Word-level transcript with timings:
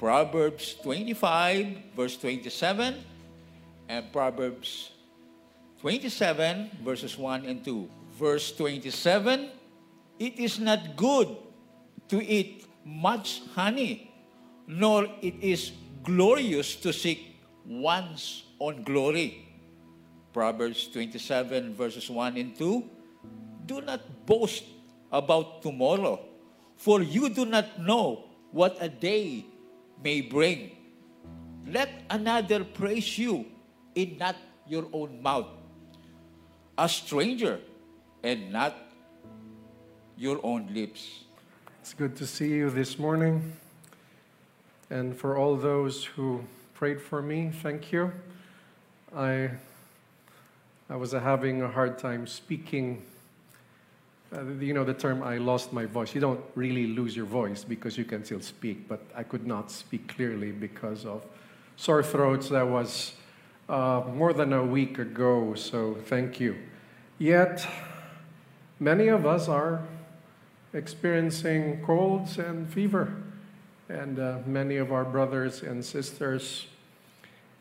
Proverbs 0.00 0.80
25, 0.80 1.92
verse 1.92 2.16
27, 2.16 3.04
and 3.84 4.08
Proverbs 4.08 4.96
27, 5.84 6.80
verses 6.80 7.20
1 7.20 7.44
and 7.44 7.60
2. 7.60 7.84
Verse 8.16 8.48
27 8.56 9.52
It 10.16 10.40
is 10.40 10.56
not 10.56 10.96
good 10.96 11.28
to 12.08 12.16
eat 12.16 12.64
much 12.80 13.44
honey, 13.52 14.08
nor 14.64 15.04
it 15.20 15.36
is 15.44 15.76
glorious 16.02 16.80
to 16.80 16.96
seek 16.96 17.36
one's 17.68 18.48
own 18.56 18.80
glory. 18.88 19.52
Proverbs 20.32 20.88
27, 20.88 21.76
verses 21.76 22.08
1 22.08 22.38
and 22.40 22.56
2. 22.56 22.88
Do 23.66 23.82
not 23.84 24.00
boast 24.24 24.64
about 25.12 25.60
tomorrow, 25.60 26.24
for 26.80 27.02
you 27.02 27.28
do 27.28 27.44
not 27.44 27.76
know 27.84 28.24
what 28.50 28.80
a 28.80 28.88
day 28.88 29.44
may 30.02 30.20
bring. 30.20 30.70
Let 31.66 31.90
another 32.08 32.64
praise 32.64 33.18
you 33.18 33.46
in 33.94 34.18
not 34.18 34.36
your 34.66 34.86
own 34.92 35.22
mouth, 35.22 35.46
a 36.78 36.88
stranger 36.88 37.60
and 38.22 38.52
not 38.52 38.74
your 40.16 40.40
own 40.42 40.68
lips. 40.72 41.24
It's 41.80 41.94
good 41.94 42.16
to 42.16 42.26
see 42.26 42.48
you 42.48 42.70
this 42.70 42.98
morning. 42.98 43.56
And 44.90 45.16
for 45.16 45.36
all 45.36 45.56
those 45.56 46.04
who 46.04 46.44
prayed 46.74 47.00
for 47.00 47.22
me, 47.22 47.50
thank 47.62 47.92
you. 47.92 48.12
I, 49.14 49.50
I 50.88 50.96
was 50.96 51.12
having 51.12 51.62
a 51.62 51.68
hard 51.68 51.98
time 51.98 52.26
speaking. 52.26 53.02
Uh, 54.32 54.44
you 54.60 54.72
know 54.72 54.84
the 54.84 54.94
term, 54.94 55.24
I 55.24 55.38
lost 55.38 55.72
my 55.72 55.86
voice. 55.86 56.14
You 56.14 56.20
don't 56.20 56.40
really 56.54 56.86
lose 56.86 57.16
your 57.16 57.26
voice 57.26 57.64
because 57.64 57.98
you 57.98 58.04
can 58.04 58.24
still 58.24 58.40
speak, 58.40 58.86
but 58.86 59.00
I 59.16 59.24
could 59.24 59.44
not 59.44 59.72
speak 59.72 60.14
clearly 60.14 60.52
because 60.52 61.04
of 61.04 61.26
sore 61.76 62.04
throats. 62.04 62.48
That 62.48 62.68
was 62.68 63.14
uh, 63.68 64.02
more 64.14 64.32
than 64.32 64.52
a 64.52 64.64
week 64.64 65.00
ago, 65.00 65.54
so 65.54 65.96
thank 66.06 66.38
you. 66.38 66.56
Yet, 67.18 67.66
many 68.78 69.08
of 69.08 69.26
us 69.26 69.48
are 69.48 69.82
experiencing 70.74 71.84
colds 71.84 72.38
and 72.38 72.72
fever, 72.72 73.12
and 73.88 74.20
uh, 74.20 74.38
many 74.46 74.76
of 74.76 74.92
our 74.92 75.04
brothers 75.04 75.62
and 75.62 75.84
sisters. 75.84 76.68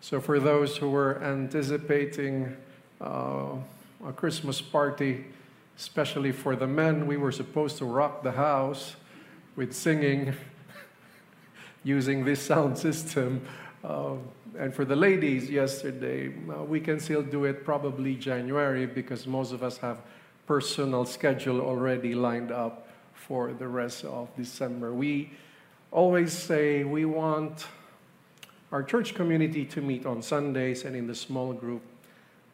So, 0.01 0.21
for 0.21 0.39
those 0.39 0.77
who 0.77 0.91
were 0.91 1.19
anticipating 1.23 2.55
uh, 3.01 3.55
a 4.05 4.13
Christmas 4.13 4.61
party, 4.61 5.25
especially 5.79 6.33
for 6.33 6.57
the 6.57 6.67
men, 6.67 7.07
we 7.07 7.15
were 7.15 7.31
supposed 7.31 7.77
to 7.77 7.85
rock 7.85 8.21
the 8.21 8.33
house 8.33 8.97
with 9.55 9.71
singing 9.71 10.33
using 11.85 12.25
this 12.25 12.41
sound 12.41 12.77
system. 12.77 13.41
Uh, 13.81 14.15
and 14.57 14.73
for 14.75 14.83
the 14.83 14.95
ladies 14.95 15.49
yesterday, 15.49 16.33
uh, 16.49 16.65
we 16.65 16.81
can 16.81 16.99
still 16.99 17.23
do 17.23 17.45
it 17.45 17.63
probably 17.63 18.13
January 18.15 18.85
because 18.85 19.25
most 19.25 19.53
of 19.53 19.63
us 19.63 19.77
have 19.77 19.99
personal 20.45 21.05
schedule 21.05 21.61
already 21.61 22.13
lined 22.13 22.51
up 22.51 22.89
for 23.13 23.53
the 23.53 23.67
rest 23.67 24.03
of 24.03 24.27
December. 24.35 24.93
We 24.93 25.31
always 25.91 26.33
say 26.33 26.83
we 26.83 27.05
want 27.05 27.67
our 28.73 28.83
church 28.83 29.15
community 29.15 29.63
to 29.63 29.81
meet 29.81 30.05
on 30.05 30.21
Sundays 30.21 30.83
and 30.83 30.93
in 30.93 31.07
the 31.07 31.15
small 31.15 31.53
group, 31.53 31.83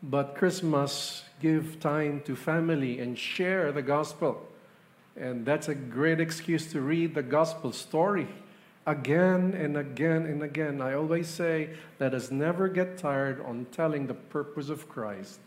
but 0.10 0.36
Christmas 0.36 1.24
give 1.42 1.80
time 1.80 2.22
to 2.26 2.36
family 2.36 3.00
and 3.00 3.18
share 3.18 3.72
the 3.72 3.82
gospel. 3.82 4.48
And 5.18 5.46
that's 5.46 5.68
a 5.68 5.76
great 5.76 6.20
excuse 6.20 6.72
to 6.74 6.82
read 6.82 7.16
the 7.16 7.24
gospel 7.24 7.72
story 7.72 8.28
again 8.86 9.54
and 9.54 9.78
again 9.78 10.26
and 10.26 10.44
again. 10.44 10.80
I 10.80 10.94
always 10.94 11.28
say, 11.28 11.72
let 12.00 12.14
us 12.14 12.30
never 12.30 12.68
get 12.68 13.00
tired 13.00 13.44
on 13.44 13.66
telling 13.72 14.06
the 14.06 14.14
purpose 14.14 14.70
of 14.70 14.88
Christ 14.88 15.40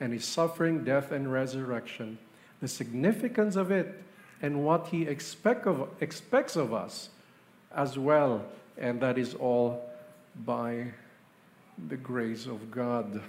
and 0.00 0.12
his 0.12 0.24
suffering, 0.24 0.82
death, 0.82 1.12
and 1.12 1.32
resurrection, 1.32 2.18
the 2.60 2.66
significance 2.66 3.54
of 3.54 3.70
it, 3.70 4.02
and 4.42 4.64
what 4.64 4.88
he 4.88 5.02
expect 5.02 5.66
of, 5.66 5.88
expects 6.00 6.56
of 6.56 6.74
us 6.74 7.10
as 7.72 7.96
well. 7.96 8.44
And 8.76 9.00
that 9.02 9.18
is 9.18 9.34
all 9.34 9.88
by 10.44 10.88
the 11.88 11.96
grace 11.96 12.46
of 12.46 12.72
God. 12.72 13.22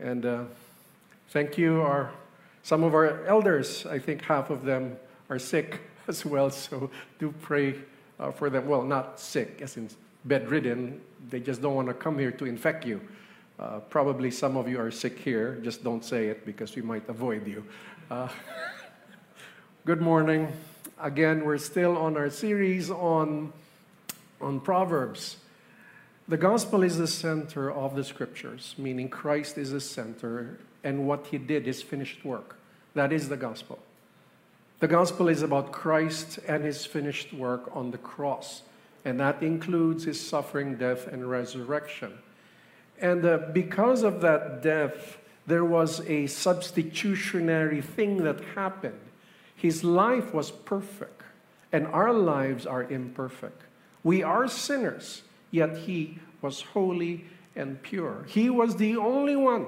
And 0.00 0.26
uh, 0.26 0.44
thank 1.30 1.56
you, 1.56 1.80
our, 1.80 2.10
some 2.62 2.82
of 2.82 2.94
our 2.94 3.24
elders. 3.26 3.86
I 3.86 3.98
think 3.98 4.22
half 4.22 4.50
of 4.50 4.64
them 4.64 4.96
are 5.30 5.38
sick 5.38 5.80
as 6.08 6.24
well, 6.24 6.50
so 6.50 6.90
do 7.18 7.34
pray 7.40 7.76
uh, 8.20 8.30
for 8.30 8.50
them. 8.50 8.66
Well, 8.68 8.82
not 8.82 9.18
sick, 9.18 9.60
as 9.62 9.76
in 9.76 9.88
bedridden. 10.24 11.00
They 11.30 11.40
just 11.40 11.62
don't 11.62 11.74
want 11.74 11.88
to 11.88 11.94
come 11.94 12.18
here 12.18 12.32
to 12.32 12.44
infect 12.44 12.84
you. 12.84 13.00
Uh, 13.58 13.80
probably 13.80 14.30
some 14.30 14.56
of 14.56 14.68
you 14.68 14.78
are 14.78 14.90
sick 14.90 15.18
here. 15.18 15.58
Just 15.62 15.82
don't 15.82 16.04
say 16.04 16.26
it 16.26 16.44
because 16.44 16.76
we 16.76 16.82
might 16.82 17.08
avoid 17.08 17.46
you. 17.46 17.64
Uh, 18.10 18.28
good 19.86 20.02
morning. 20.02 20.52
Again, 21.00 21.44
we're 21.44 21.58
still 21.58 21.96
on 21.96 22.16
our 22.16 22.28
series 22.28 22.90
on, 22.90 23.52
on 24.40 24.60
Proverbs. 24.60 25.38
The 26.28 26.36
gospel 26.36 26.82
is 26.82 26.98
the 26.98 27.06
center 27.06 27.70
of 27.70 27.94
the 27.94 28.02
scriptures, 28.02 28.74
meaning 28.76 29.08
Christ 29.08 29.56
is 29.58 29.70
the 29.70 29.80
center, 29.80 30.58
and 30.82 31.06
what 31.06 31.28
he 31.28 31.38
did 31.38 31.68
is 31.68 31.82
finished 31.82 32.24
work. 32.24 32.56
That 32.94 33.12
is 33.12 33.28
the 33.28 33.36
gospel. 33.36 33.78
The 34.80 34.88
gospel 34.88 35.28
is 35.28 35.42
about 35.42 35.70
Christ 35.70 36.40
and 36.48 36.64
his 36.64 36.84
finished 36.84 37.32
work 37.32 37.70
on 37.76 37.92
the 37.92 37.98
cross, 37.98 38.62
and 39.04 39.20
that 39.20 39.40
includes 39.40 40.02
his 40.02 40.20
suffering, 40.20 40.74
death, 40.74 41.06
and 41.06 41.30
resurrection. 41.30 42.12
And 43.00 43.24
uh, 43.24 43.38
because 43.52 44.02
of 44.02 44.20
that 44.22 44.62
death, 44.62 45.18
there 45.46 45.64
was 45.64 46.00
a 46.08 46.26
substitutionary 46.26 47.80
thing 47.80 48.24
that 48.24 48.40
happened. 48.56 48.98
His 49.54 49.84
life 49.84 50.34
was 50.34 50.50
perfect, 50.50 51.22
and 51.72 51.86
our 51.86 52.12
lives 52.12 52.66
are 52.66 52.82
imperfect. 52.82 53.62
We 54.02 54.24
are 54.24 54.48
sinners, 54.48 55.22
yet 55.50 55.76
he 55.76 56.18
was 56.42 56.62
holy 56.62 57.24
and 57.54 57.82
pure. 57.82 58.24
He 58.28 58.50
was 58.50 58.76
the 58.76 58.96
only 58.96 59.36
one 59.36 59.66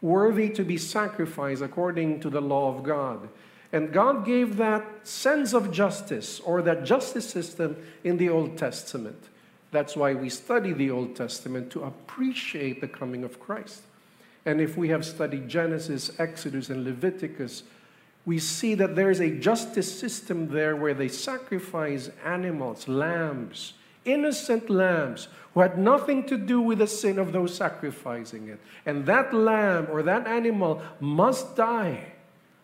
worthy 0.00 0.48
to 0.50 0.62
be 0.64 0.78
sacrificed 0.78 1.62
according 1.62 2.20
to 2.20 2.30
the 2.30 2.40
law 2.40 2.74
of 2.74 2.84
God. 2.84 3.28
And 3.72 3.92
God 3.92 4.24
gave 4.24 4.56
that 4.56 5.06
sense 5.06 5.52
of 5.52 5.70
justice 5.70 6.40
or 6.40 6.62
that 6.62 6.84
justice 6.84 7.28
system 7.28 7.76
in 8.04 8.16
the 8.16 8.28
Old 8.28 8.56
Testament. 8.56 9.22
That's 9.70 9.96
why 9.96 10.14
we 10.14 10.30
study 10.30 10.72
the 10.72 10.90
Old 10.90 11.14
Testament 11.14 11.70
to 11.72 11.84
appreciate 11.84 12.80
the 12.80 12.88
coming 12.88 13.24
of 13.24 13.38
Christ. 13.38 13.82
And 14.46 14.60
if 14.60 14.78
we 14.78 14.88
have 14.88 15.04
studied 15.04 15.48
Genesis, 15.48 16.10
Exodus, 16.18 16.70
and 16.70 16.84
Leviticus, 16.84 17.64
we 18.24 18.38
see 18.38 18.74
that 18.74 18.96
there's 18.96 19.20
a 19.20 19.30
justice 19.30 19.98
system 19.98 20.48
there 20.48 20.76
where 20.76 20.94
they 20.94 21.08
sacrifice 21.08 22.10
animals, 22.24 22.88
lambs, 22.88 23.74
innocent 24.10 24.70
lambs 24.70 25.28
who 25.54 25.60
had 25.60 25.78
nothing 25.78 26.24
to 26.26 26.36
do 26.36 26.60
with 26.60 26.78
the 26.78 26.86
sin 26.86 27.18
of 27.18 27.32
those 27.32 27.54
sacrificing 27.54 28.48
it. 28.48 28.60
And 28.86 29.06
that 29.06 29.34
lamb 29.34 29.88
or 29.90 30.02
that 30.02 30.26
animal 30.26 30.82
must 31.00 31.56
die 31.56 32.12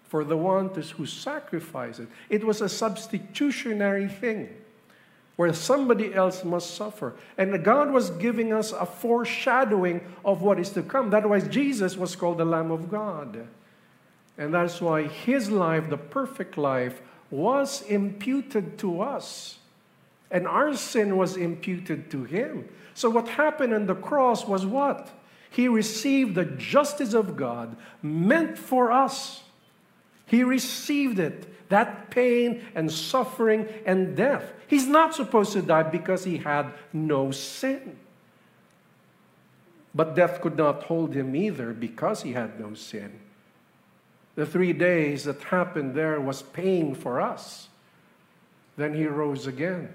for 0.05 0.25
the 0.25 0.37
one 0.37 0.69
who 0.69 1.07
sacrificed 1.07 2.01
it. 2.01 2.09
It 2.31 2.45
was 2.45 2.61
a 2.61 2.69
substitutionary 2.69 4.09
thing 4.09 4.49
where 5.37 5.53
somebody 5.53 6.15
else 6.15 6.45
must 6.45 6.75
suffer. 6.75 7.15
And 7.37 7.65
God 7.65 7.91
was 7.91 8.11
giving 8.11 8.53
us 8.53 8.71
a 8.73 8.87
foreshadowing 8.87 10.01
of 10.25 10.43
what 10.43 10.61
is 10.61 10.71
to 10.71 10.83
come. 10.83 11.11
That's 11.11 11.27
why 11.27 11.41
Jesus 11.41 11.97
was 11.97 12.15
called 12.15 12.39
the 12.39 12.45
Lamb 12.45 12.71
of 12.71 12.91
God. 12.91 13.47
And 14.39 14.55
that's 14.55 14.81
why 14.81 15.05
his 15.05 15.51
life, 15.51 15.91
the 15.91 15.97
perfect 15.97 16.57
life, 16.57 17.01
was 17.31 17.83
imputed 17.83 18.79
to 18.79 19.01
us. 19.01 19.59
And 20.35 20.49
our 20.49 20.75
sin 20.75 21.17
was 21.17 21.37
imputed 21.37 22.11
to 22.11 22.25
him. 22.25 22.69
So 22.93 23.09
what 23.09 23.29
happened 23.29 23.73
on 23.73 23.87
the 23.87 23.95
cross 23.95 24.47
was 24.47 24.67
what? 24.67 25.09
He 25.49 25.69
received 25.69 26.35
the 26.35 26.45
justice 26.45 27.15
of 27.15 27.37
God 27.37 27.77
meant 28.03 28.59
for 28.59 28.91
us. 28.91 29.45
He 30.27 30.43
received 30.43 31.21
it, 31.21 31.69
that 31.69 32.11
pain 32.11 32.65
and 32.75 32.91
suffering 32.91 33.69
and 33.87 34.17
death. 34.17 34.53
He's 34.67 34.89
not 34.89 35.15
supposed 35.15 35.53
to 35.53 35.63
die 35.63 35.85
because 35.85 36.25
he 36.25 36.39
had 36.39 36.73
no 36.93 37.31
sin. 37.31 37.97
But 39.95 40.17
death 40.17 40.41
could 40.41 40.57
not 40.57 40.83
hold 40.83 41.15
him 41.15 41.37
either 41.37 41.73
because 41.73 42.23
he 42.23 42.33
had 42.33 42.59
no 42.59 42.75
sin. 42.75 43.21
The 44.35 44.47
three 44.47 44.73
days 44.73 45.23
that 45.25 45.41
happened 45.45 45.95
there 45.95 46.21
was 46.21 46.43
pain 46.43 46.97
for 46.97 47.21
us. 47.21 47.69
Then 48.77 48.95
he 48.95 49.07
rose 49.07 49.47
again. 49.47 49.91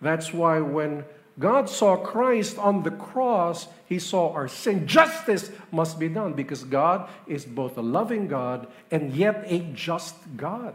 That's 0.00 0.32
why 0.32 0.60
when 0.60 1.04
God 1.38 1.68
saw 1.68 1.96
Christ 1.96 2.58
on 2.58 2.82
the 2.82 2.90
cross, 2.90 3.68
he 3.86 3.98
saw 3.98 4.32
our 4.32 4.48
sin. 4.48 4.86
Justice 4.86 5.50
must 5.70 5.98
be 5.98 6.08
done 6.08 6.32
because 6.32 6.64
God 6.64 7.08
is 7.26 7.44
both 7.44 7.78
a 7.78 7.82
loving 7.82 8.26
God 8.26 8.66
and 8.90 9.14
yet 9.14 9.44
a 9.46 9.60
just 9.72 10.14
God. 10.36 10.74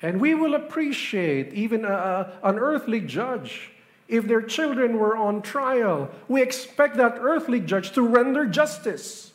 And 0.00 0.20
we 0.20 0.34
will 0.34 0.54
appreciate 0.54 1.54
even 1.54 1.84
a, 1.84 2.32
an 2.42 2.58
earthly 2.58 3.00
judge. 3.00 3.70
If 4.08 4.26
their 4.26 4.42
children 4.42 4.98
were 4.98 5.16
on 5.16 5.42
trial, 5.42 6.10
we 6.26 6.42
expect 6.42 6.96
that 6.96 7.18
earthly 7.20 7.60
judge 7.60 7.92
to 7.92 8.02
render 8.02 8.44
justice. 8.46 9.32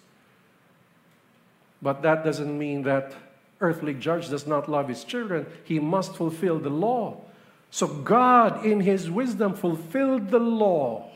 But 1.82 2.02
that 2.02 2.26
doesn't 2.26 2.58
mean 2.58 2.84
that 2.84 3.14
earthly 3.62 3.94
judge 3.94 4.30
does 4.30 4.46
not 4.46 4.68
love 4.68 4.90
his 4.90 5.06
children. 5.06 5.46
He 5.64 5.80
must 5.80 6.16
fulfill 6.16 6.60
the 6.60 6.70
law. 6.70 7.22
So 7.70 7.88
God, 7.88 8.66
in 8.66 8.82
his 8.82 9.10
wisdom, 9.10 9.54
fulfilled 9.54 10.30
the 10.30 10.40
law, 10.40 11.10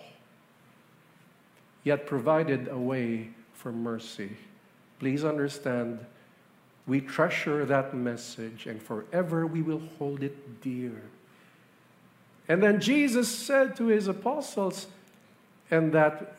yet 1.83 2.05
provided 2.05 2.67
a 2.67 2.77
way 2.77 3.29
for 3.53 3.71
mercy. 3.71 4.37
Please 4.99 5.23
understand 5.23 6.05
we 6.87 6.99
treasure 6.99 7.65
that 7.65 7.93
message, 7.93 8.65
and 8.65 8.81
forever 8.81 9.45
we 9.47 9.61
will 9.61 9.81
hold 9.97 10.23
it 10.23 10.61
dear. 10.61 11.01
And 12.47 12.61
then 12.61 12.81
Jesus 12.81 13.29
said 13.29 13.75
to 13.77 13.87
his 13.87 14.07
apostles, 14.07 14.87
and 15.69 15.93
that 15.93 16.37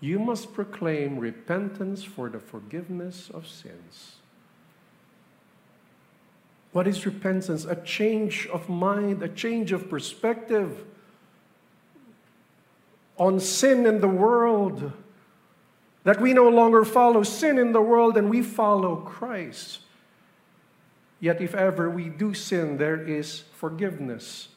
you 0.00 0.18
must 0.18 0.52
proclaim 0.52 1.18
repentance 1.18 2.04
for 2.04 2.28
the 2.28 2.38
forgiveness 2.38 3.30
of 3.32 3.46
sins. 3.46 4.16
What 6.76 6.86
is 6.86 7.06
repentance? 7.06 7.64
A 7.64 7.74
change 7.74 8.46
of 8.52 8.68
mind, 8.68 9.22
a 9.22 9.30
change 9.30 9.72
of 9.72 9.88
perspective 9.88 10.84
on 13.16 13.40
sin 13.40 13.86
in 13.86 14.02
the 14.02 14.08
world 14.08 14.92
that 16.04 16.20
we 16.20 16.34
no 16.34 16.50
longer 16.50 16.84
follow 16.84 17.22
sin 17.22 17.56
in 17.56 17.72
the 17.72 17.80
world 17.80 18.18
and 18.18 18.28
we 18.28 18.42
follow 18.42 18.96
Christ. 18.96 19.78
Yet, 21.18 21.40
if 21.40 21.54
ever 21.54 21.88
we 21.88 22.10
do 22.10 22.34
sin, 22.34 22.76
there 22.76 23.00
is 23.00 23.44
forgiveness 23.54 24.48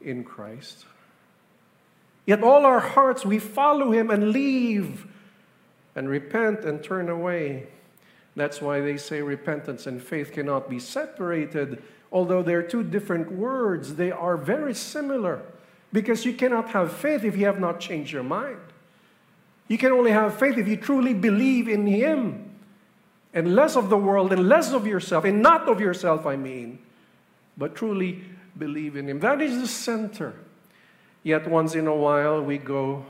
in 0.00 0.24
Christ. 0.24 0.86
Yet, 2.24 2.42
all 2.42 2.64
our 2.64 2.80
hearts, 2.80 3.26
we 3.26 3.38
follow 3.38 3.92
Him 3.92 4.08
and 4.08 4.30
leave 4.30 5.06
and 5.94 6.08
repent 6.08 6.60
and 6.60 6.82
turn 6.82 7.10
away. 7.10 7.66
That's 8.36 8.60
why 8.60 8.80
they 8.80 8.98
say 8.98 9.22
repentance 9.22 9.86
and 9.86 10.00
faith 10.00 10.30
cannot 10.30 10.68
be 10.68 10.78
separated. 10.78 11.82
Although 12.12 12.42
they're 12.42 12.62
two 12.62 12.84
different 12.84 13.32
words, 13.32 13.94
they 13.94 14.12
are 14.12 14.36
very 14.36 14.74
similar 14.74 15.42
because 15.92 16.26
you 16.26 16.34
cannot 16.34 16.68
have 16.70 16.92
faith 16.92 17.24
if 17.24 17.36
you 17.36 17.46
have 17.46 17.58
not 17.58 17.80
changed 17.80 18.12
your 18.12 18.22
mind. 18.22 18.60
You 19.68 19.78
can 19.78 19.90
only 19.90 20.10
have 20.10 20.38
faith 20.38 20.58
if 20.58 20.68
you 20.68 20.76
truly 20.76 21.14
believe 21.14 21.66
in 21.66 21.86
Him 21.86 22.50
and 23.32 23.54
less 23.54 23.74
of 23.74 23.88
the 23.88 23.96
world 23.96 24.32
and 24.32 24.48
less 24.48 24.72
of 24.72 24.86
yourself, 24.86 25.24
and 25.24 25.42
not 25.42 25.68
of 25.68 25.80
yourself, 25.80 26.26
I 26.26 26.36
mean, 26.36 26.78
but 27.56 27.74
truly 27.74 28.22
believe 28.56 28.96
in 28.96 29.08
Him. 29.08 29.20
That 29.20 29.40
is 29.40 29.60
the 29.60 29.66
center. 29.66 30.34
Yet 31.22 31.48
once 31.48 31.74
in 31.74 31.86
a 31.86 31.94
while, 31.94 32.40
we 32.42 32.58
go 32.58 33.04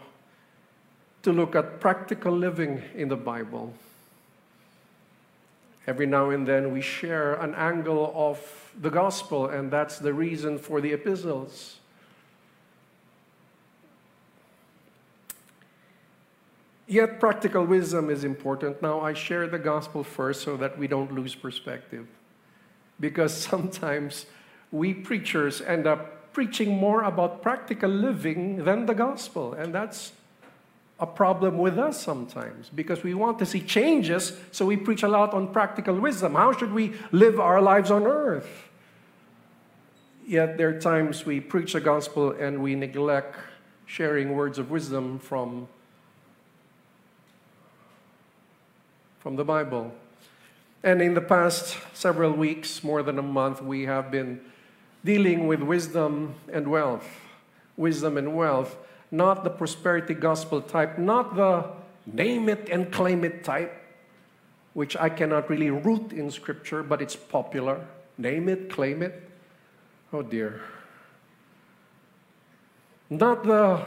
to 1.22 1.32
look 1.32 1.54
at 1.54 1.80
practical 1.80 2.32
living 2.32 2.82
in 2.94 3.08
the 3.08 3.16
Bible. 3.16 3.74
Every 5.86 6.06
now 6.06 6.30
and 6.30 6.46
then, 6.46 6.72
we 6.72 6.80
share 6.80 7.34
an 7.34 7.54
angle 7.54 8.12
of 8.14 8.40
the 8.80 8.90
gospel, 8.90 9.46
and 9.46 9.70
that's 9.70 9.98
the 9.98 10.12
reason 10.12 10.58
for 10.58 10.80
the 10.80 10.92
epistles. 10.92 11.76
Yet, 16.88 17.18
practical 17.18 17.64
wisdom 17.64 18.10
is 18.10 18.24
important. 18.24 18.80
Now, 18.80 19.00
I 19.00 19.12
share 19.12 19.46
the 19.48 19.58
gospel 19.58 20.04
first 20.04 20.42
so 20.42 20.56
that 20.56 20.78
we 20.78 20.86
don't 20.86 21.12
lose 21.12 21.34
perspective. 21.34 22.06
Because 22.98 23.36
sometimes 23.50 24.26
we 24.72 24.94
preachers 24.94 25.60
end 25.60 25.86
up 25.86 26.32
preaching 26.32 26.76
more 26.76 27.02
about 27.02 27.42
practical 27.42 27.90
living 27.90 28.64
than 28.64 28.86
the 28.86 28.94
gospel. 28.94 29.54
And 29.54 29.74
that's 29.74 30.12
a 30.98 31.06
problem 31.06 31.58
with 31.58 31.78
us 31.78 32.00
sometimes 32.00 32.70
because 32.74 33.02
we 33.02 33.12
want 33.12 33.38
to 33.38 33.46
see 33.46 33.60
changes, 33.60 34.32
so 34.50 34.64
we 34.64 34.76
preach 34.76 35.02
a 35.02 35.08
lot 35.08 35.34
on 35.34 35.52
practical 35.52 35.94
wisdom. 35.94 36.34
How 36.34 36.52
should 36.52 36.72
we 36.72 36.94
live 37.12 37.38
our 37.38 37.60
lives 37.60 37.90
on 37.90 38.06
earth? 38.06 38.48
Yet, 40.26 40.56
there 40.56 40.70
are 40.70 40.80
times 40.80 41.24
we 41.24 41.38
preach 41.40 41.74
the 41.74 41.80
gospel 41.80 42.32
and 42.32 42.62
we 42.62 42.74
neglect 42.74 43.36
sharing 43.84 44.34
words 44.34 44.58
of 44.58 44.70
wisdom 44.70 45.18
from 45.18 45.68
from 49.20 49.36
the 49.36 49.44
Bible. 49.44 49.92
And 50.84 51.02
in 51.02 51.14
the 51.14 51.20
past 51.20 51.78
several 51.94 52.30
weeks, 52.30 52.84
more 52.84 53.02
than 53.02 53.18
a 53.18 53.22
month, 53.22 53.60
we 53.60 53.84
have 53.86 54.10
been 54.10 54.40
dealing 55.04 55.48
with 55.48 55.60
wisdom 55.60 56.36
and 56.52 56.68
wealth. 56.68 57.08
Wisdom 57.76 58.16
and 58.16 58.36
wealth, 58.36 58.76
not 59.10 59.44
the 59.44 59.50
prosperity 59.50 60.14
gospel 60.14 60.60
type, 60.60 60.98
not 60.98 61.36
the 61.36 61.70
name 62.06 62.48
it 62.48 62.68
and 62.70 62.92
claim 62.92 63.24
it 63.24 63.44
type, 63.44 63.72
which 64.74 64.96
I 64.96 65.08
cannot 65.08 65.48
really 65.48 65.70
root 65.70 66.12
in 66.12 66.30
scripture, 66.30 66.82
but 66.82 67.00
it's 67.02 67.16
popular. 67.16 67.86
Name 68.18 68.48
it, 68.48 68.70
claim 68.70 69.02
it. 69.02 69.30
Oh 70.12 70.22
dear. 70.22 70.60
Not 73.10 73.44
the 73.44 73.84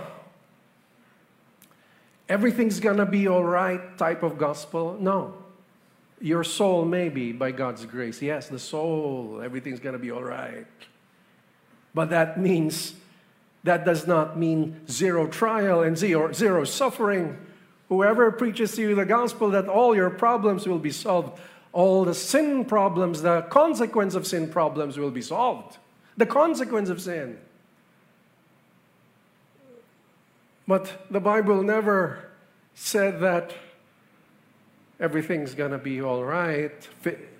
everything's 2.27 2.79
gonna 2.79 3.05
be 3.05 3.27
all 3.27 3.43
right 3.43 3.97
type 3.97 4.23
of 4.23 4.37
gospel. 4.37 4.97
No. 4.99 5.33
Your 6.21 6.43
soul 6.43 6.85
maybe, 6.85 7.31
by 7.31 7.51
God's 7.51 7.85
grace. 7.85 8.21
Yes, 8.21 8.49
the 8.49 8.59
soul, 8.59 9.41
everything's 9.43 9.79
gonna 9.79 9.99
be 9.99 10.11
all 10.11 10.23
right. 10.23 10.67
But 11.93 12.09
that 12.11 12.39
means, 12.39 12.93
that 13.63 13.85
does 13.85 14.07
not 14.07 14.37
mean 14.37 14.81
zero 14.89 15.27
trial 15.27 15.83
and 15.83 15.97
zero, 15.97 16.31
zero 16.31 16.63
suffering. 16.63 17.37
Whoever 17.89 18.31
preaches 18.31 18.75
to 18.75 18.81
you 18.81 18.95
the 18.95 19.05
gospel 19.05 19.49
that 19.51 19.67
all 19.67 19.95
your 19.95 20.09
problems 20.09 20.67
will 20.67 20.79
be 20.79 20.91
solved, 20.91 21.39
all 21.73 22.05
the 22.05 22.13
sin 22.13 22.65
problems, 22.65 23.21
the 23.21 23.41
consequence 23.43 24.15
of 24.15 24.25
sin 24.25 24.49
problems 24.49 24.97
will 24.97 25.11
be 25.11 25.21
solved. 25.21 25.77
The 26.17 26.25
consequence 26.25 26.89
of 26.89 27.01
sin. 27.01 27.37
But 30.67 31.05
the 31.09 31.19
Bible 31.19 31.63
never 31.63 32.29
said 32.75 33.21
that 33.21 33.53
everything's 34.99 35.55
going 35.55 35.71
to 35.71 35.77
be 35.77 36.01
all 36.01 36.23
right, 36.23 36.87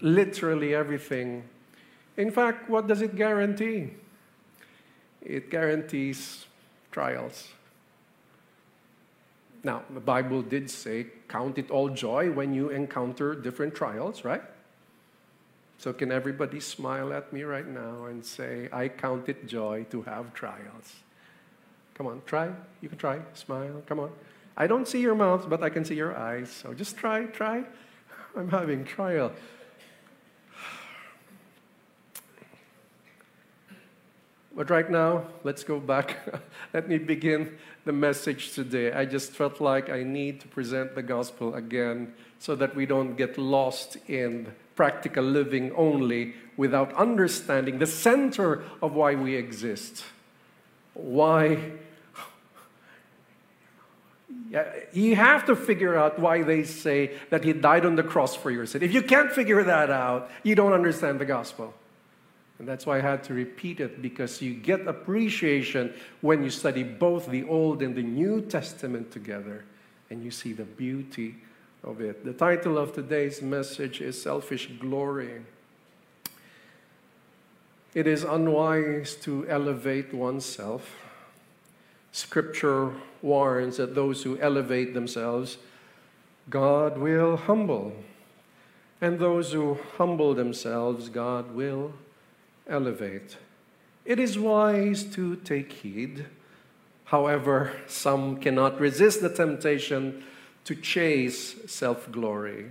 literally 0.02 0.74
everything. 0.74 1.44
In 2.18 2.32
fact, 2.32 2.70
what 2.70 2.88
does 2.88 3.02
it 3.02 3.16
guarantee? 3.16 3.92
It 5.22 5.50
guarantees 5.50 6.46
trials. 6.92 7.50
Now, 9.64 9.84
the 9.90 10.00
Bible 10.00 10.42
did 10.42 10.70
say, 10.70 11.08
count 11.28 11.58
it 11.58 11.70
all 11.70 11.90
joy 11.90 12.32
when 12.32 12.54
you 12.54 12.70
encounter 12.70 13.36
different 13.36 13.76
trials, 13.76 14.24
right? 14.24 14.42
So, 15.78 15.92
can 15.94 16.12
everybody 16.12 16.60
smile 16.60 17.12
at 17.14 17.32
me 17.34 17.44
right 17.44 17.68
now 17.68 18.06
and 18.06 18.26
say, 18.26 18.70
I 18.72 18.88
count 18.88 19.28
it 19.28 19.48
joy 19.48 19.86
to 19.92 20.02
have 20.04 20.34
trials? 20.34 20.96
Come 21.96 22.08
on, 22.08 22.22
try. 22.26 22.50
You 22.80 22.88
can 22.88 22.98
try. 22.98 23.20
Smile. 23.34 23.84
Come 23.86 24.00
on. 24.00 24.12
I 24.56 24.68
don't 24.68 24.88
see 24.88 25.02
your 25.02 25.16
mouth, 25.16 25.50
but 25.50 25.62
I 25.62 25.70
can 25.70 25.84
see 25.84 25.96
your 25.96 26.16
eyes. 26.18 26.50
So 26.50 26.74
just 26.74 26.96
try, 26.98 27.26
try. 27.26 27.64
I'm 28.38 28.50
having 28.50 28.86
trial. 28.86 29.34
But 34.60 34.70
right 34.70 34.92
now, 34.92 35.24
let's 35.46 35.64
go 35.64 35.80
back. 35.80 36.18
Let 36.74 36.90
me 36.90 36.98
begin 36.98 37.58
the 37.86 37.94
message 37.94 38.52
today. 38.52 38.92
I 38.92 39.06
just 39.06 39.32
felt 39.32 39.62
like 39.62 39.90
I 39.90 40.04
need 40.04 40.42
to 40.42 40.50
present 40.50 40.96
the 40.96 41.02
gospel 41.02 41.56
again 41.56 42.14
so 42.40 42.58
that 42.58 42.76
we 42.76 42.86
don't 42.86 43.16
get 43.16 43.38
lost 43.38 43.96
in 44.10 44.54
practical 44.76 45.24
living 45.24 45.72
only 45.78 46.34
without 46.58 46.94
understanding 46.96 47.80
the 47.80 47.88
center 47.88 48.62
of 48.82 48.96
why 48.96 49.16
we 49.16 49.36
exist. 49.36 50.04
Why 50.94 51.72
you 54.92 55.16
have 55.16 55.46
to 55.46 55.56
figure 55.56 55.98
out 55.98 56.20
why 56.20 56.44
they 56.44 56.66
say 56.66 57.16
that 57.30 57.46
he 57.46 57.54
died 57.54 57.86
on 57.86 57.96
the 57.96 58.04
cross 58.04 58.36
for 58.36 58.52
your 58.52 58.66
sin. 58.66 58.84
If 58.84 58.94
you 58.94 59.04
can't 59.04 59.32
figure 59.32 59.64
that 59.64 59.90
out, 59.90 60.30
you 60.44 60.54
don't 60.54 60.74
understand 60.74 61.18
the 61.18 61.26
gospel. 61.26 61.74
And 62.60 62.68
that's 62.68 62.86
why 62.86 62.98
I 62.98 63.02
had 63.02 63.24
to 63.26 63.34
repeat 63.34 63.80
it 63.80 64.02
because 64.02 64.42
you 64.42 64.54
get 64.54 64.86
appreciation 64.86 65.94
when 66.22 66.44
you 66.44 66.50
study 66.50 66.84
both 66.84 67.28
the 67.28 67.48
Old 67.48 67.82
and 67.82 67.96
the 67.96 68.04
New 68.04 68.42
Testament 68.42 69.12
together 69.12 69.64
and 70.10 70.24
you 70.24 70.30
see 70.30 70.54
the 70.54 70.66
beauty 70.66 71.36
of 71.84 72.02
it. 72.02 72.26
The 72.26 72.34
title 72.34 72.78
of 72.78 72.94
today's 72.94 73.42
message 73.42 74.02
is 74.02 74.22
Selfish 74.22 74.70
Glory. 74.80 75.42
It 77.94 78.06
is 78.06 78.24
unwise 78.24 79.16
to 79.22 79.48
elevate 79.48 80.14
oneself 80.14 80.96
Scripture 82.12 82.94
warns 83.22 83.78
that 83.78 83.96
those 83.96 84.24
who 84.24 84.38
elevate 84.40 84.94
themselves, 84.94 85.58
God 86.50 86.98
will 86.98 87.38
humble. 87.38 87.94
And 89.02 89.20
those 89.20 89.54
who 89.54 89.78
humble 89.98 90.34
themselves, 90.34 91.10
God 91.10 91.54
will 91.54 91.94
elevate. 92.70 93.38
It 94.06 94.20
is 94.20 94.40
wise 94.40 95.04
to 95.16 95.36
take 95.38 95.72
heed. 95.74 96.26
However, 97.06 97.74
some 97.88 98.38
cannot 98.38 98.80
resist 98.80 99.22
the 99.22 99.30
temptation 99.30 100.24
to 100.66 100.76
chase 100.76 101.56
self 101.72 102.12
glory. 102.12 102.68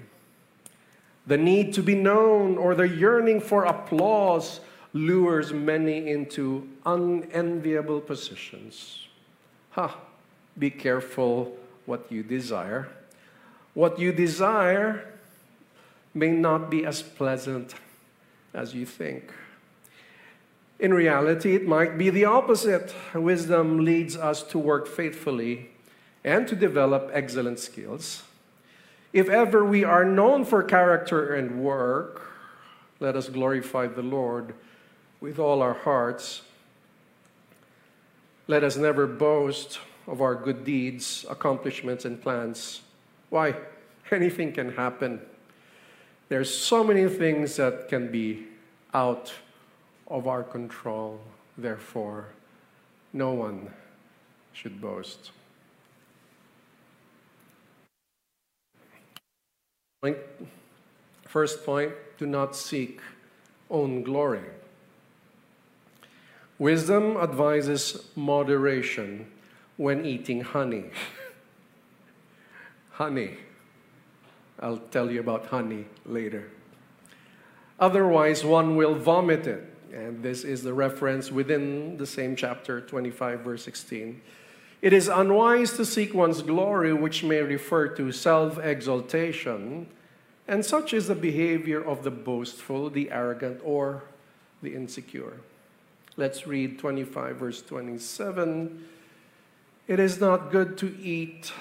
The 1.26 1.36
need 1.36 1.74
to 1.74 1.82
be 1.82 1.94
known 1.94 2.56
or 2.56 2.74
the 2.74 2.88
yearning 2.88 3.40
for 3.40 3.64
applause 3.64 4.60
lures 4.92 5.52
many 5.52 6.08
into 6.08 6.68
unenviable 6.86 8.00
positions. 8.00 9.08
Ha! 9.70 9.96
Be 10.58 10.70
careful 10.70 11.56
what 11.84 12.10
you 12.10 12.22
desire. 12.22 12.88
What 13.74 13.98
you 13.98 14.12
desire 14.12 15.04
may 16.14 16.30
not 16.30 16.70
be 16.70 16.84
as 16.86 17.02
pleasant 17.02 17.74
as 18.54 18.74
you 18.74 18.86
think. 18.86 19.32
In 20.78 20.94
reality, 20.94 21.56
it 21.56 21.66
might 21.66 21.98
be 21.98 22.08
the 22.08 22.24
opposite. 22.24 22.94
Wisdom 23.12 23.84
leads 23.84 24.16
us 24.16 24.42
to 24.44 24.58
work 24.58 24.86
faithfully 24.86 25.70
and 26.22 26.46
to 26.46 26.54
develop 26.54 27.10
excellent 27.12 27.58
skills. 27.58 28.22
If 29.12 29.28
ever 29.28 29.64
we 29.64 29.82
are 29.82 30.04
known 30.04 30.44
for 30.44 30.62
character 30.62 31.34
and 31.34 31.64
work, 31.64 32.30
let 33.00 33.16
us 33.16 33.28
glorify 33.28 33.86
the 33.88 34.02
Lord 34.02 34.54
with 35.20 35.38
all 35.38 35.62
our 35.62 35.74
hearts. 35.74 36.42
Let 38.46 38.62
us 38.62 38.76
never 38.76 39.06
boast 39.06 39.80
of 40.06 40.22
our 40.22 40.34
good 40.34 40.64
deeds, 40.64 41.26
accomplishments, 41.28 42.04
and 42.04 42.20
plans. 42.20 42.82
Why? 43.30 43.54
Anything 44.10 44.52
can 44.52 44.72
happen. 44.72 45.20
There's 46.28 46.52
so 46.52 46.84
many 46.84 47.08
things 47.08 47.56
that 47.56 47.88
can 47.88 48.10
be 48.10 48.46
out 48.94 49.32
of 50.08 50.26
our 50.26 50.42
control. 50.42 51.20
Therefore, 51.56 52.28
no 53.12 53.32
one 53.32 53.70
should 54.52 54.80
boast. 54.80 55.30
First 61.26 61.64
point 61.64 61.92
do 62.18 62.26
not 62.26 62.56
seek 62.56 63.00
own 63.70 64.02
glory. 64.02 64.44
Wisdom 66.58 67.16
advises 67.16 68.08
moderation 68.16 69.30
when 69.76 70.04
eating 70.04 70.40
honey. 70.40 70.86
honey. 72.92 73.38
I'll 74.60 74.78
tell 74.78 75.10
you 75.10 75.20
about 75.20 75.46
honey 75.46 75.86
later. 76.04 76.50
Otherwise, 77.78 78.44
one 78.44 78.74
will 78.74 78.96
vomit 78.96 79.46
it. 79.46 79.72
And 79.98 80.22
this 80.22 80.44
is 80.44 80.62
the 80.62 80.72
reference 80.72 81.32
within 81.32 81.96
the 81.96 82.06
same 82.06 82.36
chapter, 82.36 82.80
25, 82.80 83.40
verse 83.40 83.64
16. 83.64 84.20
It 84.80 84.92
is 84.92 85.08
unwise 85.08 85.72
to 85.72 85.84
seek 85.84 86.14
one's 86.14 86.40
glory, 86.40 86.92
which 86.92 87.24
may 87.24 87.42
refer 87.42 87.88
to 87.96 88.12
self 88.12 88.58
exaltation, 88.58 89.88
and 90.46 90.64
such 90.64 90.94
is 90.94 91.08
the 91.08 91.16
behavior 91.16 91.84
of 91.84 92.04
the 92.04 92.12
boastful, 92.12 92.88
the 92.90 93.10
arrogant, 93.10 93.60
or 93.64 94.04
the 94.62 94.74
insecure. 94.74 95.40
Let's 96.16 96.46
read 96.46 96.78
25, 96.78 97.36
verse 97.36 97.62
27. 97.62 98.84
It 99.88 99.98
is 99.98 100.20
not 100.20 100.52
good 100.52 100.78
to 100.78 100.96
eat 101.00 101.52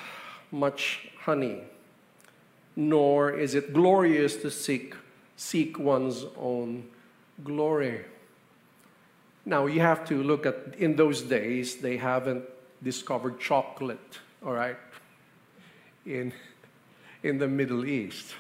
much 0.51 1.10
honey, 1.22 1.62
nor 2.75 3.32
is 3.32 3.56
it 3.56 3.74
glorious 3.74 4.36
to 4.38 4.51
seek, 4.51 4.96
seek 5.36 5.79
one's 5.79 6.25
own 6.38 6.86
glory. 7.44 8.06
Now, 9.48 9.66
you 9.66 9.80
have 9.80 10.04
to 10.10 10.22
look 10.22 10.46
at, 10.46 10.75
in 10.77 10.98
those 10.98 11.22
days, 11.22 11.77
they 11.77 11.96
haven't 11.96 12.44
discovered 12.84 13.39
chocolate, 13.39 14.20
all 14.46 14.51
right, 14.51 14.75
in, 16.06 16.34
in 17.24 17.38
the 17.38 17.48
Middle 17.48 17.86
East. 17.86 18.36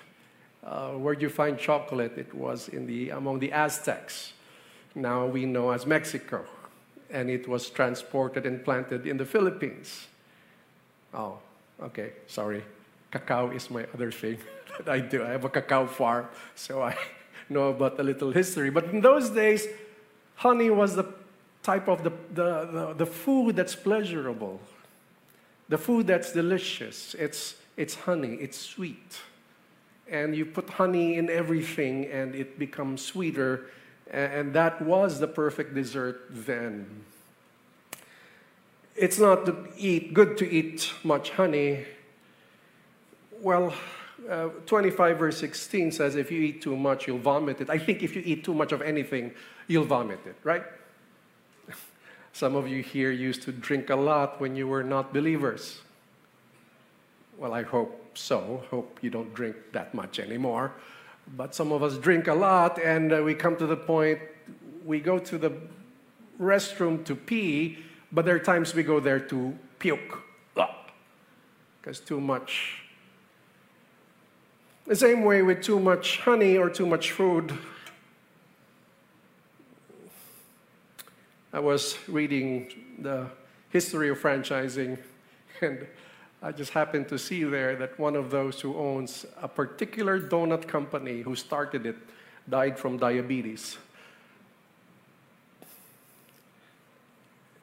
Uh, 0.61 0.95
where 0.95 1.15
do 1.15 1.21
you 1.21 1.29
find 1.29 1.57
chocolate? 1.57 2.17
It 2.17 2.33
was 2.33 2.67
in 2.67 2.87
the, 2.87 3.11
among 3.11 3.39
the 3.39 3.53
Aztecs. 3.53 4.33
Now 4.95 5.25
we 5.27 5.45
know 5.45 5.71
as 5.71 5.85
Mexico. 5.85 6.43
And 7.09 7.29
it 7.29 7.47
was 7.47 7.69
transported 7.69 8.45
and 8.45 8.61
planted 8.65 9.07
in 9.07 9.15
the 9.15 9.25
Philippines. 9.25 10.07
Oh, 11.13 11.37
okay, 11.81 12.11
sorry. 12.27 12.65
Cacao 13.11 13.51
is 13.51 13.71
my 13.71 13.85
other 13.93 14.11
thing 14.11 14.39
that 14.77 14.89
I 14.89 14.99
do. 14.99 15.23
I 15.23 15.29
have 15.29 15.45
a 15.45 15.49
cacao 15.49 15.87
farm, 15.87 16.27
so 16.53 16.83
I 16.83 16.97
know 17.49 17.69
about 17.69 17.97
a 17.97 18.03
little 18.03 18.33
history. 18.33 18.71
But 18.71 18.85
in 18.91 18.99
those 18.99 19.29
days, 19.29 19.67
honey 20.37 20.69
was 20.69 20.95
the 20.95 21.05
type 21.63 21.87
of 21.87 22.03
the, 22.03 22.11
the, 22.33 22.65
the, 22.71 22.93
the, 22.93 23.05
food 23.05 23.55
that's 23.55 23.75
pleasurable, 23.75 24.59
the 25.67 25.77
food 25.77 26.07
that's 26.07 26.31
delicious. 26.31 27.15
It's, 27.19 27.55
it's 27.75 27.95
honey, 27.95 28.35
it's 28.39 28.57
sweet. 28.57 29.19
And 30.09 30.35
you 30.35 30.45
put 30.45 30.69
honey 30.69 31.15
in 31.15 31.29
everything 31.29 32.05
and 32.05 32.33
it 32.33 32.57
becomes 32.57 33.01
sweeter. 33.01 33.65
And 34.09 34.53
that 34.53 34.81
was 34.81 35.19
the 35.19 35.27
perfect 35.27 35.75
dessert 35.75 36.21
then. 36.29 37.03
It's 38.95 39.19
not 39.19 39.45
to 39.47 39.67
eat, 39.77 40.13
good 40.13 40.37
to 40.37 40.49
eat 40.49 40.93
much 41.03 41.31
honey. 41.31 41.85
Well, 43.41 43.73
uh, 44.29 44.49
25 44.65 45.19
verse 45.19 45.37
16 45.39 45.91
says, 45.91 46.15
if 46.15 46.31
you 46.31 46.41
eat 46.41 46.61
too 46.61 46.75
much, 46.75 47.07
you'll 47.07 47.19
vomit 47.19 47.59
it. 47.61 47.69
I 47.69 47.77
think 47.77 48.01
if 48.01 48.15
you 48.15 48.21
eat 48.25 48.43
too 48.43 48.53
much 48.53 48.71
of 48.71 48.81
anything, 48.81 49.33
you'll 49.67 49.85
vomit 49.85 50.19
it, 50.25 50.35
right? 50.43 50.63
Some 52.33 52.55
of 52.55 52.67
you 52.67 52.81
here 52.81 53.11
used 53.11 53.43
to 53.43 53.51
drink 53.51 53.89
a 53.89 53.95
lot 53.95 54.39
when 54.41 54.55
you 54.55 54.67
were 54.67 54.83
not 54.83 55.13
believers. 55.13 55.81
Well, 57.37 57.53
I 57.53 57.63
hope 57.63 58.17
so. 58.17 58.63
Hope 58.71 58.99
you 59.01 59.09
don't 59.09 59.33
drink 59.33 59.55
that 59.73 59.93
much 59.93 60.19
anymore. 60.19 60.73
But 61.35 61.53
some 61.53 61.71
of 61.71 61.83
us 61.83 61.97
drink 61.97 62.27
a 62.27 62.33
lot, 62.33 62.81
and 62.81 63.13
uh, 63.13 63.21
we 63.21 63.35
come 63.35 63.57
to 63.57 63.67
the 63.67 63.75
point 63.75 64.19
we 64.85 65.01
go 65.01 65.19
to 65.19 65.37
the 65.37 65.51
restroom 66.41 67.03
to 67.05 67.15
pee, 67.15 67.79
but 68.11 68.25
there 68.25 68.35
are 68.35 68.39
times 68.39 68.73
we 68.73 68.81
go 68.81 68.99
there 68.99 69.19
to 69.19 69.55
puke 69.77 70.23
because 71.87 72.01
too 72.01 72.19
much 72.19 72.81
the 74.87 74.95
same 74.95 75.23
way 75.23 75.41
with 75.41 75.61
too 75.61 75.79
much 75.79 76.19
honey 76.19 76.57
or 76.57 76.69
too 76.69 76.85
much 76.85 77.13
food. 77.13 77.57
I 81.53 81.59
was 81.59 81.97
reading 82.07 82.71
the 82.99 83.27
history 83.69 84.09
of 84.09 84.19
franchising, 84.19 84.99
and 85.61 85.87
I 86.41 86.51
just 86.51 86.71
happened 86.71 87.07
to 87.09 87.17
see 87.17 87.43
there 87.43 87.75
that 87.77 87.97
one 87.97 88.15
of 88.15 88.29
those 88.29 88.59
who 88.61 88.77
owns 88.77 89.25
a 89.41 89.47
particular 89.47 90.19
donut 90.19 90.67
company 90.67 91.21
who 91.21 91.35
started 91.35 91.85
it 91.85 91.95
died 92.49 92.77
from 92.77 92.97
diabetes. 92.97 93.77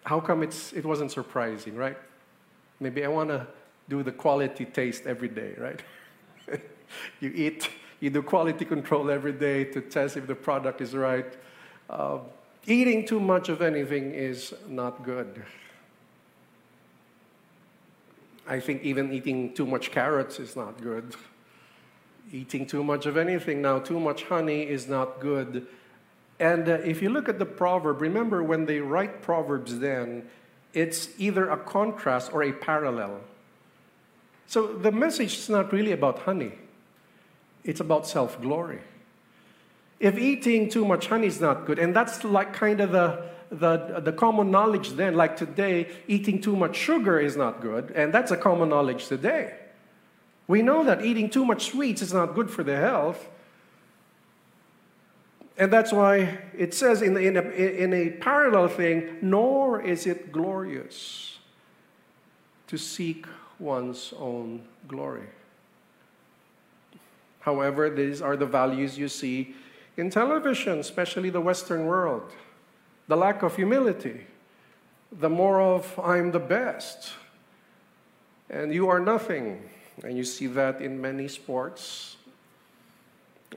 How 0.05 0.21
come 0.21 0.43
it's, 0.43 0.73
it 0.73 0.85
wasn't 0.85 1.13
surprising, 1.13 1.77
right? 1.77 1.97
Maybe 2.81 3.05
I 3.05 3.09
want 3.09 3.31
to 3.31 3.47
do 3.89 4.03
the 4.03 4.13
quality 4.13 4.65
taste 4.65 5.07
every 5.07 5.29
day, 5.29 5.55
right? 5.59 5.81
you 7.21 7.31
eat, 7.35 7.71
you 8.01 8.11
do 8.11 8.23
quality 8.23 8.65
control 8.65 9.11
every 9.11 9.33
day 9.33 9.65
to 9.65 9.81
test 9.81 10.17
if 10.17 10.27
the 10.27 10.35
product 10.35 10.81
is 10.81 10.95
right. 10.95 11.33
Uh, 11.89 12.19
eating 12.67 13.07
too 13.07 13.21
much 13.21 13.49
of 13.49 13.63
anything 13.63 14.13
is 14.13 14.55
not 14.69 15.03
good. 15.05 15.45
I 18.47 18.61
think 18.61 18.83
even 18.83 19.13
eating 19.13 19.55
too 19.55 19.67
much 19.67 19.91
carrots 19.91 20.39
is 20.39 20.55
not 20.55 20.81
good. 20.81 21.15
Eating 22.33 22.67
too 22.67 22.85
much 22.85 23.07
of 23.07 23.17
anything 23.17 23.63
now, 23.63 23.79
too 23.79 24.01
much 24.01 24.25
honey 24.25 24.63
is 24.63 24.89
not 24.89 25.21
good. 25.21 25.67
And 26.41 26.69
uh, 26.69 26.73
if 26.85 27.01
you 27.01 27.11
look 27.11 27.29
at 27.29 27.39
the 27.39 27.47
proverb, 27.47 28.01
remember 28.01 28.43
when 28.43 28.67
they 28.67 28.81
write 28.81 29.23
proverbs 29.23 29.79
then, 29.79 30.29
it's 30.73 31.09
either 31.19 31.49
a 31.49 31.57
contrast 31.57 32.33
or 32.33 32.43
a 32.43 32.53
parallel. 32.53 33.21
So 34.47 34.67
the 34.67 34.93
message 34.93 35.39
is 35.39 35.49
not 35.49 35.73
really 35.73 35.93
about 35.93 36.21
honey. 36.21 36.53
It's 37.63 37.81
about 37.81 38.07
self 38.07 38.41
glory. 38.43 38.81
If 40.05 40.19
eating 40.19 40.69
too 40.69 40.85
much 40.85 41.07
honey 41.07 41.29
is 41.29 41.41
not 41.41 41.65
good, 41.65 41.79
and 41.79 41.97
that's 41.97 42.23
like 42.25 42.53
kind 42.53 42.83
of 42.83 42.93
the, 42.93 43.25
the, 43.49 44.03
the 44.05 44.13
common 44.13 44.51
knowledge 44.51 44.91
then, 44.91 45.15
like 45.15 45.35
today, 45.35 45.89
eating 46.07 46.43
too 46.43 46.55
much 46.55 46.77
sugar 46.77 47.19
is 47.19 47.39
not 47.39 47.63
good, 47.63 47.91
and 47.93 48.13
that's 48.13 48.31
a 48.31 48.37
common 48.37 48.69
knowledge 48.69 49.07
today. 49.07 49.55
We 50.47 50.61
know 50.61 50.85
that 50.85 51.03
eating 51.03 51.31
too 51.31 51.47
much 51.47 51.71
sweets 51.71 52.03
is 52.03 52.13
not 52.13 52.35
good 52.35 52.51
for 52.51 52.63
the 52.63 52.77
health. 52.77 53.27
And 55.57 55.73
that's 55.73 55.91
why 55.91 56.39
it 56.55 56.75
says 56.75 57.01
in, 57.01 57.17
in, 57.17 57.39
a, 57.39 57.41
in 57.41 57.95
a 57.95 58.11
parallel 58.11 58.69
thing, 58.69 59.17
nor 59.23 59.81
is 59.81 60.07
it 60.07 60.33
glorious 60.33 61.39
to 62.67 62.77
seek 62.77 63.25
one's 63.59 64.13
own 64.19 64.65
glory. 64.87 65.29
However, 67.41 67.89
these 67.89 68.21
are 68.21 68.37
the 68.37 68.45
values 68.45 68.99
you 68.99 69.09
see 69.09 69.55
in 69.97 70.11
television, 70.11 70.79
especially 70.79 71.31
the 71.31 71.41
Western 71.41 71.87
world, 71.87 72.33
the 73.09 73.17
lack 73.17 73.43
of 73.43 73.57
humility, 73.57 74.27
the 75.13 75.31
more 75.31 75.61
of 75.61 75.99
I'm 76.03 76.33
the 76.33 76.41
best 76.41 77.13
and 78.51 78.73
you 78.73 78.89
are 78.89 79.01
nothing. 79.01 79.69
And 80.03 80.17
you 80.17 80.25
see 80.25 80.47
that 80.49 80.81
in 80.81 81.01
many 81.01 81.29
sports. 81.29 82.17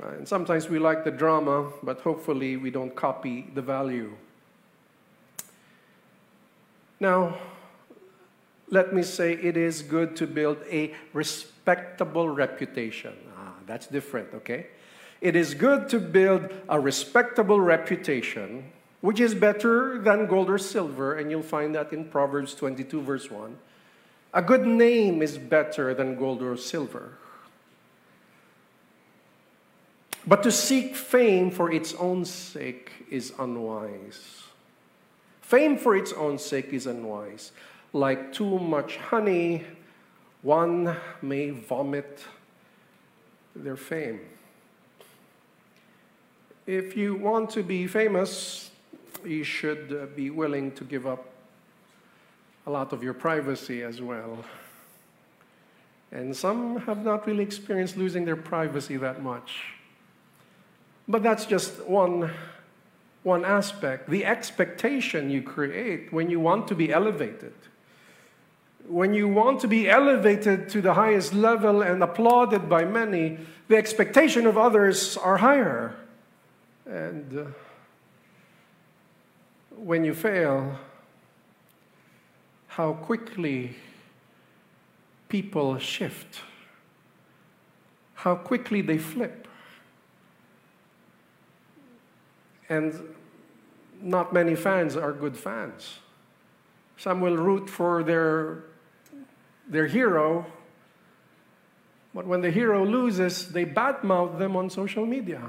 Uh, 0.01 0.09
and 0.09 0.27
sometimes 0.27 0.69
we 0.69 0.77
like 0.77 1.03
the 1.03 1.11
drama, 1.11 1.71
but 1.81 2.01
hopefully 2.01 2.57
we 2.57 2.69
don't 2.69 2.95
copy 2.95 3.47
the 3.53 3.61
value. 3.61 4.13
Now, 6.99 7.37
let 8.69 8.93
me 8.93 9.01
say 9.01 9.33
it 9.33 9.57
is 9.57 9.81
good 9.81 10.15
to 10.17 10.27
build 10.27 10.57
a 10.69 10.93
respectable 11.13 12.29
reputation. 12.29 13.13
Ah, 13.37 13.53
that's 13.65 13.87
different, 13.87 14.33
okay? 14.33 14.67
It 15.21 15.35
is 15.35 15.53
good 15.53 15.89
to 15.89 15.99
build 15.99 16.53
a 16.69 16.79
respectable 16.79 17.59
reputation, 17.59 18.71
which 19.01 19.19
is 19.19 19.33
better 19.33 19.99
than 19.99 20.27
gold 20.27 20.49
or 20.49 20.57
silver, 20.57 21.15
and 21.15 21.31
you'll 21.31 21.41
find 21.41 21.73
that 21.75 21.91
in 21.91 22.05
Proverbs 22.05 22.53
22, 22.55 23.01
verse 23.01 23.31
1. 23.31 23.57
A 24.33 24.41
good 24.41 24.67
name 24.67 25.21
is 25.21 25.37
better 25.37 25.93
than 25.93 26.17
gold 26.17 26.43
or 26.43 26.55
silver. 26.57 27.17
But 30.27 30.43
to 30.43 30.51
seek 30.51 30.95
fame 30.95 31.49
for 31.51 31.71
its 31.71 31.93
own 31.95 32.25
sake 32.25 32.91
is 33.09 33.33
unwise. 33.39 34.43
Fame 35.41 35.77
for 35.77 35.95
its 35.95 36.11
own 36.11 36.37
sake 36.37 36.73
is 36.73 36.85
unwise. 36.85 37.53
Like 37.93 38.33
too 38.33 38.59
much 38.59 38.97
honey, 38.97 39.63
one 40.41 40.97
may 41.21 41.51
vomit 41.51 42.25
their 43.55 43.77
fame. 43.77 44.19
If 46.67 46.97
you 46.97 47.15
want 47.15 47.49
to 47.51 47.63
be 47.63 47.87
famous, 47.87 48.71
you 49.23 49.45
should 49.45 49.97
uh, 49.97 50.05
be 50.17 50.29
willing 50.29 50.73
to 50.73 50.83
give 50.83 51.07
up 51.07 51.25
a 52.65 52.69
lot 52.69 52.91
of 52.91 53.01
your 53.01 53.13
privacy 53.13 53.83
as 53.83 54.01
well. 54.01 54.43
And 56.11 56.35
some 56.35 56.79
have 56.81 57.05
not 57.05 57.25
really 57.25 57.43
experienced 57.43 57.95
losing 57.95 58.25
their 58.25 58.35
privacy 58.35 58.97
that 58.97 59.23
much. 59.23 59.63
But 61.07 61.23
that's 61.23 61.45
just 61.45 61.85
one, 61.85 62.31
one 63.23 63.45
aspect. 63.45 64.09
The 64.09 64.25
expectation 64.25 65.29
you 65.29 65.41
create 65.41 66.11
when 66.11 66.29
you 66.29 66.41
want 66.41 66.67
to 66.67 66.75
be 66.75 66.91
elevated. 66.91 67.53
When 68.89 69.13
you 69.13 69.29
want 69.29 69.61
to 69.61 69.69
be 69.69 69.89
elevated 69.89 70.67
to 70.71 70.81
the 70.81 70.95
highest 70.95 71.33
level 71.33 71.81
and 71.81 72.03
applauded 72.03 72.67
by 72.67 72.83
many, 72.83 73.39
the 73.69 73.77
expectation 73.77 74.45
of 74.45 74.57
others 74.57 75.15
are 75.15 75.37
higher. 75.37 75.95
And 76.87 77.37
uh, 77.37 77.43
when 79.75 80.05
you 80.05 80.13
fail, 80.13 80.77
how 82.67 82.93
quickly 82.93 83.75
people 85.27 85.77
shift, 85.79 86.41
how 88.13 88.35
quickly 88.35 88.81
they 88.81 88.97
flip. 88.97 89.47
And 92.69 92.93
not 94.01 94.31
many 94.31 94.55
fans 94.55 94.95
are 94.95 95.11
good 95.11 95.35
fans. 95.35 95.99
Some 96.97 97.19
will 97.19 97.37
root 97.37 97.69
for 97.69 98.03
their, 98.03 98.63
their 99.67 99.87
hero, 99.87 100.45
but 102.13 102.25
when 102.25 102.41
the 102.41 102.49
hero 102.49 102.85
loses, 102.85 103.49
they 103.49 103.65
badmouth 103.65 104.39
them 104.39 104.55
on 104.55 104.69
social 104.69 105.05
media. 105.05 105.41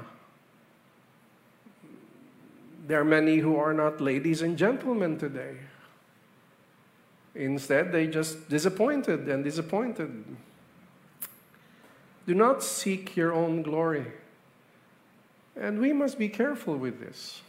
There 2.89 2.99
are 2.99 3.05
many 3.05 3.37
who 3.37 3.55
are 3.55 3.71
not 3.71 4.01
ladies 4.01 4.41
and 4.41 4.57
gentlemen 4.57 5.19
today. 5.19 5.57
Instead, 7.35 7.91
they 7.91 8.07
just 8.07 8.49
disappointed 8.49 9.29
and 9.29 9.43
disappointed. 9.43 10.25
Do 12.25 12.33
not 12.33 12.63
seek 12.63 13.15
your 13.15 13.31
own 13.31 13.61
glory. 13.61 14.07
And 15.55 15.79
we 15.79 15.93
must 15.93 16.17
be 16.17 16.29
careful 16.29 16.77
with 16.77 16.99
this. 16.99 17.43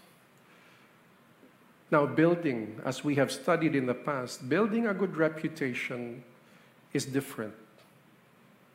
Now, 1.90 2.04
building, 2.04 2.78
as 2.84 3.02
we 3.02 3.14
have 3.14 3.32
studied 3.32 3.74
in 3.74 3.86
the 3.86 3.94
past, 3.94 4.46
building 4.46 4.88
a 4.88 4.92
good 4.92 5.16
reputation 5.16 6.22
is 6.92 7.06
different. 7.06 7.54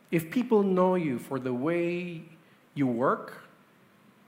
If 0.10 0.32
people 0.32 0.64
know 0.64 0.96
you 0.96 1.20
for 1.20 1.38
the 1.38 1.54
way 1.54 2.24
you 2.74 2.88
work, 2.88 3.45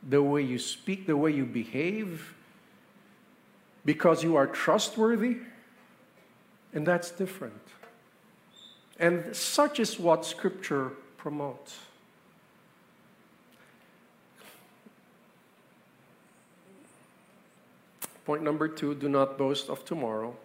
the 0.07 0.21
way 0.21 0.41
you 0.41 0.59
speak, 0.59 1.07
the 1.07 1.17
way 1.17 1.31
you 1.31 1.45
behave, 1.45 2.33
because 3.85 4.23
you 4.23 4.35
are 4.35 4.47
trustworthy, 4.47 5.37
and 6.73 6.85
that's 6.85 7.11
different. 7.11 7.61
And 8.99 9.35
such 9.35 9.79
is 9.79 9.99
what 9.99 10.25
Scripture 10.25 10.91
promotes. 11.17 11.77
Point 18.25 18.43
number 18.43 18.67
two 18.67 18.93
do 18.93 19.07
not 19.07 19.37
boast 19.37 19.69
of 19.69 19.85
tomorrow. 19.85 20.35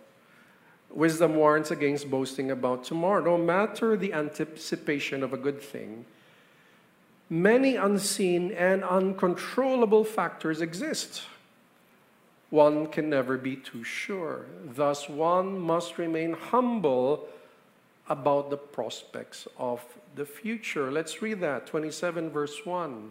Wisdom 0.88 1.34
warns 1.34 1.70
against 1.70 2.10
boasting 2.10 2.50
about 2.50 2.84
tomorrow. 2.84 3.24
No 3.24 3.38
matter 3.38 3.96
the 3.96 4.12
anticipation 4.12 5.22
of 5.22 5.32
a 5.32 5.36
good 5.36 5.60
thing, 5.60 6.04
many 7.32 7.76
unseen 7.76 8.52
and 8.52 8.84
uncontrollable 8.84 10.04
factors 10.04 10.60
exist 10.60 11.22
one 12.52 12.86
can 12.88 13.08
never 13.08 13.38
be 13.38 13.56
too 13.56 13.82
sure. 13.82 14.44
Thus, 14.62 15.08
one 15.08 15.58
must 15.58 15.96
remain 15.96 16.34
humble 16.34 17.26
about 18.10 18.50
the 18.50 18.58
prospects 18.58 19.48
of 19.56 19.82
the 20.16 20.26
future. 20.26 20.92
Let's 20.92 21.22
read 21.22 21.40
that 21.40 21.66
27 21.66 22.28
verse 22.28 22.66
1. 22.66 23.10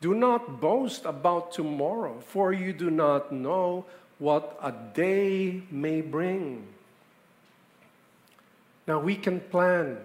Do 0.00 0.14
not 0.14 0.62
boast 0.62 1.04
about 1.04 1.52
tomorrow, 1.52 2.20
for 2.26 2.54
you 2.54 2.72
do 2.72 2.90
not 2.90 3.30
know 3.30 3.84
what 4.18 4.58
a 4.62 4.72
day 4.72 5.60
may 5.70 6.00
bring. 6.00 6.66
Now, 8.86 8.98
we 8.98 9.14
can 9.14 9.40
plan, 9.40 9.98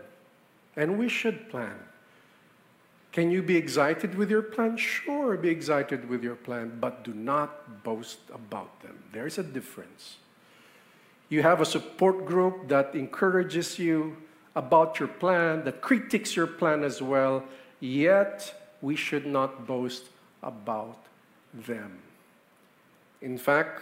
and 0.75 0.99
we 0.99 1.07
should 1.07 1.49
plan. 1.49 1.79
Can 3.15 3.31
you 3.31 3.41
be 3.41 3.55
excited 3.55 4.15
with 4.15 4.29
your 4.29 4.41
plan? 4.41 4.75
Sure, 4.75 5.37
be 5.37 5.47
excited 5.47 6.09
with 6.09 6.21
your 6.21 6.35
plan, 6.35 6.77
but 6.81 7.05
do 7.05 7.13
not 7.13 7.81
boast 7.81 8.19
about 8.29 8.81
them. 8.81 9.01
There's 9.13 9.37
a 9.37 9.43
difference. 9.43 10.17
You 11.29 11.41
have 11.41 11.61
a 11.61 11.65
support 11.65 12.25
group 12.25 12.67
that 12.67 12.93
encourages 12.93 13.79
you 13.79 14.17
about 14.53 14.99
your 14.99 15.07
plan, 15.07 15.63
that 15.63 15.79
critiques 15.79 16.35
your 16.35 16.45
plan 16.45 16.83
as 16.83 17.01
well, 17.01 17.45
yet 17.79 18.53
we 18.81 18.97
should 18.97 19.25
not 19.25 19.65
boast 19.65 20.03
about 20.43 20.99
them. 21.53 21.99
In 23.21 23.37
fact, 23.37 23.81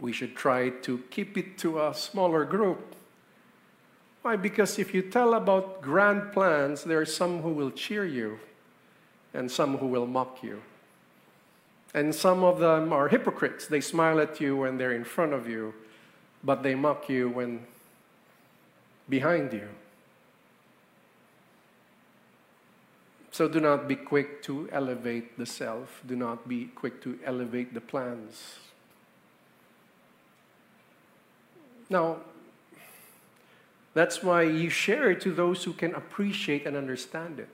we 0.00 0.12
should 0.12 0.34
try 0.34 0.70
to 0.82 0.98
keep 1.10 1.38
it 1.38 1.58
to 1.58 1.80
a 1.80 1.94
smaller 1.94 2.44
group 2.44 2.96
why? 4.22 4.36
Because 4.36 4.78
if 4.78 4.94
you 4.94 5.02
tell 5.02 5.34
about 5.34 5.82
grand 5.82 6.32
plans, 6.32 6.84
there 6.84 7.00
are 7.00 7.06
some 7.06 7.42
who 7.42 7.50
will 7.50 7.70
cheer 7.70 8.04
you 8.04 8.38
and 9.34 9.50
some 9.50 9.78
who 9.78 9.86
will 9.86 10.06
mock 10.06 10.42
you. 10.42 10.62
And 11.94 12.14
some 12.14 12.42
of 12.42 12.58
them 12.58 12.92
are 12.92 13.08
hypocrites. 13.08 13.66
They 13.66 13.80
smile 13.80 14.20
at 14.20 14.40
you 14.40 14.56
when 14.56 14.78
they're 14.78 14.94
in 14.94 15.04
front 15.04 15.32
of 15.32 15.48
you, 15.48 15.74
but 16.42 16.62
they 16.62 16.74
mock 16.74 17.08
you 17.08 17.28
when 17.28 17.66
behind 19.08 19.52
you. 19.52 19.68
So 23.32 23.48
do 23.48 23.60
not 23.60 23.88
be 23.88 23.96
quick 23.96 24.42
to 24.44 24.68
elevate 24.70 25.38
the 25.38 25.46
self. 25.46 26.02
Do 26.06 26.14
not 26.16 26.48
be 26.48 26.66
quick 26.66 27.02
to 27.02 27.18
elevate 27.24 27.74
the 27.74 27.80
plans. 27.80 28.56
Now, 31.88 32.18
that's 33.94 34.22
why 34.22 34.42
you 34.42 34.70
share 34.70 35.10
it 35.10 35.20
to 35.22 35.32
those 35.32 35.64
who 35.64 35.72
can 35.72 35.94
appreciate 35.94 36.66
and 36.66 36.76
understand 36.76 37.38
it. 37.38 37.48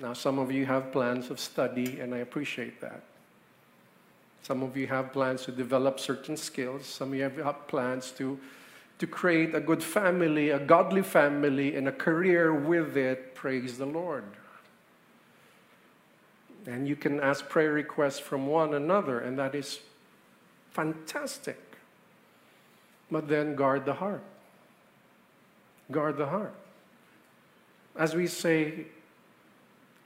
Now, 0.00 0.12
some 0.12 0.38
of 0.38 0.52
you 0.52 0.66
have 0.66 0.92
plans 0.92 1.30
of 1.30 1.40
study, 1.40 1.98
and 1.98 2.14
I 2.14 2.18
appreciate 2.18 2.80
that. 2.80 3.02
Some 4.42 4.62
of 4.62 4.76
you 4.76 4.86
have 4.86 5.12
plans 5.12 5.44
to 5.44 5.52
develop 5.52 5.98
certain 5.98 6.36
skills. 6.36 6.86
Some 6.86 7.08
of 7.08 7.14
you 7.14 7.22
have 7.22 7.66
plans 7.66 8.10
to, 8.12 8.38
to 8.98 9.06
create 9.06 9.54
a 9.54 9.60
good 9.60 9.82
family, 9.82 10.50
a 10.50 10.58
godly 10.58 11.02
family, 11.02 11.74
and 11.74 11.88
a 11.88 11.92
career 11.92 12.54
with 12.54 12.96
it. 12.96 13.34
Praise 13.34 13.78
the 13.78 13.86
Lord. 13.86 14.24
And 16.66 16.86
you 16.86 16.96
can 16.96 17.20
ask 17.20 17.48
prayer 17.48 17.72
requests 17.72 18.18
from 18.18 18.46
one 18.46 18.74
another, 18.74 19.20
and 19.20 19.38
that 19.38 19.54
is 19.54 19.80
fantastic. 20.70 21.67
But 23.10 23.28
then 23.28 23.54
guard 23.54 23.84
the 23.84 23.94
heart. 23.94 24.22
Guard 25.90 26.18
the 26.18 26.26
heart. 26.26 26.54
As 27.96 28.14
we 28.14 28.26
say, 28.26 28.86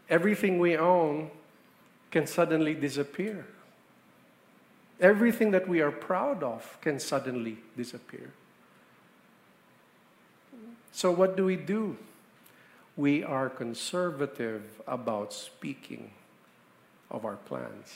everything 0.08 0.58
we 0.58 0.76
own 0.76 1.30
can 2.10 2.26
suddenly 2.26 2.74
disappear. 2.74 3.46
Everything 5.00 5.50
that 5.50 5.66
we 5.66 5.80
are 5.80 5.90
proud 5.90 6.42
of 6.42 6.78
can 6.80 7.00
suddenly 7.00 7.58
disappear. 7.76 8.30
So, 10.92 11.10
what 11.10 11.36
do 11.36 11.44
we 11.44 11.56
do? 11.56 11.96
We 12.96 13.24
are 13.24 13.48
conservative 13.48 14.62
about 14.86 15.32
speaking 15.32 16.10
of 17.10 17.24
our 17.24 17.36
plans. 17.36 17.94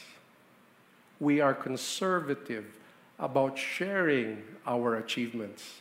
We 1.20 1.40
are 1.40 1.54
conservative 1.54 2.64
about 3.18 3.58
sharing 3.58 4.42
our 4.66 4.96
achievements. 4.96 5.80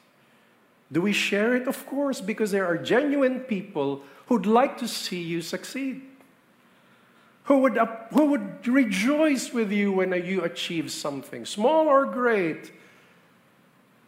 Do 0.91 1.01
we 1.01 1.13
share 1.13 1.55
it? 1.55 1.67
Of 1.67 1.85
course, 1.85 2.21
because 2.21 2.51
there 2.51 2.65
are 2.65 2.77
genuine 2.77 3.41
people 3.41 4.03
who'd 4.27 4.45
like 4.45 4.77
to 4.77 4.87
see 4.87 5.21
you 5.21 5.41
succeed, 5.41 6.01
who 7.43 7.59
would, 7.59 7.77
who 8.11 8.25
would 8.25 8.67
rejoice 8.67 9.51
with 9.51 9.71
you 9.71 9.91
when 9.91 10.13
you 10.25 10.43
achieve 10.43 10.91
something, 10.91 11.45
small 11.45 11.87
or 11.87 12.05
great. 12.05 12.71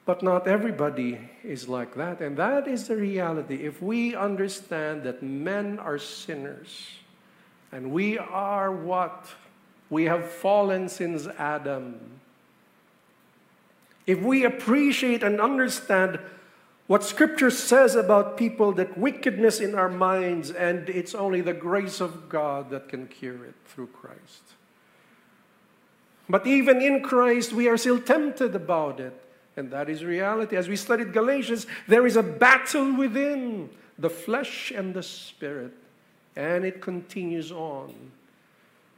But 0.06 0.24
not 0.24 0.48
everybody 0.48 1.20
is 1.44 1.68
like 1.68 1.96
that. 1.96 2.22
And 2.22 2.38
that 2.38 2.66
is 2.68 2.88
the 2.88 2.96
reality. 2.96 3.56
If 3.56 3.82
we 3.82 4.16
understand 4.16 5.04
that 5.04 5.22
men 5.22 5.80
are 5.80 5.98
sinners 5.98 6.88
and 7.74 7.92
we 7.92 8.18
are 8.18 8.72
what? 8.72 9.28
We 9.90 10.06
have 10.06 10.30
fallen 10.30 10.88
since 10.88 11.28
Adam. 11.38 12.17
If 14.08 14.22
we 14.22 14.46
appreciate 14.46 15.22
and 15.22 15.40
understand 15.40 16.20
what 16.88 17.04
Scripture 17.04 17.52
says 17.52 17.96
about 17.96 18.38
people 18.38 18.72
that 18.74 18.98
wickedness 18.98 19.60
in 19.60 19.76
our 19.76 19.90
minds, 19.90 20.50
and 20.50 20.88
it's 20.90 21.14
only 21.14 21.42
the 21.42 21.54
grace 21.54 22.00
of 22.00 22.30
God 22.30 22.70
that 22.70 22.88
can 22.88 23.08
cure 23.08 23.44
it 23.44 23.56
through 23.66 23.88
Christ. 23.88 24.44
But 26.30 26.48
even 26.48 26.82
in 26.82 27.04
Christ, 27.04 27.52
we 27.52 27.68
are 27.68 27.78
still 27.78 28.00
tempted 28.00 28.56
about 28.56 29.00
it. 29.00 29.22
And 29.58 29.72
that 29.72 29.90
is 29.90 30.06
reality. 30.06 30.56
As 30.56 30.70
we 30.70 30.76
studied 30.76 31.14
Galatians, 31.14 31.68
there 31.88 32.06
is 32.06 32.16
a 32.16 32.24
battle 32.24 32.94
within 32.96 33.70
the 33.98 34.10
flesh 34.10 34.72
and 34.72 34.94
the 34.94 35.02
spirit, 35.02 35.74
and 36.36 36.64
it 36.64 36.82
continues 36.82 37.52
on. 37.52 38.12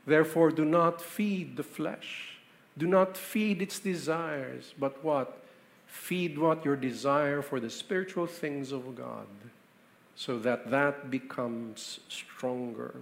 Therefore, 0.06 0.52
do 0.52 0.66
not 0.66 1.02
feed 1.02 1.56
the 1.56 1.64
flesh, 1.64 2.39
do 2.80 2.88
not 2.88 3.18
feed 3.18 3.62
its 3.62 3.78
desires, 3.78 4.74
but 4.80 5.04
what? 5.04 5.44
Feed 5.86 6.38
what 6.38 6.64
your 6.64 6.76
desire 6.76 7.42
for 7.42 7.60
the 7.60 7.70
spiritual 7.70 8.26
things 8.26 8.72
of 8.72 8.96
God 8.96 9.28
so 10.16 10.40
that 10.40 10.72
that 10.72 11.12
becomes 11.12 12.00
stronger. 12.08 12.96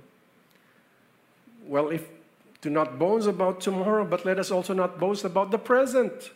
Well, 1.66 1.90
if 1.90 2.08
do 2.62 2.70
not 2.72 2.98
boast 2.98 3.28
about 3.28 3.62
tomorrow, 3.62 4.04
but 4.04 4.26
let 4.26 4.40
us 4.40 4.50
also 4.52 4.74
not 4.74 5.00
boast 5.00 5.24
about 5.24 5.52
the 5.52 5.60
present. 5.60 6.32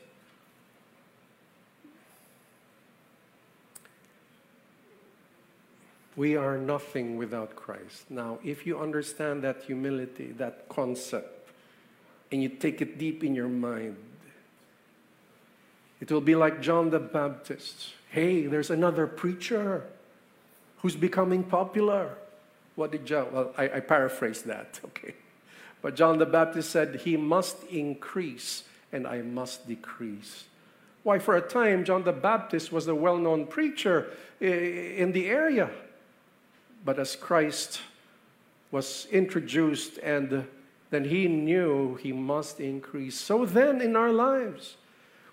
We 6.15 6.35
are 6.35 6.57
nothing 6.57 7.17
without 7.17 7.55
Christ. 7.55 8.11
Now, 8.11 8.37
if 8.43 8.67
you 8.67 8.79
understand 8.79 9.43
that 9.43 9.63
humility, 9.63 10.33
that 10.37 10.69
concept, 10.69 11.40
and 12.31 12.41
you 12.41 12.49
take 12.49 12.81
it 12.81 12.97
deep 12.97 13.23
in 13.23 13.35
your 13.35 13.47
mind, 13.47 13.97
it 15.99 16.11
will 16.11 16.21
be 16.21 16.35
like 16.35 16.61
John 16.61 16.89
the 16.89 16.99
Baptist. 16.99 17.89
Hey, 18.09 18.47
there's 18.47 18.69
another 18.69 19.05
preacher 19.05 19.83
who's 20.77 20.95
becoming 20.95 21.43
popular. 21.43 22.15
What 22.75 22.91
did 22.91 23.05
John? 23.05 23.31
Well, 23.31 23.53
I, 23.57 23.65
I 23.65 23.79
paraphrase 23.81 24.41
that, 24.43 24.79
okay. 24.85 25.13
But 25.81 25.95
John 25.95 26.17
the 26.17 26.25
Baptist 26.25 26.71
said, 26.71 27.01
He 27.03 27.17
must 27.17 27.63
increase 27.65 28.63
and 28.91 29.07
I 29.07 29.21
must 29.21 29.67
decrease. 29.67 30.45
Why, 31.03 31.17
for 31.17 31.35
a 31.35 31.41
time, 31.41 31.83
John 31.83 32.03
the 32.03 32.11
Baptist 32.11 32.71
was 32.71 32.87
a 32.87 32.95
well 32.95 33.17
known 33.17 33.47
preacher 33.47 34.11
in 34.39 35.11
the 35.11 35.27
area. 35.27 35.69
But 36.85 36.99
as 36.99 37.15
Christ 37.15 37.81
was 38.71 39.07
introduced 39.11 39.97
and 39.99 40.45
then 40.91 41.05
he 41.05 41.27
knew 41.27 41.95
he 41.95 42.11
must 42.11 42.59
increase. 42.59 43.15
So 43.19 43.45
then 43.45 43.81
in 43.81 43.95
our 43.95 44.11
lives, 44.11 44.77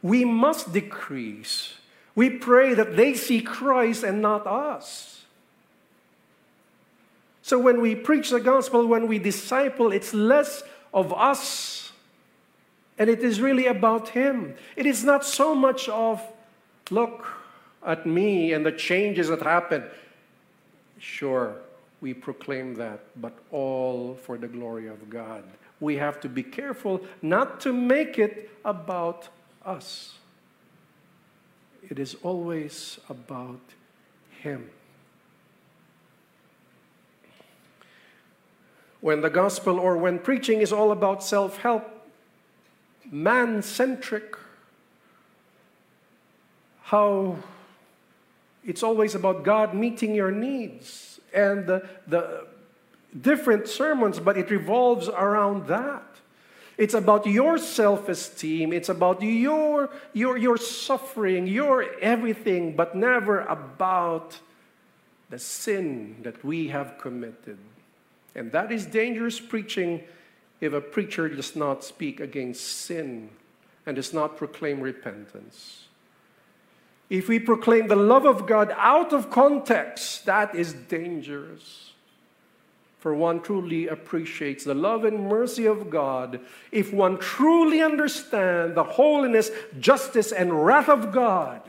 we 0.00 0.24
must 0.24 0.72
decrease. 0.72 1.74
We 2.14 2.30
pray 2.30 2.74
that 2.74 2.96
they 2.96 3.14
see 3.14 3.42
Christ 3.42 4.02
and 4.02 4.22
not 4.22 4.46
us. 4.46 5.26
So 7.42 7.58
when 7.58 7.80
we 7.80 7.94
preach 7.94 8.30
the 8.30 8.40
gospel, 8.40 8.86
when 8.86 9.06
we 9.06 9.18
disciple, 9.18 9.92
it's 9.92 10.14
less 10.14 10.62
of 10.94 11.12
us 11.12 11.78
and 12.98 13.08
it 13.08 13.20
is 13.20 13.40
really 13.40 13.66
about 13.66 14.10
Him. 14.10 14.54
It 14.76 14.86
is 14.86 15.04
not 15.04 15.24
so 15.24 15.54
much 15.54 15.88
of, 15.88 16.20
look 16.90 17.26
at 17.86 18.06
me 18.06 18.52
and 18.52 18.66
the 18.66 18.72
changes 18.72 19.28
that 19.28 19.42
happen. 19.42 19.84
Sure, 20.98 21.54
we 22.00 22.14
proclaim 22.14 22.74
that, 22.74 23.00
but 23.20 23.36
all 23.50 24.14
for 24.14 24.38
the 24.38 24.46
glory 24.46 24.86
of 24.86 25.10
God. 25.10 25.42
We 25.80 25.96
have 25.96 26.20
to 26.20 26.28
be 26.28 26.42
careful 26.42 27.00
not 27.22 27.60
to 27.60 27.72
make 27.72 28.18
it 28.18 28.50
about 28.64 29.28
us. 29.64 30.14
It 31.88 31.98
is 31.98 32.16
always 32.22 32.98
about 33.08 33.60
Him. 34.42 34.70
When 39.00 39.20
the 39.20 39.30
gospel 39.30 39.78
or 39.78 39.96
when 39.96 40.18
preaching 40.18 40.60
is 40.60 40.72
all 40.72 40.90
about 40.90 41.22
self 41.22 41.58
help, 41.58 41.88
man 43.10 43.62
centric, 43.62 44.36
how 46.82 47.36
it's 48.64 48.82
always 48.82 49.14
about 49.14 49.44
God 49.44 49.72
meeting 49.72 50.14
your 50.14 50.32
needs 50.32 51.17
and 51.32 51.66
the, 51.66 51.88
the 52.06 52.46
different 53.18 53.68
sermons, 53.68 54.20
but 54.20 54.36
it 54.36 54.50
revolves 54.50 55.08
around 55.08 55.66
that. 55.68 56.04
It's 56.76 56.94
about 56.94 57.26
your 57.26 57.58
self 57.58 58.08
esteem. 58.08 58.72
It's 58.72 58.88
about 58.88 59.20
your, 59.20 59.90
your, 60.12 60.36
your 60.36 60.56
suffering, 60.56 61.48
your 61.48 61.84
everything, 62.00 62.76
but 62.76 62.94
never 62.94 63.40
about 63.40 64.38
the 65.28 65.38
sin 65.38 66.16
that 66.22 66.44
we 66.44 66.68
have 66.68 66.96
committed. 66.98 67.58
And 68.34 68.52
that 68.52 68.70
is 68.70 68.86
dangerous 68.86 69.40
preaching 69.40 70.04
if 70.60 70.72
a 70.72 70.80
preacher 70.80 71.28
does 71.28 71.56
not 71.56 71.82
speak 71.82 72.20
against 72.20 72.64
sin 72.64 73.30
and 73.84 73.96
does 73.96 74.14
not 74.14 74.36
proclaim 74.36 74.80
repentance. 74.80 75.87
If 77.10 77.28
we 77.28 77.38
proclaim 77.38 77.88
the 77.88 77.96
love 77.96 78.26
of 78.26 78.46
God 78.46 78.74
out 78.76 79.12
of 79.12 79.30
context, 79.30 80.26
that 80.26 80.54
is 80.54 80.72
dangerous 80.72 81.88
for 82.98 83.14
one 83.14 83.40
truly 83.40 83.86
appreciates 83.86 84.64
the 84.64 84.74
love 84.74 85.04
and 85.04 85.28
mercy 85.28 85.66
of 85.66 85.88
God, 85.88 86.40
if 86.72 86.92
one 86.92 87.18
truly 87.18 87.80
understands 87.80 88.74
the 88.74 88.82
holiness, 88.82 89.50
justice, 89.78 90.32
and 90.32 90.66
wrath 90.66 90.88
of 90.88 91.12
God, 91.12 91.62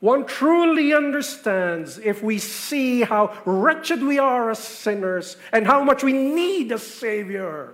one 0.00 0.26
truly 0.26 0.92
understands 0.92 1.98
if 1.98 2.22
we 2.22 2.38
see 2.38 3.00
how 3.00 3.34
wretched 3.46 4.02
we 4.02 4.18
are 4.18 4.50
as 4.50 4.58
sinners 4.58 5.38
and 5.50 5.66
how 5.66 5.82
much 5.82 6.04
we 6.04 6.12
need 6.12 6.70
a 6.70 6.78
Savior. 6.78 7.72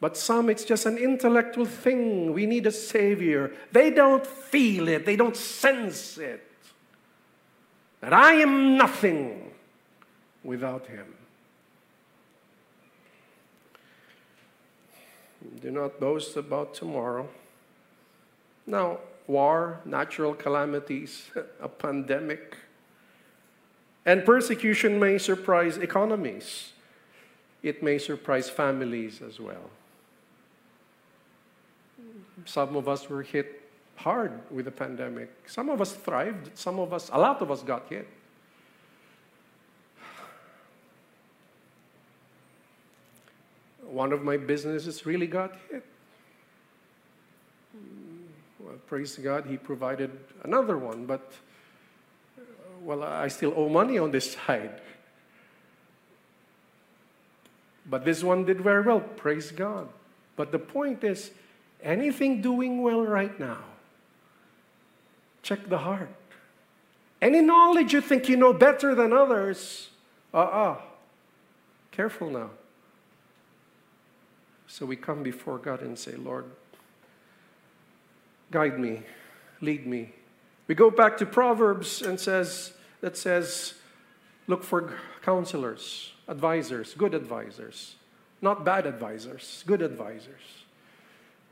But 0.00 0.16
some, 0.16 0.48
it's 0.48 0.64
just 0.64 0.86
an 0.86 0.96
intellectual 0.96 1.64
thing. 1.64 2.32
We 2.32 2.46
need 2.46 2.66
a 2.66 2.72
Savior. 2.72 3.52
They 3.72 3.90
don't 3.90 4.26
feel 4.26 4.88
it, 4.88 5.04
they 5.04 5.16
don't 5.16 5.36
sense 5.36 6.18
it. 6.18 6.44
That 8.00 8.12
I 8.12 8.34
am 8.34 8.76
nothing 8.76 9.50
without 10.44 10.86
Him. 10.86 11.14
Do 15.60 15.70
not 15.70 15.98
boast 15.98 16.36
about 16.36 16.74
tomorrow. 16.74 17.28
Now, 18.66 18.98
war, 19.26 19.80
natural 19.84 20.34
calamities, 20.34 21.30
a 21.60 21.68
pandemic, 21.68 22.56
and 24.06 24.24
persecution 24.24 24.98
may 24.98 25.18
surprise 25.18 25.76
economies. 25.76 26.72
It 27.62 27.82
may 27.82 27.98
surprise 27.98 28.48
families 28.48 29.20
as 29.20 29.40
well. 29.40 29.70
Some 32.44 32.76
of 32.76 32.88
us 32.88 33.08
were 33.08 33.22
hit 33.22 33.62
hard 33.96 34.32
with 34.50 34.64
the 34.64 34.70
pandemic. 34.70 35.30
Some 35.46 35.68
of 35.68 35.80
us 35.80 35.92
thrived, 35.92 36.56
some 36.56 36.78
of 36.78 36.92
us, 36.92 37.10
a 37.12 37.18
lot 37.18 37.42
of 37.42 37.50
us 37.50 37.62
got 37.62 37.88
hit. 37.88 38.06
one 43.90 44.12
of 44.12 44.22
my 44.22 44.36
businesses 44.36 45.06
really 45.06 45.26
got 45.26 45.56
hit. 45.70 45.84
Well, 48.60 48.76
praise 48.86 49.16
God, 49.16 49.46
He 49.46 49.56
provided 49.56 50.10
another 50.44 50.76
one, 50.76 51.06
but 51.06 51.32
well, 52.82 53.02
I 53.02 53.28
still 53.28 53.54
owe 53.56 53.68
money 53.68 53.98
on 53.98 54.10
this 54.10 54.32
side. 54.46 54.80
But 57.86 58.04
this 58.04 58.22
one 58.22 58.44
did 58.44 58.60
very 58.60 58.82
well. 58.82 59.00
Praise 59.00 59.50
God. 59.50 59.88
But 60.36 60.52
the 60.52 60.58
point 60.58 61.02
is 61.02 61.30
anything 61.82 62.40
doing 62.40 62.82
well 62.82 63.04
right 63.04 63.38
now, 63.38 63.58
check 65.42 65.68
the 65.68 65.78
heart. 65.78 66.10
Any 67.20 67.40
knowledge 67.40 67.92
you 67.92 68.00
think 68.00 68.28
you 68.28 68.36
know 68.36 68.52
better 68.52 68.94
than 68.94 69.12
others, 69.12 69.90
uh 70.32 70.38
uh-uh. 70.38 70.72
uh. 70.72 70.80
Careful 71.90 72.30
now. 72.30 72.50
So 74.68 74.86
we 74.86 74.94
come 74.94 75.22
before 75.22 75.58
God 75.58 75.80
and 75.80 75.98
say, 75.98 76.12
Lord, 76.12 76.44
guide 78.50 78.78
me, 78.78 79.02
lead 79.60 79.86
me. 79.86 80.12
We 80.68 80.74
go 80.74 80.90
back 80.90 81.16
to 81.18 81.26
Proverbs 81.26 82.02
and 82.02 82.20
says 82.20 82.74
that 83.00 83.16
says, 83.16 83.74
look 84.46 84.62
for 84.62 84.92
counselors, 85.22 86.12
advisors, 86.28 86.94
good 86.94 87.14
advisors, 87.14 87.96
not 88.42 88.64
bad 88.64 88.86
advisors, 88.86 89.64
good 89.66 89.82
advisors. 89.82 90.57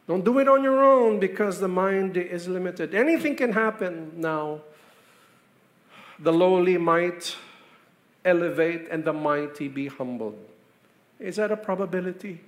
Don't 0.06 0.24
do 0.24 0.38
it 0.38 0.46
on 0.46 0.62
your 0.62 0.84
own 0.84 1.18
because 1.18 1.58
the 1.58 1.68
mind 1.68 2.16
is 2.16 2.46
limited. 2.46 2.94
Anything 2.94 3.34
can 3.34 3.52
happen 3.52 4.12
now. 4.16 4.60
The 6.18 6.32
lowly 6.32 6.78
might 6.78 7.36
elevate 8.24 8.88
and 8.90 9.04
the 9.04 9.12
mighty 9.12 9.68
be 9.68 9.88
humbled. 9.88 10.38
Is 11.18 11.36
that 11.36 11.50
a 11.50 11.56
probability? 11.56 12.40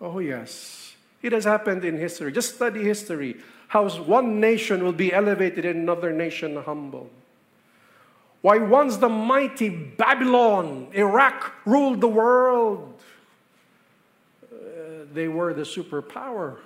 Oh, 0.00 0.18
yes. 0.18 0.94
It 1.22 1.32
has 1.32 1.44
happened 1.44 1.84
in 1.84 1.98
history. 1.98 2.32
Just 2.32 2.56
study 2.56 2.82
history. 2.82 3.36
How 3.68 3.88
one 3.88 4.40
nation 4.40 4.82
will 4.84 4.92
be 4.92 5.12
elevated 5.12 5.64
and 5.64 5.80
another 5.80 6.12
nation 6.12 6.56
humbled. 6.56 7.10
Why 8.42 8.58
once 8.58 8.98
the 8.98 9.08
mighty 9.08 9.68
Babylon, 9.68 10.88
Iraq 10.92 11.52
ruled 11.64 12.00
the 12.00 12.08
world. 12.08 12.95
They 15.16 15.28
were 15.28 15.54
the 15.54 15.62
superpower. 15.62 16.56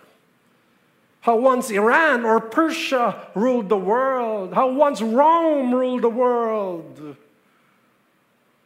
How 1.20 1.36
once 1.36 1.70
Iran 1.70 2.24
or 2.24 2.40
Persia 2.40 3.28
ruled 3.36 3.68
the 3.68 3.76
world. 3.76 4.54
How 4.54 4.68
once 4.72 5.00
Rome 5.00 5.72
ruled 5.72 6.02
the 6.02 6.08
world. 6.08 7.16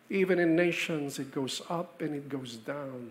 Even 0.09 0.39
in 0.39 0.57
nations, 0.57 1.19
it 1.19 1.35
goes 1.35 1.61
up 1.69 2.01
and 2.01 2.15
it 2.15 2.31
goes 2.31 2.57
down. 2.57 3.11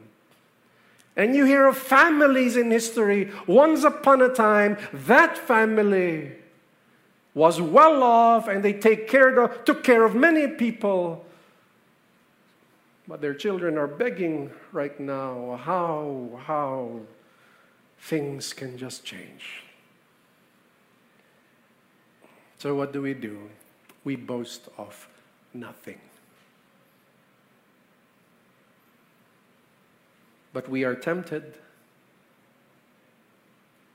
And 1.15 1.35
you 1.35 1.45
hear 1.45 1.67
of 1.67 1.77
families 1.77 2.57
in 2.57 2.71
history. 2.71 3.29
Once 3.45 3.83
upon 3.83 4.23
a 4.23 4.29
time, 4.29 4.79
that 4.93 5.37
family 5.37 6.31
was 7.35 7.61
well 7.61 8.01
off 8.01 8.47
and 8.47 8.65
they 8.65 8.73
take 8.73 9.07
care 9.07 9.39
of, 9.39 9.63
took 9.63 9.83
care 9.83 10.03
of 10.03 10.15
many 10.15 10.47
people. 10.47 11.23
But 13.07 13.21
their 13.21 13.33
children 13.33 13.77
are 13.77 13.87
begging 13.87 14.51
right 14.71 14.97
now 14.99 15.59
how, 15.63 16.39
how 16.45 17.01
things 17.99 18.53
can 18.53 18.77
just 18.77 19.03
change. 19.03 19.63
So, 22.57 22.75
what 22.75 22.93
do 22.93 23.01
we 23.01 23.13
do? 23.13 23.49
We 24.05 24.15
boast 24.15 24.69
of 24.77 25.09
nothing. 25.53 25.99
But 30.53 30.69
we 30.69 30.85
are 30.85 30.95
tempted. 30.95 31.55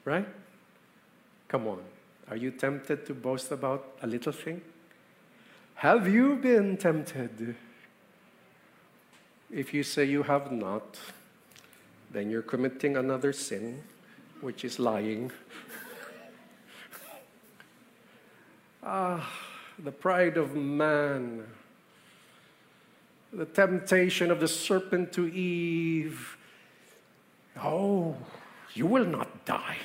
Right? 0.04 0.28
Come 1.48 1.66
on. 1.66 1.80
Are 2.28 2.36
you 2.36 2.50
tempted 2.50 3.06
to 3.06 3.14
boast 3.14 3.52
about 3.52 3.86
a 4.02 4.06
little 4.06 4.32
thing? 4.32 4.60
Have 5.76 6.08
you 6.08 6.36
been 6.36 6.76
tempted? 6.76 7.56
If 9.50 9.72
you 9.72 9.82
say 9.82 10.04
you 10.04 10.22
have 10.24 10.52
not, 10.52 10.98
then 12.10 12.30
you're 12.30 12.42
committing 12.42 12.96
another 12.96 13.32
sin, 13.32 13.82
which 14.40 14.64
is 14.64 14.78
lying. 14.78 15.30
ah, 18.82 19.30
the 19.78 19.92
pride 19.92 20.36
of 20.36 20.54
man, 20.54 21.44
the 23.32 23.46
temptation 23.46 24.30
of 24.30 24.40
the 24.40 24.48
serpent 24.48 25.12
to 25.14 25.26
Eve 25.26 26.38
Oh, 27.62 28.16
you 28.74 28.86
will 28.86 29.04
not 29.04 29.44
die. 29.44 29.78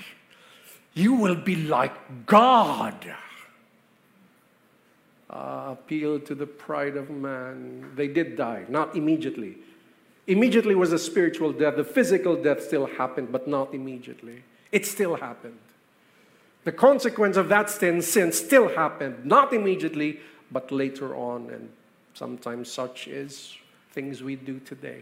You 0.94 1.14
will 1.14 1.36
be 1.36 1.56
like 1.56 2.26
God. 2.26 3.16
Uh, 5.34 5.70
appeal 5.72 6.20
to 6.20 6.36
the 6.36 6.46
pride 6.46 6.96
of 6.96 7.10
man. 7.10 7.90
They 7.96 8.08
did 8.08 8.36
die, 8.36 8.66
not 8.70 8.96
immediately. 8.96 9.58
Immediately 10.28 10.76
was 10.76 10.94
a 10.94 11.00
spiritual 11.00 11.52
death. 11.52 11.76
The 11.76 11.84
physical 11.84 12.36
death 12.36 12.62
still 12.62 12.86
happened, 12.86 13.32
but 13.32 13.48
not 13.48 13.74
immediately. 13.74 14.44
It 14.72 14.86
still 14.86 15.16
happened. 15.16 15.58
The 16.66 16.72
consequence 16.72 17.36
of 17.36 17.50
that 17.50 17.72
sin, 17.72 18.04
sin 18.04 18.32
still 18.32 18.76
happened, 18.76 19.26
not 19.26 19.54
immediately, 19.54 20.20
but 20.52 20.72
later 20.72 21.16
on. 21.16 21.50
And 21.50 21.70
sometimes 22.14 22.72
such 22.72 23.08
is 23.08 23.58
things 23.92 24.22
we 24.22 24.36
do 24.36 24.60
today. 24.60 25.02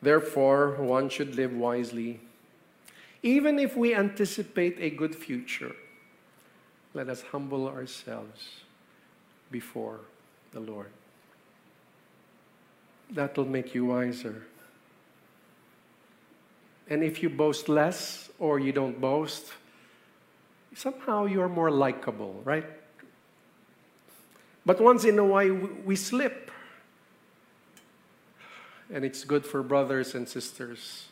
Therefore, 0.00 0.76
one 0.76 1.08
should 1.08 1.34
live 1.34 1.52
wisely. 1.52 2.20
Even 3.22 3.58
if 3.58 3.76
we 3.76 3.94
anticipate 3.94 4.76
a 4.78 4.90
good 4.90 5.14
future, 5.14 5.74
let 6.94 7.08
us 7.08 7.22
humble 7.22 7.68
ourselves 7.68 8.60
before 9.50 10.00
the 10.52 10.60
Lord. 10.60 10.90
That 13.10 13.36
will 13.36 13.44
make 13.44 13.74
you 13.74 13.86
wiser. 13.86 14.46
And 16.88 17.04
if 17.04 17.22
you 17.22 17.28
boast 17.28 17.68
less 17.68 18.30
or 18.38 18.58
you 18.58 18.72
don't 18.72 19.00
boast, 19.00 19.52
somehow 20.74 21.26
you're 21.26 21.48
more 21.48 21.70
likable, 21.70 22.40
right? 22.44 22.66
But 24.64 24.80
once 24.80 25.04
in 25.04 25.18
a 25.18 25.24
while, 25.24 25.68
we 25.84 25.96
slip 25.96 26.50
and 28.92 29.04
it's 29.04 29.24
good 29.24 29.46
for 29.46 29.62
brothers 29.62 30.14
and 30.14 30.28
sisters. 30.28 31.06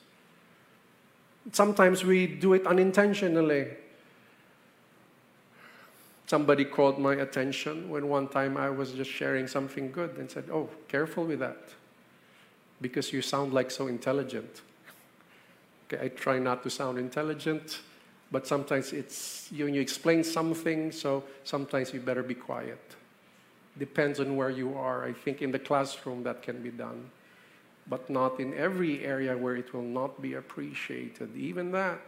Sometimes 1.52 2.04
we 2.04 2.26
do 2.26 2.52
it 2.54 2.66
unintentionally. 2.66 3.68
Somebody 6.26 6.64
called 6.64 6.98
my 6.98 7.14
attention 7.14 7.88
when 7.88 8.08
one 8.08 8.28
time 8.28 8.56
I 8.56 8.68
was 8.68 8.92
just 8.92 9.10
sharing 9.10 9.46
something 9.46 9.90
good 9.90 10.16
and 10.18 10.30
said, 10.30 10.44
Oh, 10.52 10.68
careful 10.88 11.24
with 11.24 11.38
that 11.38 11.70
because 12.82 13.12
you 13.12 13.22
sound 13.22 13.54
like 13.54 13.70
so 13.70 13.86
intelligent. 13.86 14.62
Okay, 15.86 16.04
I 16.04 16.08
try 16.08 16.38
not 16.38 16.62
to 16.64 16.70
sound 16.70 16.98
intelligent, 16.98 17.80
but 18.30 18.46
sometimes 18.46 18.92
it's 18.92 19.48
you, 19.50 19.66
you 19.66 19.80
explain 19.80 20.22
something, 20.22 20.92
so 20.92 21.24
sometimes 21.44 21.94
you 21.94 22.00
better 22.00 22.22
be 22.22 22.34
quiet. 22.34 22.80
Depends 23.78 24.20
on 24.20 24.36
where 24.36 24.50
you 24.50 24.76
are. 24.76 25.04
I 25.04 25.14
think 25.14 25.40
in 25.40 25.50
the 25.50 25.58
classroom 25.58 26.24
that 26.24 26.42
can 26.42 26.62
be 26.62 26.70
done 26.70 27.10
but 27.88 28.10
not 28.10 28.38
in 28.38 28.54
every 28.54 29.04
area 29.04 29.36
where 29.36 29.56
it 29.56 29.72
will 29.72 29.82
not 29.82 30.20
be 30.20 30.34
appreciated. 30.34 31.34
Even 31.36 31.72
that. 31.72 32.00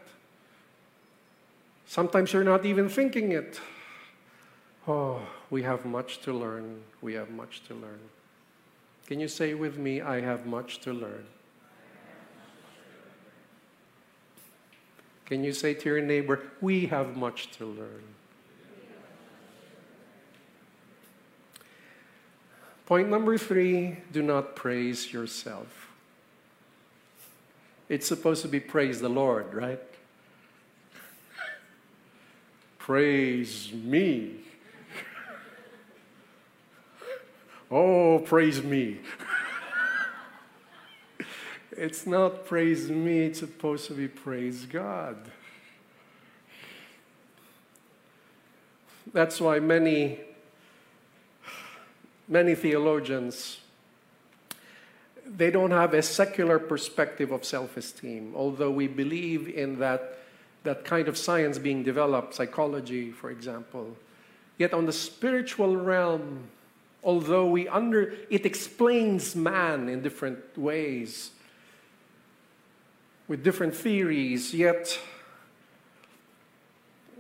Sometimes 1.86 2.32
you're 2.32 2.44
not 2.44 2.64
even 2.64 2.88
thinking 2.88 3.32
it. 3.32 3.60
Oh, 4.86 5.20
we 5.50 5.62
have 5.62 5.84
much 5.84 6.20
to 6.22 6.32
learn. 6.32 6.82
We 7.00 7.14
have 7.14 7.30
much 7.30 7.62
to 7.68 7.74
learn. 7.74 7.98
Can 9.06 9.20
you 9.20 9.28
say 9.28 9.54
with 9.54 9.76
me, 9.76 10.00
I 10.00 10.20
have 10.20 10.46
much 10.46 10.80
to 10.82 10.92
learn? 10.92 11.24
Can 15.26 15.44
you 15.44 15.52
say 15.52 15.74
to 15.74 15.88
your 15.88 16.00
neighbor, 16.00 16.40
we 16.60 16.86
have 16.86 17.16
much 17.16 17.50
to 17.52 17.64
learn? 17.64 18.02
Point 22.90 23.08
number 23.08 23.38
three 23.38 23.98
do 24.10 24.20
not 24.20 24.56
praise 24.56 25.12
yourself. 25.12 25.92
It's 27.88 28.04
supposed 28.04 28.42
to 28.42 28.48
be 28.48 28.58
praise 28.58 29.00
the 29.00 29.08
Lord, 29.08 29.54
right? 29.54 29.80
praise 32.78 33.72
me. 33.72 34.40
oh, 37.70 38.18
praise 38.18 38.60
me. 38.60 38.98
it's 41.70 42.08
not 42.08 42.44
praise 42.44 42.90
me, 42.90 43.20
it's 43.20 43.38
supposed 43.38 43.86
to 43.86 43.94
be 43.94 44.08
praise 44.08 44.66
God. 44.66 45.16
That's 49.12 49.40
why 49.40 49.60
many 49.60 50.18
many 52.30 52.54
theologians, 52.54 53.58
they 55.26 55.50
don't 55.50 55.72
have 55.72 55.92
a 55.92 56.02
secular 56.02 56.58
perspective 56.58 57.32
of 57.32 57.44
self 57.44 57.76
esteem, 57.76 58.32
although 58.34 58.70
we 58.70 58.86
believe 58.86 59.48
in 59.48 59.78
that, 59.80 60.18
that 60.62 60.84
kind 60.84 61.08
of 61.08 61.18
science 61.18 61.58
being 61.58 61.82
developed, 61.82 62.34
psychology, 62.34 63.10
for 63.10 63.30
example. 63.30 63.96
Yet, 64.56 64.72
on 64.72 64.86
the 64.86 64.92
spiritual 64.92 65.76
realm, 65.76 66.48
although 67.02 67.46
we 67.46 67.68
under 67.68 68.14
it 68.28 68.46
explains 68.46 69.34
man 69.34 69.88
in 69.88 70.02
different 70.02 70.56
ways 70.56 71.30
with 73.26 73.42
different 73.42 73.74
theories 73.74 74.52
yet 74.52 74.98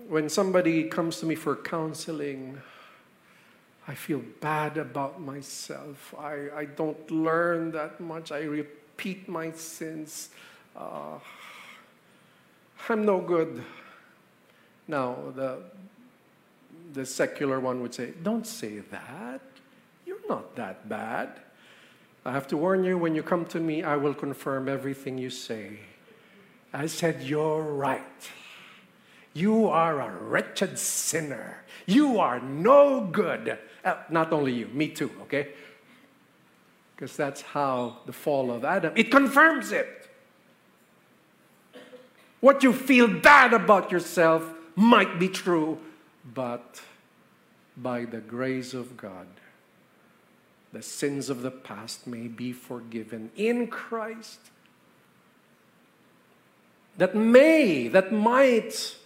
when 0.08 0.28
somebody 0.28 0.84
comes 0.84 1.20
to 1.20 1.26
me 1.26 1.34
for 1.34 1.54
counseling 1.56 2.60
i 3.90 3.94
feel 3.94 4.22
bad 4.40 4.76
about 4.76 5.20
myself 5.20 6.14
i, 6.18 6.36
I 6.54 6.64
don't 6.64 7.10
learn 7.10 7.72
that 7.72 8.00
much 8.00 8.32
i 8.32 8.40
repeat 8.40 9.28
my 9.28 9.50
sins 9.52 10.30
uh, 10.76 11.18
i'm 12.88 13.04
no 13.04 13.20
good 13.20 13.64
now 14.86 15.16
the 15.34 15.58
the 16.92 17.06
secular 17.06 17.58
one 17.60 17.80
would 17.82 17.94
say 17.94 18.12
don't 18.22 18.46
say 18.46 18.78
that 18.90 19.40
you're 20.10 20.28
not 20.28 20.56
that 20.56 20.88
bad. 20.88 21.28
I 22.24 22.32
have 22.32 22.48
to 22.48 22.56
warn 22.56 22.82
you 22.82 22.98
when 22.98 23.14
you 23.14 23.22
come 23.22 23.46
to 23.46 23.60
me, 23.60 23.84
I 23.84 23.94
will 23.94 24.12
confirm 24.12 24.68
everything 24.68 25.18
you 25.18 25.30
say. 25.30 25.78
I 26.72 26.86
said, 26.86 27.22
You're 27.22 27.62
right. 27.62 28.30
You 29.32 29.68
are 29.68 30.00
a 30.00 30.10
wretched 30.10 30.80
sinner. 30.80 31.62
You 31.86 32.18
are 32.18 32.40
no 32.40 33.02
good. 33.02 33.56
Uh, 33.84 33.96
not 34.10 34.32
only 34.32 34.52
you, 34.52 34.66
me 34.68 34.88
too, 34.88 35.10
okay? 35.22 35.48
Because 36.94 37.16
that's 37.16 37.40
how 37.40 37.98
the 38.06 38.12
fall 38.12 38.50
of 38.50 38.64
Adam, 38.64 38.92
it 38.96 39.10
confirms 39.10 39.72
it. 39.72 40.08
What 42.40 42.62
you 42.62 42.72
feel 42.72 43.06
bad 43.06 43.52
about 43.52 43.92
yourself 43.92 44.44
might 44.74 45.18
be 45.18 45.28
true, 45.28 45.78
but 46.34 46.80
by 47.76 48.04
the 48.04 48.20
grace 48.20 48.74
of 48.74 48.96
God, 48.96 49.26
the 50.72 50.82
sins 50.82 51.28
of 51.28 51.42
the 51.42 51.50
past 51.50 52.06
may 52.06 52.28
be 52.28 52.52
forgiven 52.52 53.30
in 53.36 53.66
Christ. 53.66 54.38
That 56.96 57.14
may, 57.14 57.88
that 57.88 58.12
might 58.12 58.96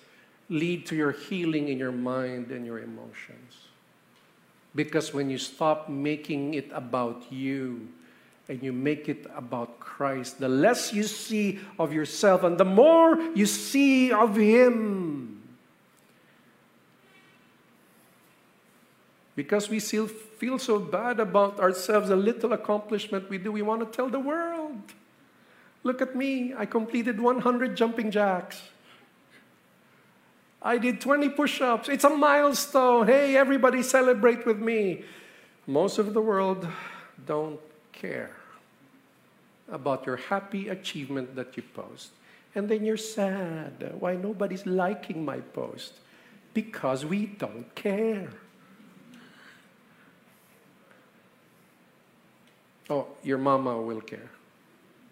lead 0.49 0.87
to 0.87 0.97
your 0.97 1.13
healing 1.13 1.69
in 1.69 1.79
your 1.79 1.93
mind 1.93 2.51
and 2.51 2.67
your 2.67 2.79
emotions. 2.79 3.64
Because 4.75 5.15
when 5.15 5.31
you 5.31 5.39
stop 5.39 5.89
making 5.89 6.55
it 6.55 6.71
about 6.73 7.31
you 7.31 7.89
and 8.49 8.63
you 8.63 8.73
make 8.73 9.09
it 9.09 9.27
about 9.37 9.79
Christ, 9.79 10.41
the 10.41 10.49
less 10.49 10.93
you 10.93 11.05
see 11.05 11.61
of 11.79 11.93
yourself 11.93 12.43
and 12.43 12.59
the 12.59 12.65
more 12.65 13.17
you 13.35 13.47
see 13.47 14.11
of 14.11 14.37
Him. 14.37 15.43
Because 19.37 19.69
we 19.69 19.81
still 19.81 20.07
feel 20.07 20.59
so 20.59 20.79
bad 20.79 21.19
about 21.21 21.59
ourselves, 21.59 22.11
a 22.11 22.17
little 22.17 22.53
accomplishment 22.53 23.29
we 23.29 23.39
do, 23.39 23.51
we 23.51 23.63
want 23.63 23.81
to 23.81 23.97
tell 23.97 24.09
the 24.09 24.21
world. 24.21 24.81
Look 25.83 26.01
at 26.01 26.15
me, 26.17 26.55
I 26.57 26.67
completed 26.67 27.21
100 27.21 27.77
jumping 27.77 28.11
jacks. 28.11 28.63
I 30.65 30.79
did 30.79 30.99
20 31.03 31.29
push 31.29 31.61
ups. 31.61 31.91
It's 31.91 32.05
a 32.05 32.11
milestone. 32.11 33.07
Hey, 33.07 33.37
everybody 33.37 33.83
celebrate 33.83 34.47
with 34.47 34.59
me. 34.59 35.05
Most 35.67 35.99
of 35.99 36.15
the 36.15 36.23
world 36.23 36.67
don't 37.27 37.61
care 37.93 38.31
about 39.71 40.07
your 40.07 40.17
happy 40.17 40.69
achievement 40.69 41.37
that 41.37 41.55
you 41.59 41.63
post. 41.63 42.11
And 42.55 42.69
then 42.69 42.85
you're 42.85 42.97
sad. 42.97 43.93
Why 43.99 44.17
nobody's 44.17 44.65
liking 44.65 45.23
my 45.23 45.41
post? 45.41 45.93
Because 46.55 47.05
we 47.05 47.27
don't 47.27 47.75
care. 47.75 48.31
Oh, 52.89 53.09
your 53.23 53.39
mama 53.39 53.81
will 53.81 54.01
care. 54.01 54.31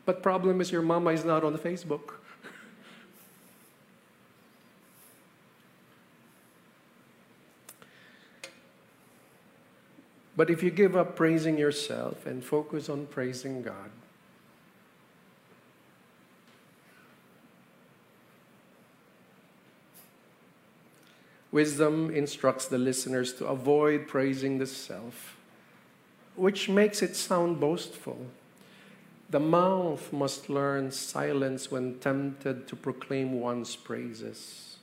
But 0.07 0.23
problem 0.23 0.61
is 0.61 0.73
your 0.73 0.83
mama 0.83 1.11
is 1.11 1.25
not 1.25 1.45
on 1.45 1.59
Facebook. 1.59 2.22
But 10.43 10.51
if 10.51 10.61
you 10.61 10.73
give 10.73 10.97
up 10.97 11.15
praising 11.15 11.57
yourself 11.57 12.27
and 12.27 12.45
focus 12.45 12.89
on 12.89 13.07
praising 13.07 13.63
God, 13.63 13.93
wisdom 21.53 22.11
instructs 22.11 22.67
the 22.67 22.77
listeners 22.77 23.33
to 23.35 23.47
avoid 23.47 24.09
praising 24.09 24.59
the 24.59 24.67
self 24.67 25.37
which 26.35 26.69
makes 26.69 27.03
it 27.03 27.15
sound 27.15 27.61
boastful. 27.61 28.27
The 29.31 29.39
mouth 29.39 30.13
must 30.13 30.51
learn 30.51 30.91
silence 30.91 31.71
when 31.71 32.01
tempted 32.01 32.67
to 32.67 32.75
proclaim 32.75 33.39
one's 33.39 33.77
praises. 33.77 34.79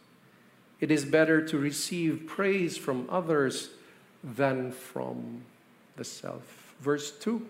It 0.80 0.90
is 0.90 1.04
better 1.04 1.46
to 1.48 1.58
receive 1.58 2.28
praise 2.28 2.78
from 2.78 3.10
others 3.10 3.72
than 4.24 4.72
from 4.72 5.44
the 6.00 6.06
self. 6.06 6.74
Verse 6.80 7.12
2 7.12 7.46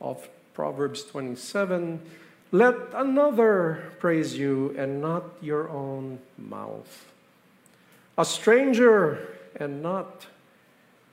of 0.00 0.26
Proverbs 0.54 1.02
27 1.02 2.00
Let 2.52 2.76
another 2.94 3.92
praise 3.98 4.38
you 4.38 4.74
and 4.78 5.02
not 5.02 5.24
your 5.42 5.68
own 5.68 6.20
mouth, 6.38 7.12
a 8.16 8.24
stranger 8.24 9.36
and 9.56 9.82
not 9.82 10.26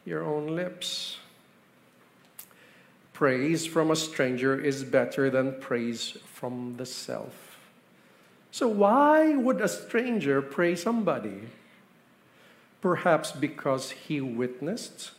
your 0.05 0.23
own 0.23 0.55
lips. 0.55 1.17
Praise 3.13 3.65
from 3.65 3.91
a 3.91 3.95
stranger 3.95 4.57
is 4.57 4.83
better 4.83 5.29
than 5.29 5.59
praise 5.59 6.17
from 6.25 6.75
the 6.77 6.85
self. 6.85 7.59
So, 8.51 8.67
why 8.67 9.35
would 9.35 9.59
a 9.59 9.67
stranger 9.67 10.41
praise 10.41 10.83
somebody? 10.83 11.49
Perhaps 12.79 13.33
because 13.33 13.91
he 13.91 14.21
witnessed 14.21 15.11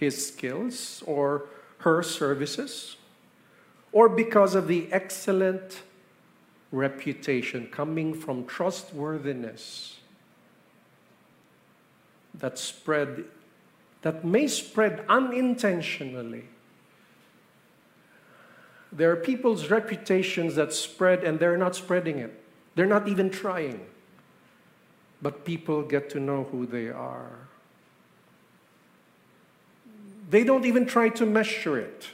his 0.00 0.26
skills 0.26 1.04
or 1.06 1.46
her 1.78 2.02
services, 2.02 2.96
or 3.92 4.08
because 4.08 4.54
of 4.54 4.66
the 4.66 4.88
excellent 4.90 5.82
reputation 6.72 7.68
coming 7.70 8.14
from 8.14 8.46
trustworthiness 8.46 9.98
that 12.34 12.58
spread 12.58 13.24
that 14.02 14.24
may 14.24 14.46
spread 14.46 15.04
unintentionally 15.08 16.44
there 18.92 19.10
are 19.12 19.16
people's 19.16 19.70
reputations 19.70 20.56
that 20.56 20.72
spread 20.72 21.22
and 21.22 21.38
they're 21.38 21.56
not 21.56 21.76
spreading 21.76 22.18
it. 22.18 22.42
They're 22.74 22.86
not 22.86 23.06
even 23.06 23.30
trying. 23.30 23.86
But 25.22 25.44
people 25.44 25.82
get 25.82 26.10
to 26.10 26.20
know 26.20 26.44
who 26.44 26.66
they 26.66 26.88
are. 26.88 27.49
They 30.30 30.44
don't 30.44 30.64
even 30.64 30.86
try 30.86 31.08
to 31.10 31.26
measure 31.26 31.76
it. 31.76 32.06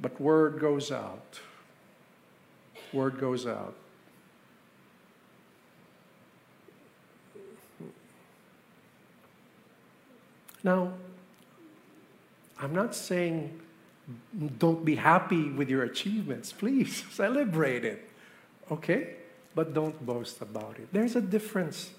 But 0.00 0.20
word 0.20 0.58
goes 0.58 0.90
out. 0.90 1.40
Word 2.92 3.18
goes 3.18 3.46
out. 3.46 3.74
Now, 10.64 10.94
I'm 12.58 12.74
not 12.74 12.94
saying 12.94 13.60
don't 14.58 14.84
be 14.84 14.96
happy 14.96 15.50
with 15.50 15.68
your 15.68 15.84
achievements. 15.84 16.52
Please 16.52 17.04
celebrate 17.12 17.84
it. 17.84 18.10
Okay? 18.70 19.14
But 19.54 19.74
don't 19.74 20.04
boast 20.04 20.42
about 20.42 20.76
it. 20.78 20.88
There's 20.92 21.14
a 21.14 21.20
difference. 21.20 21.90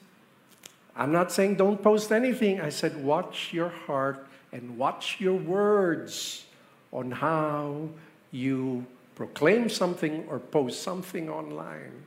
I'm 0.96 1.14
not 1.14 1.32
saying 1.32 1.56
don't 1.56 1.82
post 1.82 2.12
anything. 2.12 2.60
I 2.60 2.70
said 2.70 3.02
watch 3.02 3.54
your 3.54 3.70
heart 3.70 4.28
and 4.52 4.78
watch 4.78 5.18
your 5.20 5.36
words 5.36 6.46
on 6.92 7.12
how 7.12 7.90
you 8.32 8.86
proclaim 9.16 9.70
something 9.70 10.26
or 10.30 10.40
post 10.40 10.82
something 10.82 11.30
online. 11.30 12.06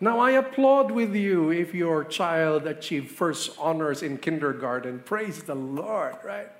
Now, 0.00 0.18
I 0.18 0.32
applaud 0.32 0.90
with 0.90 1.14
you 1.14 1.50
if 1.50 1.74
your 1.74 2.04
child 2.04 2.66
achieved 2.66 3.10
first 3.10 3.56
honors 3.58 4.02
in 4.02 4.18
kindergarten. 4.18 4.98
Praise 5.00 5.42
the 5.42 5.54
Lord, 5.54 6.16
right? 6.22 6.50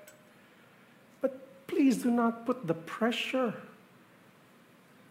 But 1.21 1.67
please 1.67 1.97
do 1.97 2.09
not 2.09 2.45
put 2.45 2.65
the 2.65 2.73
pressure 2.73 3.53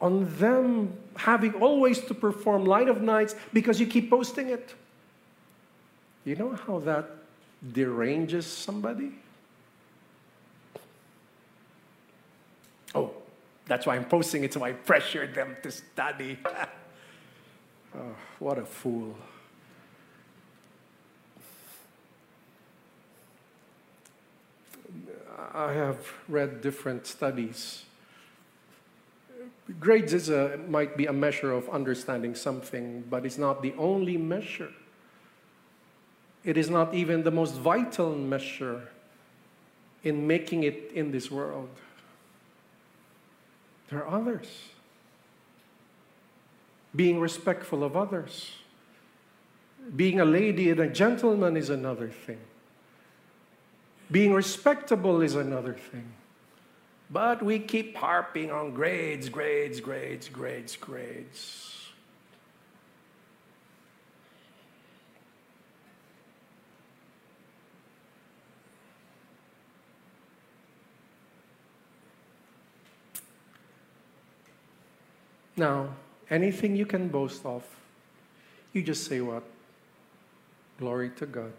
on 0.01 0.27
them 0.39 0.93
having 1.17 1.55
always 1.55 2.01
to 2.01 2.15
perform 2.15 2.65
light 2.65 2.89
of 2.89 3.01
nights 3.01 3.35
because 3.53 3.81
you 3.81 3.87
keep 3.87 4.11
posting 4.11 4.49
it. 4.49 4.75
You 6.25 6.35
know 6.35 6.55
how 6.67 6.81
that 6.81 7.09
deranges 7.73 8.47
somebody? 8.47 9.13
Oh, 12.95 13.13
that's 13.67 13.87
why 13.87 13.97
I'm 13.97 14.05
posting 14.05 14.45
it 14.45 14.53
so 14.55 14.63
I 14.63 14.73
pressure 14.73 15.27
them 15.27 15.57
to 15.63 15.71
study. 15.71 16.39
oh, 17.95 18.17
what 18.39 18.59
a 18.59 18.65
fool. 18.65 19.17
I 25.53 25.73
have 25.73 26.13
read 26.29 26.61
different 26.61 27.07
studies. 27.07 27.85
Grades 29.81 30.13
is 30.13 30.29
a, 30.29 30.59
might 30.69 30.97
be 30.97 31.07
a 31.07 31.13
measure 31.13 31.53
of 31.53 31.69
understanding 31.69 32.35
something, 32.35 33.05
but 33.11 33.27
it's 33.27 33.39
not 33.39 33.63
the 33.63 33.75
only 33.77 34.17
measure. 34.17 34.71
It 36.47 36.57
is 36.57 36.71
not 36.71 36.95
even 36.95 37.25
the 37.25 37.33
most 37.33 37.55
vital 37.57 38.15
measure 38.15 38.89
in 40.05 40.29
making 40.29 40.63
it 40.63 40.93
in 40.95 41.11
this 41.11 41.29
world. 41.29 41.69
There 43.91 44.07
are 44.07 44.21
others. 44.21 44.47
Being 46.95 47.19
respectful 47.19 47.83
of 47.83 47.97
others. 47.97 48.53
Being 49.97 50.21
a 50.21 50.25
lady 50.25 50.71
and 50.71 50.79
a 50.79 50.89
gentleman 50.89 51.57
is 51.57 51.69
another 51.69 52.09
thing. 52.09 52.39
Being 54.09 54.33
respectable 54.33 55.23
is 55.23 55.35
another 55.35 55.75
thing. 55.75 56.13
But 57.11 57.43
we 57.43 57.59
keep 57.59 57.97
harping 57.97 58.53
on 58.53 58.73
grades, 58.73 59.29
grades, 59.29 59.81
grades, 59.81 60.29
grades, 60.29 60.77
grades. 60.77 61.76
Now, 75.57 75.89
anything 76.29 76.77
you 76.77 76.87
can 76.87 77.09
boast 77.09 77.45
of, 77.45 77.65
you 78.73 78.83
just 78.83 79.07
say 79.07 79.21
what? 79.21 79.43
Glory 80.79 81.11
to 81.17 81.27
God. 81.27 81.53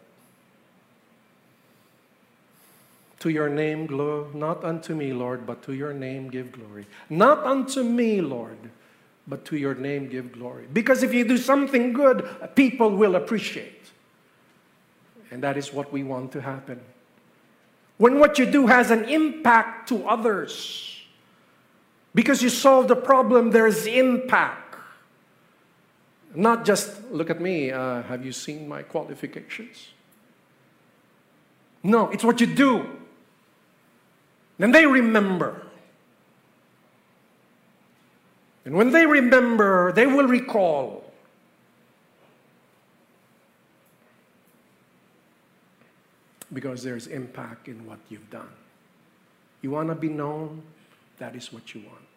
To 3.20 3.30
your 3.30 3.50
name, 3.50 3.88
glory, 3.88 4.28
not 4.36 4.64
unto 4.64 4.94
me, 4.94 5.12
Lord, 5.12 5.48
but 5.48 5.64
to 5.64 5.74
your 5.74 5.94
name 5.94 6.30
give 6.30 6.52
glory. 6.52 6.86
Not 7.10 7.44
unto 7.44 7.84
me, 7.84 8.22
Lord, 8.22 8.60
but 9.28 9.44
to 9.46 9.58
your 9.58 9.74
name 9.74 10.08
give 10.08 10.32
glory. 10.32 10.68
Because 10.72 11.02
if 11.02 11.14
you 11.14 11.28
do 11.28 11.38
something 11.38 11.94
good, 11.94 12.28
people 12.54 12.92
will 12.92 13.16
appreciate. 13.16 13.74
And 15.32 15.42
that 15.42 15.58
is 15.58 15.74
what 15.74 15.92
we 15.92 16.04
want 16.04 16.32
to 16.34 16.42
happen. 16.42 16.80
When 17.98 18.20
what 18.20 18.38
you 18.38 18.46
do 18.46 18.68
has 18.68 18.92
an 18.92 19.06
impact 19.06 19.90
to 19.90 20.08
others, 20.08 20.97
because 22.18 22.42
you 22.42 22.50
solved 22.50 22.90
a 22.90 22.96
problem, 22.96 23.52
there's 23.52 23.86
impact. 23.86 24.76
Not 26.34 26.66
just, 26.66 27.12
look 27.12 27.30
at 27.30 27.40
me, 27.40 27.70
uh, 27.70 28.02
have 28.02 28.26
you 28.26 28.32
seen 28.32 28.68
my 28.68 28.82
qualifications? 28.82 29.90
No, 31.84 32.10
it's 32.10 32.24
what 32.24 32.42
you 32.42 32.48
do. 32.48 32.88
Then 34.58 34.72
they 34.72 34.88
remember. 34.88 35.62
And 38.66 38.74
when 38.74 38.90
they 38.90 39.06
remember, 39.06 39.92
they 39.92 40.08
will 40.08 40.28
recall. 40.28 41.14
Because 46.52 46.82
there's 46.82 47.06
impact 47.06 47.68
in 47.68 47.86
what 47.86 48.00
you've 48.10 48.32
done. 48.32 48.50
You 49.62 49.70
want 49.70 49.90
to 49.90 49.96
be 49.96 50.10
known? 50.10 50.64
That 51.20 51.36
is 51.36 51.52
what 51.52 51.74
you 51.74 51.82
want 51.82 52.08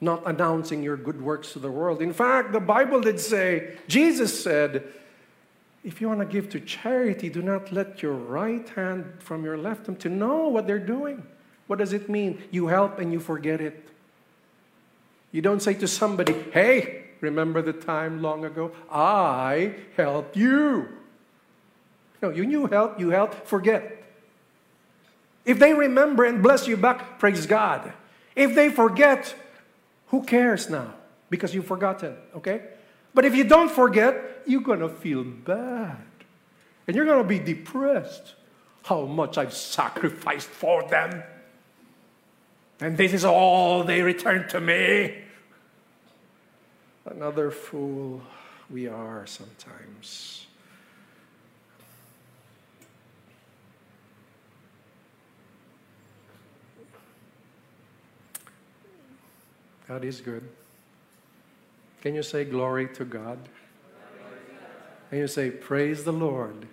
not 0.00 0.22
announcing 0.26 0.82
your 0.82 0.96
good 0.96 1.20
works 1.20 1.52
to 1.52 1.58
the 1.58 1.70
world. 1.70 2.02
In 2.02 2.12
fact, 2.12 2.52
the 2.52 2.60
Bible 2.60 3.00
did 3.00 3.18
say, 3.18 3.76
Jesus 3.88 4.42
said, 4.42 4.84
if 5.84 6.00
you 6.00 6.08
want 6.08 6.20
to 6.20 6.26
give 6.26 6.50
to 6.50 6.60
charity, 6.60 7.28
do 7.28 7.40
not 7.40 7.72
let 7.72 8.02
your 8.02 8.12
right 8.12 8.68
hand 8.70 9.04
from 9.20 9.44
your 9.44 9.56
left 9.56 9.86
hand 9.86 10.00
to 10.00 10.08
know 10.08 10.48
what 10.48 10.66
they're 10.66 10.78
doing. 10.78 11.24
What 11.66 11.78
does 11.78 11.92
it 11.92 12.08
mean? 12.08 12.42
You 12.50 12.66
help 12.66 12.98
and 12.98 13.12
you 13.12 13.20
forget 13.20 13.60
it. 13.60 13.88
You 15.32 15.42
don't 15.42 15.60
say 15.60 15.74
to 15.74 15.88
somebody, 15.88 16.34
hey, 16.52 17.04
remember 17.20 17.62
the 17.62 17.72
time 17.72 18.20
long 18.20 18.44
ago? 18.44 18.72
I 18.90 19.74
helped 19.96 20.36
you. 20.36 20.88
No, 22.20 22.30
you 22.30 22.46
knew 22.46 22.66
help, 22.66 22.98
you 22.98 23.10
help, 23.10 23.46
forget. 23.46 23.95
If 25.46 25.60
they 25.60 25.72
remember 25.72 26.24
and 26.24 26.42
bless 26.42 26.66
you 26.66 26.76
back, 26.76 27.20
praise 27.20 27.46
God. 27.46 27.92
If 28.34 28.54
they 28.54 28.68
forget, 28.68 29.34
who 30.08 30.24
cares 30.24 30.68
now? 30.68 30.92
Because 31.30 31.54
you've 31.54 31.66
forgotten, 31.66 32.16
okay? 32.34 32.62
But 33.14 33.24
if 33.24 33.34
you 33.34 33.44
don't 33.44 33.70
forget, 33.70 34.42
you're 34.44 34.60
to 34.60 34.88
feel 34.88 35.24
bad. 35.24 36.04
And 36.86 36.94
you're 36.94 37.06
to 37.06 37.24
be 37.24 37.38
depressed. 37.38 38.34
How 38.82 39.06
much 39.06 39.38
I've 39.38 39.54
sacrificed 39.54 40.48
for 40.48 40.86
them. 40.88 41.22
And 42.80 42.96
this 42.96 43.12
is 43.12 43.24
all 43.24 43.84
they 43.84 44.02
return 44.02 44.48
to 44.48 44.60
me. 44.60 45.22
Another 47.04 47.50
fool 47.50 48.20
we 48.68 48.88
are 48.88 49.26
sometimes. 49.26 50.45
God 59.88 60.04
is 60.04 60.20
good. 60.20 60.48
Can 62.02 62.14
you 62.14 62.22
say 62.22 62.44
glory 62.44 62.88
to 62.94 63.04
God? 63.04 63.38
Can 65.10 65.18
you 65.18 65.28
say 65.28 65.50
praise 65.50 66.04
the 66.04 66.12
Lord? 66.12 66.66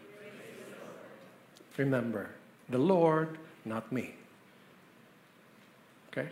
Remember, 1.77 2.29
the 2.69 2.77
Lord, 2.77 3.37
not 3.65 3.91
me. 3.91 4.13
Okay? 6.11 6.29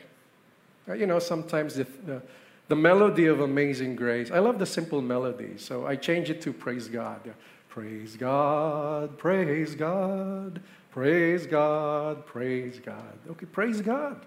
Uh, 0.88 0.94
you 0.94 1.08
know, 1.08 1.20
sometimes 1.20 1.76
the, 1.76 1.88
the, 2.06 2.22
the, 2.68 2.76
melody 2.76 3.26
of 3.26 3.40
Amazing 3.40 3.96
Grace, 3.96 4.30
I 4.32 4.40
love 4.40 4.60
the 4.60 4.66
simple 4.66 5.02
melody, 5.02 5.58
so 5.58 5.88
I 5.88 5.96
change 5.96 6.30
it 6.30 6.42
to 6.42 6.54
praise 6.54 6.88
God. 6.88 7.34
Praise 7.70 8.18
God, 8.18 9.18
praise 9.18 9.76
God, 9.76 10.62
praise 10.92 11.48
God, 11.48 12.26
praise 12.26 12.80
God. 12.80 13.18
Okay, 13.30 13.46
praise 13.46 13.82
God. 13.82 14.26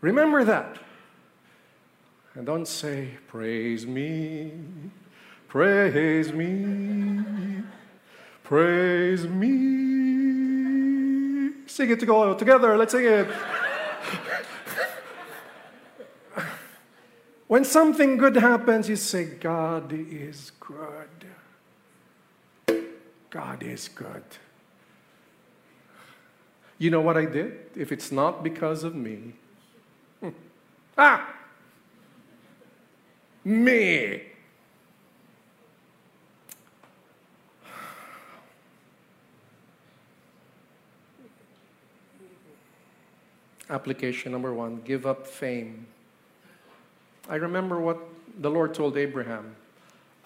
Remember 0.00 0.44
that. 0.44 0.78
And 2.36 2.44
don't 2.44 2.68
say, 2.68 3.12
Praise 3.28 3.86
me, 3.86 4.52
praise 5.48 6.34
me, 6.34 7.24
praise 8.44 9.26
me. 9.26 9.56
Sing 11.66 11.90
it 11.90 11.98
together. 11.98 12.76
Let's 12.76 12.92
sing 12.92 13.06
it. 13.06 13.26
when 17.48 17.64
something 17.64 18.18
good 18.18 18.36
happens, 18.36 18.90
you 18.90 18.96
say, 18.96 19.24
God 19.24 19.90
is 19.92 20.52
good. 20.60 21.08
God 23.30 23.62
is 23.62 23.88
good. 23.88 24.24
You 26.76 26.90
know 26.90 27.00
what 27.00 27.16
I 27.16 27.24
did? 27.24 27.70
If 27.74 27.92
it's 27.92 28.12
not 28.12 28.44
because 28.44 28.84
of 28.84 28.94
me, 28.94 29.32
ah! 30.98 31.35
Me. 33.46 34.22
Application 43.70 44.32
number 44.32 44.52
one 44.52 44.80
give 44.84 45.06
up 45.06 45.26
fame. 45.26 45.86
I 47.28 47.36
remember 47.36 47.80
what 47.80 47.98
the 48.38 48.50
Lord 48.50 48.74
told 48.74 48.96
Abraham 48.96 49.56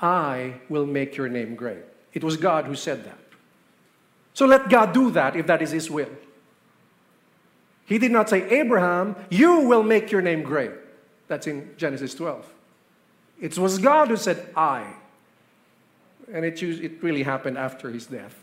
I 0.00 0.54
will 0.68 0.86
make 0.86 1.16
your 1.16 1.28
name 1.28 1.54
great. 1.54 1.84
It 2.14 2.24
was 2.24 2.36
God 2.36 2.64
who 2.64 2.74
said 2.74 3.04
that. 3.04 3.18
So 4.32 4.46
let 4.46 4.70
God 4.70 4.92
do 4.94 5.10
that 5.10 5.36
if 5.36 5.46
that 5.46 5.60
is 5.60 5.70
His 5.70 5.90
will. 5.90 6.10
He 7.84 7.98
did 7.98 8.12
not 8.12 8.30
say, 8.30 8.48
Abraham, 8.48 9.16
you 9.28 9.60
will 9.60 9.82
make 9.82 10.10
your 10.10 10.22
name 10.22 10.42
great. 10.42 10.70
That's 11.28 11.46
in 11.46 11.74
Genesis 11.76 12.14
12. 12.14 12.46
It 13.40 13.56
was 13.58 13.78
God 13.78 14.08
who 14.08 14.16
said, 14.16 14.48
I. 14.54 14.94
And 16.32 16.44
it, 16.44 16.62
it 16.62 17.02
really 17.02 17.22
happened 17.22 17.56
after 17.56 17.90
his 17.90 18.06
death. 18.06 18.36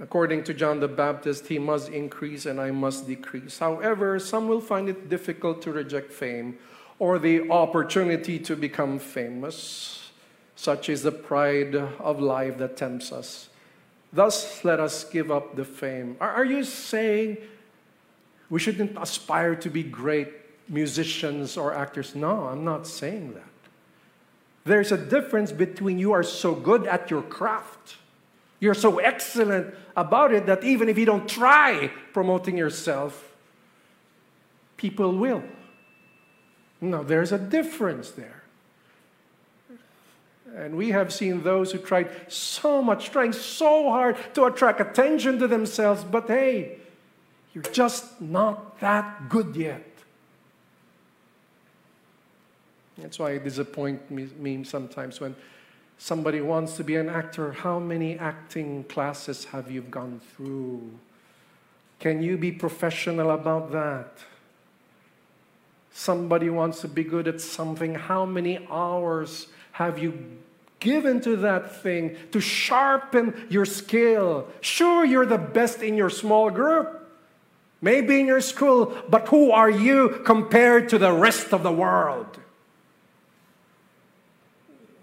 According 0.00 0.44
to 0.44 0.54
John 0.54 0.80
the 0.80 0.88
Baptist, 0.88 1.46
he 1.46 1.58
must 1.58 1.88
increase 1.88 2.46
and 2.46 2.60
I 2.60 2.70
must 2.70 3.06
decrease. 3.06 3.58
However, 3.58 4.18
some 4.18 4.48
will 4.48 4.60
find 4.60 4.88
it 4.88 5.08
difficult 5.08 5.62
to 5.62 5.72
reject 5.72 6.12
fame 6.12 6.58
or 6.98 7.18
the 7.18 7.48
opportunity 7.50 8.38
to 8.40 8.56
become 8.56 8.98
famous. 8.98 10.10
Such 10.56 10.88
is 10.88 11.02
the 11.02 11.12
pride 11.12 11.74
of 11.74 12.20
life 12.20 12.58
that 12.58 12.76
tempts 12.76 13.12
us. 13.12 13.48
Thus, 14.12 14.64
let 14.64 14.78
us 14.78 15.04
give 15.04 15.30
up 15.30 15.56
the 15.56 15.64
fame. 15.64 16.16
Are, 16.20 16.30
are 16.30 16.44
you 16.44 16.64
saying 16.64 17.38
we 18.54 18.60
shouldn't 18.60 18.96
aspire 18.96 19.56
to 19.56 19.68
be 19.68 19.82
great 19.82 20.28
musicians 20.68 21.56
or 21.56 21.74
actors. 21.74 22.14
No, 22.14 22.44
I'm 22.46 22.64
not 22.64 22.86
saying 22.86 23.34
that. 23.34 23.52
There's 24.62 24.92
a 24.92 24.96
difference 24.96 25.50
between 25.50 25.98
you 25.98 26.12
are 26.12 26.22
so 26.22 26.54
good 26.54 26.86
at 26.86 27.10
your 27.10 27.22
craft, 27.22 27.96
you're 28.60 28.74
so 28.74 29.00
excellent 29.00 29.74
about 29.96 30.32
it 30.32 30.46
that 30.46 30.62
even 30.62 30.88
if 30.88 30.96
you 30.96 31.04
don't 31.04 31.28
try 31.28 31.90
promoting 32.12 32.56
yourself, 32.56 33.34
people 34.76 35.18
will. 35.18 35.42
No, 36.80 37.02
there's 37.02 37.32
a 37.32 37.38
difference 37.38 38.12
there. 38.12 38.44
And 40.54 40.76
we 40.76 40.90
have 40.90 41.12
seen 41.12 41.42
those 41.42 41.72
who 41.72 41.78
tried 41.78 42.30
so 42.30 42.80
much, 42.80 43.10
trying 43.10 43.32
so 43.32 43.90
hard 43.90 44.16
to 44.34 44.44
attract 44.44 44.80
attention 44.80 45.40
to 45.40 45.48
themselves, 45.48 46.04
but 46.04 46.28
hey, 46.28 46.78
you're 47.54 47.62
just 47.62 48.20
not 48.20 48.80
that 48.80 49.28
good 49.28 49.54
yet. 49.56 49.86
That's 52.98 53.18
why 53.18 53.32
it 53.32 53.44
disappoints 53.44 54.10
me 54.10 54.64
sometimes 54.64 55.20
when 55.20 55.34
somebody 55.98 56.40
wants 56.40 56.76
to 56.76 56.84
be 56.84 56.96
an 56.96 57.08
actor. 57.08 57.52
How 57.52 57.78
many 57.78 58.18
acting 58.18 58.84
classes 58.84 59.46
have 59.46 59.70
you 59.70 59.82
gone 59.82 60.20
through? 60.34 60.90
Can 62.00 62.22
you 62.22 62.36
be 62.36 62.52
professional 62.52 63.30
about 63.30 63.72
that? 63.72 64.18
Somebody 65.92 66.50
wants 66.50 66.80
to 66.80 66.88
be 66.88 67.04
good 67.04 67.28
at 67.28 67.40
something. 67.40 67.94
How 67.94 68.26
many 68.26 68.66
hours 68.68 69.46
have 69.72 69.98
you 69.98 70.38
given 70.80 71.20
to 71.22 71.36
that 71.36 71.82
thing 71.82 72.16
to 72.32 72.40
sharpen 72.40 73.46
your 73.48 73.64
skill? 73.64 74.48
Sure, 74.60 75.04
you're 75.04 75.24
the 75.24 75.38
best 75.38 75.82
in 75.82 75.96
your 75.96 76.10
small 76.10 76.50
group, 76.50 77.03
maybe 77.84 78.18
in 78.18 78.26
your 78.26 78.40
school, 78.40 78.96
but 79.10 79.28
who 79.28 79.52
are 79.52 79.68
you 79.68 80.22
compared 80.24 80.88
to 80.88 80.96
the 80.96 81.12
rest 81.12 81.52
of 81.52 81.62
the 81.62 81.70
world? 81.70 82.38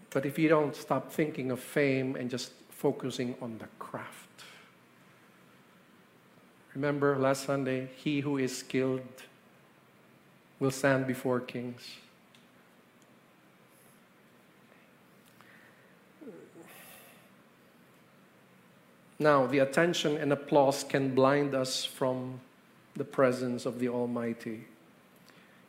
But 0.09 0.25
if 0.25 0.39
you 0.39 0.49
don't 0.49 0.75
stop 0.75 1.11
thinking 1.11 1.51
of 1.51 1.59
fame 1.59 2.15
and 2.15 2.27
just 2.27 2.51
focusing 2.69 3.35
on 3.39 3.59
the 3.59 3.67
craft. 3.77 4.43
Remember 6.73 7.15
last 7.19 7.45
Sunday, 7.45 7.89
he 7.95 8.21
who 8.21 8.39
is 8.39 8.57
skilled 8.57 9.23
will 10.59 10.71
stand 10.71 11.05
before 11.05 11.39
kings. 11.39 11.97
Now, 19.19 19.45
the 19.45 19.59
attention 19.59 20.17
and 20.17 20.33
applause 20.33 20.83
can 20.83 21.13
blind 21.13 21.53
us 21.53 21.85
from 21.85 22.39
the 22.95 23.03
presence 23.03 23.65
of 23.65 23.79
the 23.79 23.89
Almighty. 23.89 24.65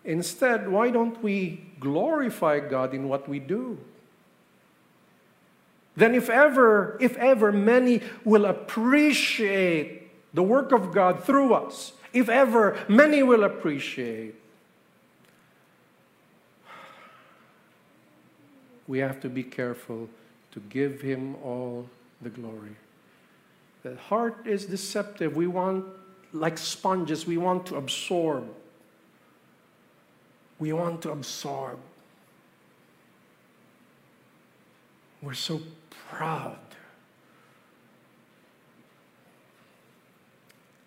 Instead, 0.05 0.69
why 0.69 0.91
don't 0.91 1.23
we 1.23 1.65
glorify 1.79 2.59
God 2.59 2.93
in 2.93 3.09
what 3.09 3.29
we 3.29 3.39
do? 3.39 3.79
Then, 5.95 6.15
if 6.15 6.31
ever, 6.31 6.97
if 7.01 7.17
ever 7.17 7.53
many 7.53 8.01
will 8.25 8.47
appreciate 8.47 10.11
the 10.35 10.43
work 10.43 10.73
of 10.73 10.93
God 10.93 11.23
through 11.23 11.55
us, 11.55 11.93
if 12.13 12.29
ever 12.29 12.79
many 12.89 13.23
will 13.23 13.45
appreciate, 13.45 14.35
we 18.87 18.99
have 18.99 19.21
to 19.21 19.29
be 19.29 19.43
careful 19.43 20.09
to 20.53 20.61
give 20.61 21.03
Him 21.03 21.37
all 21.37 21.89
the 22.21 22.31
glory. 22.31 22.77
The 23.83 23.97
heart 23.97 24.47
is 24.47 24.67
deceptive. 24.67 25.37
We 25.37 25.47
want, 25.47 25.85
like 26.33 26.59
sponges, 26.59 27.27
we 27.27 27.37
want 27.37 27.67
to 27.67 27.77
absorb. 27.77 28.49
We 30.59 30.73
want 30.73 31.03
to 31.03 31.11
absorb. 31.11 31.79
We're 35.21 35.35
so 35.35 35.61
proud. 36.09 36.59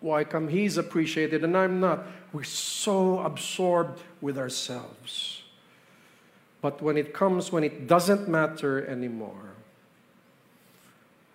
Why 0.00 0.24
come 0.24 0.48
he's 0.48 0.76
appreciated 0.76 1.42
and 1.42 1.56
I'm 1.56 1.80
not? 1.80 2.06
We're 2.32 2.44
so 2.44 3.20
absorbed 3.20 4.00
with 4.20 4.38
ourselves. 4.38 5.42
But 6.60 6.82
when 6.82 6.96
it 6.96 7.14
comes, 7.14 7.50
when 7.50 7.64
it 7.64 7.86
doesn't 7.86 8.28
matter 8.28 8.86
anymore, 8.86 9.54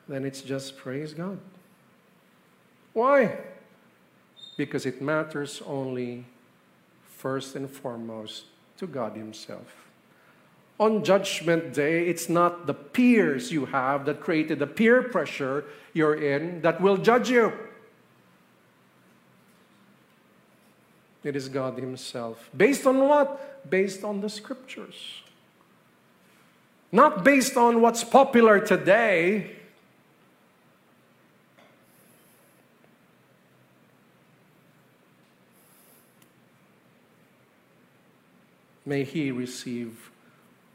then 0.07 0.25
it's 0.25 0.41
just 0.41 0.77
praise 0.77 1.13
God. 1.13 1.39
Why? 2.93 3.37
Because 4.61 4.85
it 4.85 5.01
matters 5.01 5.61
only 5.65 6.25
first 7.17 7.55
and 7.55 7.69
foremost 7.69 8.45
to 8.77 8.85
God 8.87 9.15
Himself 9.15 9.81
on 10.81 11.03
Judgment 11.03 11.75
Day, 11.75 12.07
it's 12.07 12.27
not 12.27 12.65
the 12.65 12.73
peers 12.73 13.51
you 13.51 13.67
have 13.67 14.03
that 14.05 14.19
created 14.19 14.57
the 14.57 14.65
peer 14.65 15.03
pressure 15.03 15.63
you're 15.93 16.15
in 16.15 16.61
that 16.61 16.81
will 16.81 16.97
judge 16.97 17.29
you. 17.29 17.53
It 21.23 21.35
is 21.35 21.49
God 21.49 21.77
Himself. 21.77 22.49
Based 22.57 22.87
on 22.87 22.97
what? 23.07 23.69
Based 23.69 24.03
on 24.03 24.21
the 24.21 24.29
scriptures. 24.29 25.21
Not 26.91 27.23
based 27.23 27.55
on 27.55 27.79
what's 27.79 28.03
popular 28.03 28.59
today. 28.59 29.57
May 38.91 39.05
He 39.05 39.31
receive 39.31 40.11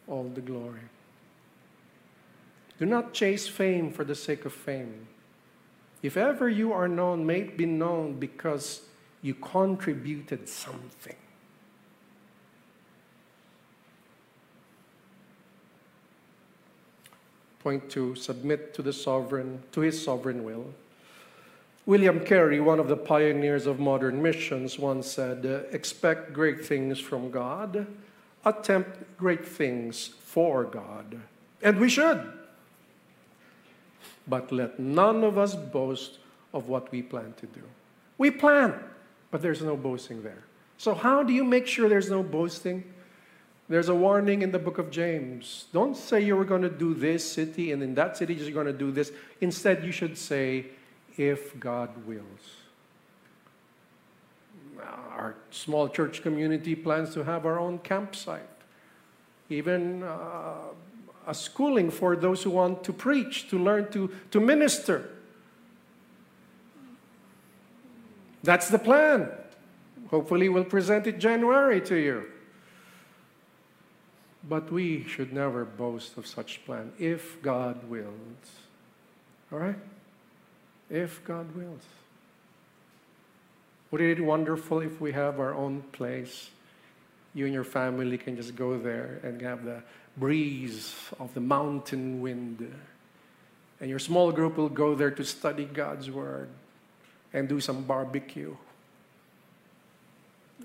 all 0.08 0.24
the 0.24 0.40
glory. 0.40 0.88
Do 2.78 2.86
not 2.86 3.12
chase 3.12 3.46
fame 3.46 3.92
for 3.92 4.04
the 4.04 4.14
sake 4.14 4.46
of 4.46 4.54
fame. 4.54 5.06
If 6.02 6.16
ever 6.16 6.48
you 6.48 6.72
are 6.72 6.88
known, 6.88 7.26
may 7.26 7.40
it 7.40 7.58
be 7.58 7.66
known 7.66 8.14
because 8.14 8.80
you 9.20 9.34
contributed 9.34 10.48
something. 10.48 11.16
Point 17.58 17.90
two, 17.90 18.14
submit 18.14 18.72
to 18.72 18.80
the 18.80 18.94
sovereign, 18.94 19.62
to 19.72 19.82
his 19.82 20.02
sovereign 20.02 20.42
will. 20.42 20.72
William 21.84 22.20
Carey, 22.20 22.60
one 22.60 22.80
of 22.80 22.88
the 22.88 22.96
pioneers 22.96 23.66
of 23.66 23.78
modern 23.78 24.22
missions, 24.22 24.78
once 24.78 25.06
said, 25.06 25.66
Expect 25.70 26.32
great 26.32 26.64
things 26.64 26.98
from 26.98 27.30
God 27.30 27.86
attempt 28.46 29.18
great 29.18 29.44
things 29.44 30.06
for 30.06 30.64
God. 30.64 31.20
And 31.60 31.78
we 31.78 31.90
should. 31.90 32.32
But 34.26 34.50
let 34.52 34.78
none 34.78 35.24
of 35.24 35.36
us 35.36 35.54
boast 35.54 36.18
of 36.54 36.68
what 36.68 36.90
we 36.90 37.02
plan 37.02 37.34
to 37.38 37.46
do. 37.46 37.62
We 38.18 38.30
plan, 38.30 38.74
but 39.30 39.42
there's 39.42 39.62
no 39.62 39.76
boasting 39.76 40.22
there. 40.22 40.44
So, 40.78 40.94
how 40.94 41.22
do 41.22 41.32
you 41.32 41.44
make 41.44 41.66
sure 41.66 41.88
there's 41.88 42.10
no 42.10 42.22
boasting? 42.22 42.84
There's 43.68 43.88
a 43.88 43.94
warning 43.94 44.42
in 44.42 44.52
the 44.52 44.58
book 44.58 44.78
of 44.78 44.90
James. 44.90 45.66
Don't 45.72 45.96
say 45.96 46.20
you 46.20 46.36
were 46.36 46.44
going 46.44 46.62
to 46.62 46.70
do 46.70 46.94
this 46.94 47.28
city 47.28 47.72
and 47.72 47.82
in 47.82 47.94
that 47.96 48.16
city 48.16 48.34
you're 48.34 48.52
going 48.52 48.66
to 48.66 48.72
do 48.72 48.92
this. 48.92 49.10
Instead, 49.40 49.84
you 49.84 49.90
should 49.90 50.16
say, 50.16 50.66
if 51.16 51.58
God 51.58 52.06
wills 52.06 52.65
our 54.80 55.34
small 55.50 55.88
church 55.88 56.22
community 56.22 56.74
plans 56.74 57.14
to 57.14 57.24
have 57.24 57.46
our 57.46 57.58
own 57.58 57.78
campsite, 57.78 58.48
even 59.48 60.02
uh, 60.02 60.54
a 61.26 61.34
schooling 61.34 61.90
for 61.90 62.16
those 62.16 62.42
who 62.42 62.50
want 62.50 62.84
to 62.84 62.92
preach, 62.92 63.48
to 63.48 63.58
learn 63.58 63.90
to, 63.92 64.10
to 64.30 64.40
minister. 64.40 65.10
That's 68.42 68.68
the 68.68 68.78
plan. 68.78 69.30
Hopefully, 70.10 70.48
we'll 70.48 70.64
present 70.64 71.06
it 71.06 71.18
January 71.18 71.80
to 71.80 71.96
you. 71.96 72.26
But 74.48 74.70
we 74.70 75.04
should 75.04 75.32
never 75.32 75.64
boast 75.64 76.16
of 76.16 76.26
such 76.26 76.64
plan 76.64 76.92
if 76.98 77.42
God 77.42 77.88
wills. 77.90 78.46
All 79.52 79.58
right? 79.58 79.78
If 80.88 81.24
God 81.24 81.56
wills. 81.56 81.82
Would 83.90 84.00
it 84.00 84.16
be 84.16 84.22
wonderful 84.22 84.80
if 84.80 85.00
we 85.00 85.12
have 85.12 85.38
our 85.38 85.54
own 85.54 85.82
place? 85.92 86.50
You 87.34 87.44
and 87.44 87.54
your 87.54 87.64
family 87.64 88.18
can 88.18 88.36
just 88.36 88.56
go 88.56 88.78
there 88.78 89.20
and 89.22 89.40
have 89.42 89.64
the 89.64 89.82
breeze 90.16 90.94
of 91.20 91.32
the 91.34 91.40
mountain 91.40 92.20
wind. 92.20 92.74
And 93.80 93.90
your 93.90 93.98
small 93.98 94.32
group 94.32 94.56
will 94.56 94.68
go 94.68 94.94
there 94.94 95.10
to 95.10 95.24
study 95.24 95.66
God's 95.66 96.10
Word 96.10 96.48
and 97.32 97.48
do 97.48 97.60
some 97.60 97.82
barbecue. 97.84 98.56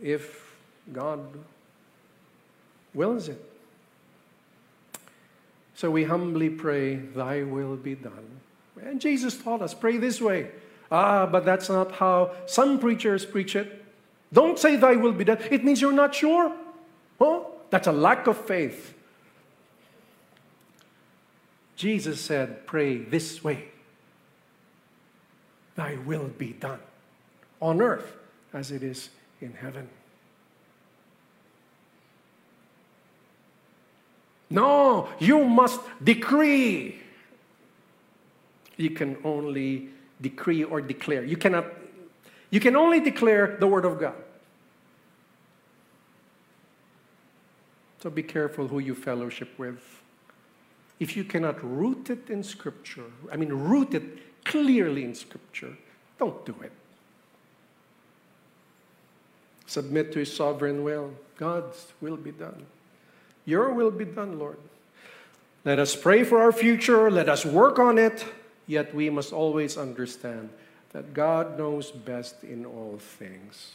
If 0.02 0.56
God 0.92 1.20
wills 2.94 3.28
it. 3.28 3.44
So 5.76 5.92
we 5.92 6.04
humbly 6.04 6.50
pray, 6.50 6.96
Thy 6.96 7.44
will 7.44 7.76
be 7.76 7.96
done. 7.96 8.40
And 8.82 9.02
Jesus 9.02 9.38
taught 9.38 9.62
us, 9.62 9.74
pray 9.74 9.98
this 9.98 10.22
way 10.22 10.50
Ah, 10.92 11.26
but 11.26 11.46
that's 11.46 11.70
not 11.70 11.94
how 11.94 12.32
some 12.46 12.78
preachers 12.78 13.26
preach 13.26 13.56
it. 13.56 13.84
Don't 14.34 14.60
say 14.60 14.76
thy 14.76 14.96
will 14.96 15.14
be 15.14 15.24
done. 15.24 15.40
It 15.50 15.64
means 15.64 15.82
you're 15.82 15.92
not 15.92 16.14
sure. 16.14 16.52
Huh? 17.18 17.42
That's 17.70 17.88
a 17.88 17.92
lack 17.92 18.28
of 18.28 18.38
faith. 18.38 18.94
Jesus 21.76 22.20
said, 22.20 22.68
Pray 22.68 22.98
this 22.98 23.44
way 23.44 23.72
Thy 25.76 25.96
will 26.06 26.28
be 26.38 26.54
done 26.54 26.80
on 27.62 27.82
earth 27.82 28.18
as 28.54 28.72
it 28.72 28.84
is 28.84 29.10
in 29.40 29.54
heaven. 29.54 29.90
No, 34.50 35.08
you 35.18 35.46
must 35.46 35.80
decree. 36.04 37.00
You 38.76 38.90
can 38.90 39.18
only 39.24 39.90
decree 40.22 40.64
or 40.64 40.82
declare. 40.82 41.24
You 41.24 41.38
cannot, 41.38 41.66
you 42.50 42.60
can 42.60 42.76
only 42.76 43.00
declare 43.00 43.58
the 43.60 43.68
word 43.68 43.86
of 43.86 44.00
God. 44.00 44.16
So 48.02 48.10
be 48.10 48.24
careful 48.24 48.68
who 48.68 48.80
you 48.80 48.96
fellowship 48.96 49.58
with. 49.58 50.02
If 51.00 51.16
you 51.16 51.24
cannot 51.24 51.64
root 51.64 52.10
it 52.10 52.30
in 52.30 52.44
Scripture, 52.44 53.06
I 53.32 53.38
mean, 53.38 53.50
root 53.50 53.94
it 53.94 54.44
clearly 54.46 55.04
in 55.04 55.16
Scripture, 55.16 55.78
don't 56.20 56.46
do 56.46 56.56
it. 56.62 56.72
Submit 59.66 60.12
to 60.14 60.20
His 60.20 60.36
sovereign 60.36 60.84
will. 60.84 61.14
God's 61.38 61.94
will 62.02 62.18
be 62.18 62.32
done. 62.32 62.66
Your 63.46 63.74
will 63.74 63.92
be 63.92 64.06
done, 64.06 64.38
Lord. 64.38 64.58
Let 65.64 65.80
us 65.80 65.96
pray 65.96 66.24
for 66.24 66.42
our 66.42 66.52
future. 66.52 67.10
Let 67.10 67.30
us 67.30 67.46
work 67.46 67.80
on 67.80 67.98
it. 67.98 68.26
Yet 68.72 68.96
we 68.96 69.10
must 69.10 69.34
always 69.34 69.78
understand 69.78 70.48
that 70.94 71.14
God 71.14 71.58
knows 71.58 71.92
best 71.92 72.42
in 72.42 72.66
all 72.66 72.98
things. 72.98 73.74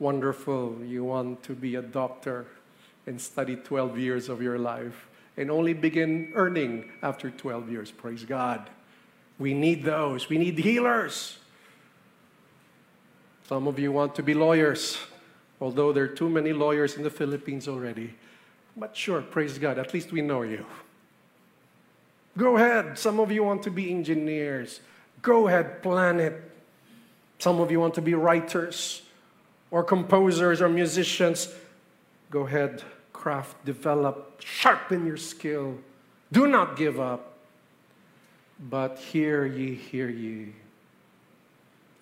Wonderful. 0.00 0.78
You 0.84 1.04
want 1.04 1.44
to 1.44 1.54
be 1.54 1.76
a 1.76 1.82
doctor 1.82 2.46
and 3.06 3.20
study 3.20 3.54
12 3.54 3.96
years 3.96 4.28
of 4.28 4.42
your 4.42 4.58
life 4.58 5.06
and 5.36 5.48
only 5.48 5.74
begin 5.74 6.32
earning 6.34 6.90
after 7.04 7.30
12 7.30 7.70
years. 7.70 7.92
Praise 7.92 8.24
God. 8.24 8.68
We 9.38 9.54
need 9.54 9.84
those. 9.84 10.28
We 10.28 10.38
need 10.38 10.58
healers. 10.58 11.38
Some 13.46 13.68
of 13.68 13.78
you 13.78 13.92
want 13.92 14.16
to 14.16 14.24
be 14.24 14.34
lawyers, 14.34 14.98
although 15.60 15.92
there 15.92 16.02
are 16.02 16.16
too 16.18 16.28
many 16.28 16.52
lawyers 16.52 16.96
in 16.96 17.04
the 17.04 17.10
Philippines 17.10 17.68
already. 17.68 18.14
But 18.76 18.96
sure, 18.96 19.22
praise 19.22 19.56
God, 19.56 19.78
at 19.78 19.94
least 19.94 20.10
we 20.10 20.20
know 20.20 20.42
you. 20.42 20.66
Go 22.38 22.56
ahead. 22.56 22.96
Some 22.96 23.18
of 23.18 23.32
you 23.32 23.42
want 23.42 23.64
to 23.64 23.70
be 23.70 23.90
engineers. 23.90 24.80
Go 25.20 25.48
ahead, 25.48 25.82
plan 25.82 26.20
it. 26.20 26.40
Some 27.40 27.60
of 27.60 27.70
you 27.70 27.80
want 27.80 27.94
to 27.94 28.02
be 28.02 28.14
writers 28.14 29.02
or 29.72 29.82
composers 29.82 30.62
or 30.62 30.68
musicians. 30.68 31.52
Go 32.30 32.46
ahead, 32.46 32.84
craft, 33.12 33.64
develop, 33.64 34.40
sharpen 34.40 35.04
your 35.04 35.16
skill. 35.16 35.78
Do 36.30 36.46
not 36.46 36.76
give 36.76 37.00
up. 37.00 37.34
But 38.60 38.98
hear 38.98 39.44
ye, 39.44 39.74
hear 39.74 40.08
ye. 40.08 40.54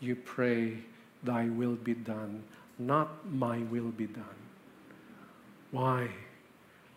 You 0.00 0.16
pray, 0.16 0.78
Thy 1.22 1.46
will 1.46 1.76
be 1.76 1.94
done, 1.94 2.44
not 2.78 3.26
my 3.30 3.58
will 3.58 3.90
be 3.90 4.06
done. 4.06 4.40
Why? 5.70 6.08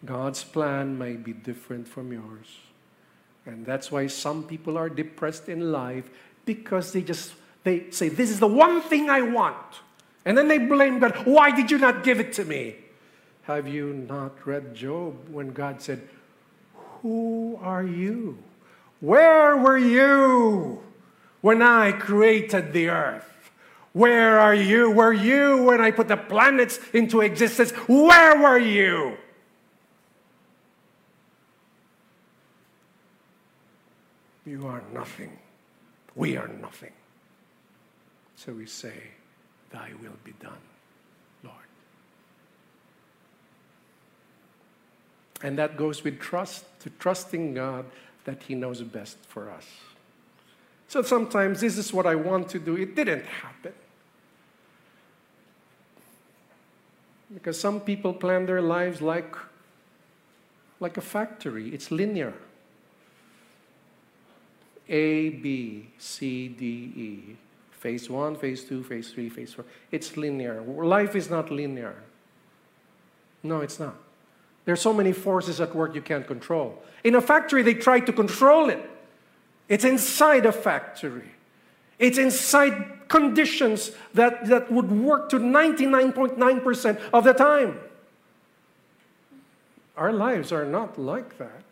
God's 0.06 0.44
plan 0.44 0.98
may 0.98 1.14
be 1.14 1.34
different 1.34 1.88
from 1.88 2.12
yours. 2.12 2.69
And 3.46 3.66
that's 3.66 3.92
why 3.92 4.08
some 4.08 4.44
people 4.44 4.78
are 4.78 4.90
depressed 4.90 5.50
in 5.50 5.72
life 5.72 6.10
because 6.46 6.94
they 6.94 7.02
just 7.02 7.34
they 7.64 7.90
say 7.92 8.10
this 8.10 8.30
is 8.30 8.40
the 8.40 8.48
one 8.48 8.82
thing 8.82 9.10
I 9.10 9.22
want. 9.22 9.82
And 10.26 10.38
then 10.38 10.48
they 10.48 10.58
blame 10.58 11.00
God, 11.00 11.16
why 11.26 11.52
did 11.56 11.72
you 11.72 11.78
not 11.78 12.04
give 12.04 12.20
it 12.20 12.34
to 12.34 12.46
me? 12.46 12.76
Have 13.44 13.68
you 13.68 13.94
not 13.94 14.46
read 14.46 14.76
Job 14.76 15.30
when 15.30 15.54
God 15.54 15.82
said, 15.82 16.08
"Who 17.02 17.58
are 17.62 17.84
you? 17.84 18.38
Where 19.00 19.58
were 19.58 19.78
you 19.78 20.84
when 21.42 21.62
I 21.62 21.92
created 21.92 22.74
the 22.74 22.90
earth?" 22.90 23.26
Where 23.94 24.40
are 24.40 24.54
you? 24.54 24.92
Were 24.92 25.14
you 25.14 25.64
when 25.64 25.82
I 25.82 25.92
put 25.92 26.08
the 26.08 26.18
planets 26.18 26.80
into 26.94 27.22
existence? 27.22 27.72
Where 27.88 28.38
were 28.40 28.60
you? 28.60 29.18
You 34.50 34.66
are 34.66 34.82
nothing. 34.92 35.38
We 36.16 36.36
are 36.36 36.48
nothing. 36.48 36.94
So 38.36 38.52
we 38.52 38.66
say, 38.66 38.96
Thy 39.70 39.92
will 40.02 40.18
be 40.24 40.34
done, 40.42 40.64
Lord. 41.44 41.70
And 45.44 45.56
that 45.60 45.78
goes 45.78 46.04
with 46.04 46.20
trust, 46.20 46.66
to 46.80 46.90
trusting 46.90 47.54
God 47.54 47.86
that 48.26 48.42
He 48.42 48.56
knows 48.56 48.82
best 48.82 49.18
for 49.28 49.52
us. 49.52 49.68
So 50.88 51.04
sometimes 51.04 51.62
this 51.62 51.78
is 51.78 51.94
what 51.94 52.08
I 52.08 52.16
want 52.16 52.50
to 52.50 52.58
do. 52.60 52.76
It 52.76 52.96
didn't 52.96 53.26
happen. 53.26 53.74
Because 57.32 57.60
some 57.60 57.82
people 57.82 58.14
plan 58.14 58.48
their 58.48 58.64
lives 58.64 59.00
like, 59.00 59.36
like 60.80 60.98
a 60.98 61.02
factory, 61.02 61.70
it's 61.70 61.92
linear. 61.92 62.34
A, 64.90 65.30
B, 65.30 65.90
C, 65.98 66.48
D, 66.48 66.66
E. 66.66 67.38
Phase 67.72 68.10
one, 68.10 68.36
phase 68.36 68.66
two, 68.66 68.84
phase 68.84 69.12
three, 69.12 69.30
phase 69.30 69.54
four. 69.54 69.64
It's 69.92 70.18
linear. 70.18 70.62
Life 70.62 71.16
is 71.16 71.30
not 71.30 71.50
linear. 71.50 71.96
No, 73.42 73.62
it's 73.62 73.80
not. 73.80 73.96
There 74.66 74.74
are 74.74 74.78
so 74.78 74.94
many 74.94 75.14
forces 75.14 75.62
at 75.62 75.74
work 75.74 75.96
you 75.96 76.02
can't 76.02 76.28
control. 76.28 76.84
In 77.04 77.16
a 77.16 77.22
factory, 77.22 77.64
they 77.64 77.74
try 77.74 78.02
to 78.02 78.12
control 78.12 78.70
it. 78.70 78.90
It's 79.70 79.86
inside 79.86 80.46
a 80.46 80.52
factory. 80.52 81.32
It's 82.00 82.18
inside 82.18 83.08
conditions 83.08 83.92
that, 84.14 84.48
that 84.48 84.72
would 84.72 84.92
work 84.92 85.30
to 85.30 85.38
99.9% 85.38 87.02
of 87.14 87.24
the 87.24 87.34
time. 87.34 87.80
Our 89.96 90.14
lives 90.14 90.52
are 90.52 90.66
not 90.66 90.98
like 90.98 91.38
that. 91.38 91.69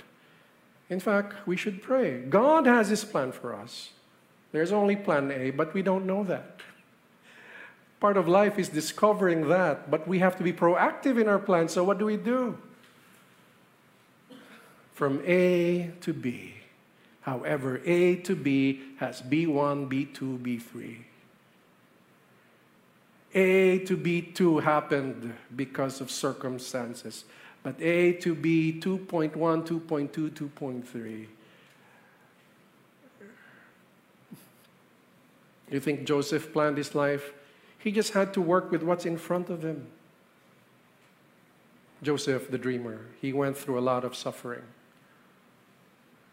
In 0.90 1.00
fact, 1.00 1.48
we 1.48 1.58
should 1.58 1.82
pray. 1.82 2.22
God 2.22 2.66
has 2.66 2.90
His 2.90 3.04
plan 3.04 3.32
for 3.32 3.54
us. 3.54 3.90
There's 4.52 4.72
only 4.72 4.96
plan 4.96 5.32
A, 5.32 5.52
but 5.52 5.74
we 5.74 5.82
don't 5.82 6.06
know 6.06 6.24
that. 6.24 6.62
Part 8.00 8.16
of 8.16 8.28
life 8.28 8.60
is 8.60 8.70
discovering 8.70 9.50
that, 9.50 9.90
but 9.90 10.08
we 10.08 10.20
have 10.20 10.38
to 10.38 10.44
be 10.44 10.54
proactive 10.54 11.20
in 11.20 11.28
our 11.28 11.40
plan. 11.40 11.68
So, 11.68 11.84
what 11.84 11.98
do 11.98 12.06
we 12.06 12.16
do? 12.16 12.58
From 14.94 15.22
A 15.26 15.92
to 16.02 16.14
B. 16.14 16.54
However, 17.22 17.82
A 17.86 18.16
to 18.18 18.36
B 18.36 18.82
has 19.00 19.22
B1, 19.22 19.90
B2, 19.90 20.40
B3. 20.40 20.98
A 23.34 23.80
to 23.80 23.98
B2 23.98 24.64
happened 24.64 25.34
because 25.56 26.00
of 26.00 26.10
circumstances. 26.10 27.26
But 27.64 27.82
A 27.82 28.14
to 28.14 28.34
B, 28.34 28.80
2.1, 28.80 29.34
2.2, 29.34 30.30
2.3. 30.32 31.28
You 35.70 35.80
think 35.80 36.05
Joseph 36.05 36.53
planned 36.53 36.78
his 36.78 36.95
life? 36.95 37.34
He 37.78 37.91
just 37.91 38.14
had 38.14 38.34
to 38.34 38.41
work 38.41 38.72
with 38.72 38.84
what's 38.84 39.05
in 39.05 39.18
front 39.18 39.49
of 39.49 39.64
him. 39.64 39.88
Joseph, 42.01 42.49
the 42.49 42.58
dreamer, 42.58 43.01
he 43.20 43.34
went 43.34 43.58
through 43.58 43.80
a 43.80 43.82
lot 43.82 44.05
of 44.05 44.16
suffering. 44.16 44.62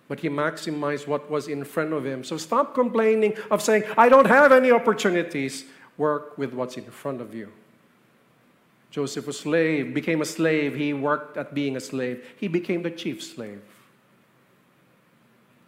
But 0.09 0.20
he 0.20 0.29
maximized 0.29 1.07
what 1.07 1.31
was 1.31 1.49
in 1.49 1.64
front 1.64 1.93
of 1.93 2.05
him. 2.05 2.22
So 2.22 2.37
stop 2.37 2.75
complaining 2.75 3.37
of 3.51 3.62
saying, 3.62 3.85
I 3.97 4.09
don't 4.09 4.27
have 4.27 4.53
any 4.53 4.70
opportunities. 4.70 5.64
Work 5.97 6.37
with 6.37 6.53
what's 6.53 6.77
in 6.77 6.85
front 6.85 7.20
of 7.20 7.35
you. 7.35 7.51
Joseph 8.95 9.27
was 9.27 9.41
slave, 9.41 9.93
became 9.93 10.23
a 10.23 10.25
slave. 10.25 10.77
He 10.77 10.93
worked 10.93 11.37
at 11.37 11.53
being 11.53 11.75
a 11.75 11.81
slave. 11.81 12.25
He 12.39 12.47
became 12.47 12.85
the 12.85 12.93
chief 12.93 13.25
slave. 13.25 13.61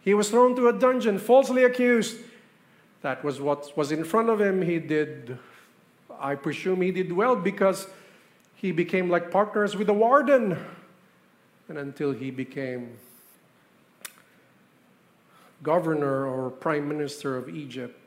He 0.02 0.14
was 0.14 0.30
thrown 0.30 0.54
to 0.54 0.68
a 0.68 0.72
dungeon, 0.72 1.18
falsely 1.18 1.64
accused. 1.64 2.18
That 3.02 3.24
was 3.24 3.40
what 3.40 3.76
was 3.76 3.90
in 3.90 4.04
front 4.04 4.28
of 4.28 4.40
him. 4.40 4.62
He 4.62 4.78
did, 4.78 5.38
I 6.20 6.36
presume 6.36 6.82
he 6.82 6.92
did 6.92 7.10
well 7.10 7.34
because 7.34 7.88
he 8.54 8.70
became 8.70 9.10
like 9.10 9.32
partners 9.32 9.74
with 9.74 9.88
the 9.88 9.92
warden. 9.92 10.56
And 11.68 11.78
until 11.78 12.12
he 12.12 12.30
became 12.30 12.96
governor 15.64 16.28
or 16.28 16.48
prime 16.48 16.86
minister 16.86 17.36
of 17.36 17.48
Egypt, 17.48 17.98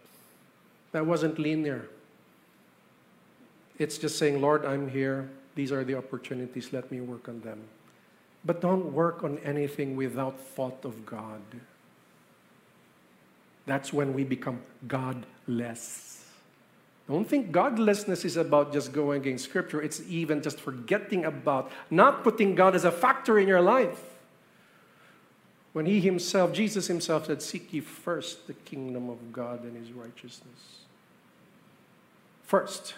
that 0.93 1.05
wasn't 1.05 1.37
linear. 1.37 1.89
It's 3.79 3.97
just 3.97 4.19
saying, 4.19 4.41
Lord, 4.41 4.65
I'm 4.65 4.89
here. 4.89 5.29
These 5.55 5.71
are 5.71 5.83
the 5.83 5.95
opportunities. 5.95 6.71
Let 6.71 6.91
me 6.91 7.01
work 7.01 7.27
on 7.27 7.39
them. 7.39 7.61
But 8.45 8.61
don't 8.61 8.93
work 8.93 9.23
on 9.23 9.39
anything 9.39 9.95
without 9.95 10.39
thought 10.39 10.83
of 10.83 11.05
God. 11.05 11.41
That's 13.65 13.91
when 13.93 14.13
we 14.13 14.23
become 14.23 14.61
godless. 14.87 16.25
Don't 17.07 17.25
think 17.25 17.51
godlessness 17.51 18.23
is 18.23 18.37
about 18.37 18.71
just 18.71 18.93
going 18.93 19.21
against 19.21 19.45
Scripture. 19.45 19.81
It's 19.81 20.01
even 20.07 20.41
just 20.41 20.59
forgetting 20.59 21.25
about, 21.25 21.71
not 21.89 22.23
putting 22.23 22.55
God 22.55 22.75
as 22.75 22.85
a 22.85 22.91
factor 22.91 23.39
in 23.39 23.47
your 23.47 23.61
life. 23.61 23.99
When 25.73 25.85
he 25.85 25.99
himself, 25.99 26.51
Jesus 26.51 26.87
himself 26.87 27.27
said, 27.27 27.41
Seek 27.41 27.73
ye 27.73 27.79
first 27.79 28.47
the 28.47 28.53
kingdom 28.53 29.09
of 29.09 29.31
God 29.31 29.63
and 29.63 29.75
his 29.75 29.91
righteousness. 29.91 30.83
First. 32.43 32.95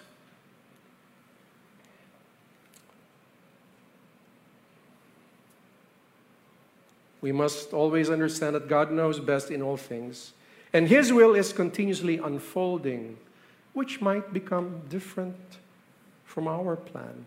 We 7.22 7.32
must 7.32 7.72
always 7.72 8.10
understand 8.10 8.56
that 8.56 8.68
God 8.68 8.92
knows 8.92 9.20
best 9.20 9.52
in 9.52 9.62
all 9.62 9.78
things, 9.78 10.34
and 10.74 10.88
His 10.88 11.14
will 11.14 11.36
is 11.36 11.54
continuously 11.54 12.18
unfolding, 12.18 13.18
which 13.74 14.02
might 14.02 14.34
become 14.34 14.82
different 14.90 15.38
from 16.26 16.48
our 16.48 16.76
plan. 16.76 17.26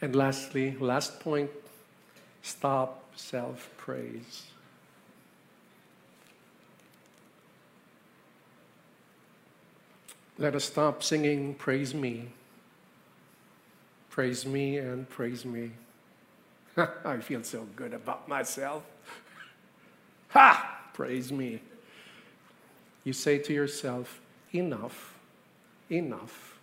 And 0.00 0.14
lastly, 0.14 0.76
last 0.78 1.18
point 1.20 1.50
stop 2.42 3.04
self 3.16 3.70
praise. 3.76 4.44
Let 10.36 10.54
us 10.54 10.64
stop 10.64 11.02
singing, 11.02 11.54
Praise 11.54 11.94
Me. 11.94 12.28
Praise 14.10 14.44
me 14.44 14.78
and 14.78 15.08
praise 15.08 15.44
me. 15.44 15.70
I 17.04 17.18
feel 17.18 17.42
so 17.42 17.66
good 17.76 17.94
about 17.94 18.28
myself. 18.28 18.82
Ha! 20.30 20.88
Praise 20.94 21.30
me. 21.30 21.60
You 23.04 23.12
say 23.12 23.38
to 23.38 23.52
yourself, 23.52 24.20
enough, 24.52 25.16
enough. 25.88 26.58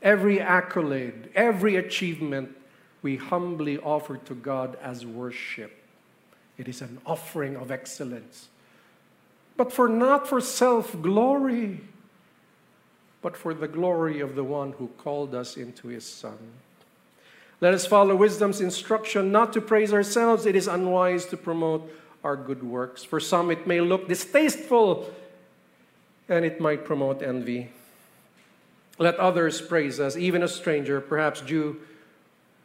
Every 0.00 0.40
accolade, 0.40 1.28
every 1.34 1.76
achievement 1.76 2.56
we 3.02 3.16
humbly 3.16 3.78
offer 3.78 4.16
to 4.16 4.34
God 4.34 4.78
as 4.80 5.04
worship. 5.04 5.72
It 6.56 6.68
is 6.68 6.80
an 6.80 6.98
offering 7.04 7.56
of 7.56 7.70
excellence. 7.70 8.48
But 9.56 9.72
for 9.72 9.88
not 9.88 10.26
for 10.26 10.40
self 10.40 11.00
glory, 11.02 11.80
but 13.22 13.36
for 13.36 13.52
the 13.52 13.68
glory 13.68 14.20
of 14.20 14.34
the 14.34 14.44
one 14.44 14.72
who 14.72 14.88
called 14.98 15.34
us 15.34 15.56
into 15.56 15.88
his 15.88 16.06
Son. 16.06 16.38
Let 17.60 17.74
us 17.74 17.86
follow 17.86 18.14
wisdom's 18.14 18.60
instruction 18.60 19.32
not 19.32 19.52
to 19.54 19.60
praise 19.60 19.92
ourselves. 19.92 20.46
It 20.46 20.54
is 20.54 20.68
unwise 20.68 21.26
to 21.26 21.36
promote 21.36 21.90
our 22.22 22.36
good 22.36 22.62
works. 22.62 23.02
For 23.02 23.18
some, 23.18 23.50
it 23.50 23.66
may 23.66 23.80
look 23.80 24.08
distasteful 24.08 25.12
and 26.28 26.44
it 26.44 26.60
might 26.60 26.84
promote 26.84 27.22
envy. 27.22 27.70
Let 28.98 29.16
others 29.16 29.60
praise 29.60 29.98
us, 30.00 30.16
even 30.16 30.42
a 30.42 30.48
stranger, 30.48 31.00
perhaps 31.00 31.40
due, 31.40 31.80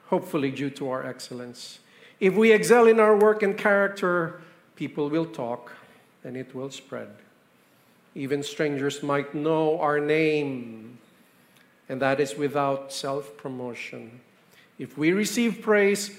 hopefully 0.07 0.51
due 0.51 0.69
to 0.71 0.89
our 0.89 1.05
excellence. 1.05 1.79
If 2.19 2.35
we 2.35 2.51
excel 2.51 2.87
in 2.87 2.99
our 2.99 3.15
work 3.15 3.43
and 3.43 3.57
character, 3.57 4.41
people 4.75 5.09
will 5.09 5.25
talk 5.25 5.73
and 6.23 6.35
it 6.37 6.53
will 6.55 6.71
spread. 6.71 7.09
Even 8.15 8.43
strangers 8.43 9.01
might 9.01 9.33
know 9.33 9.79
our 9.79 9.99
name, 9.99 10.99
and 11.89 12.01
that 12.01 12.19
is 12.19 12.35
without 12.35 12.93
self 12.93 13.35
promotion. 13.37 14.21
If 14.77 14.97
we 14.97 15.11
receive 15.11 15.61
praise, 15.61 16.11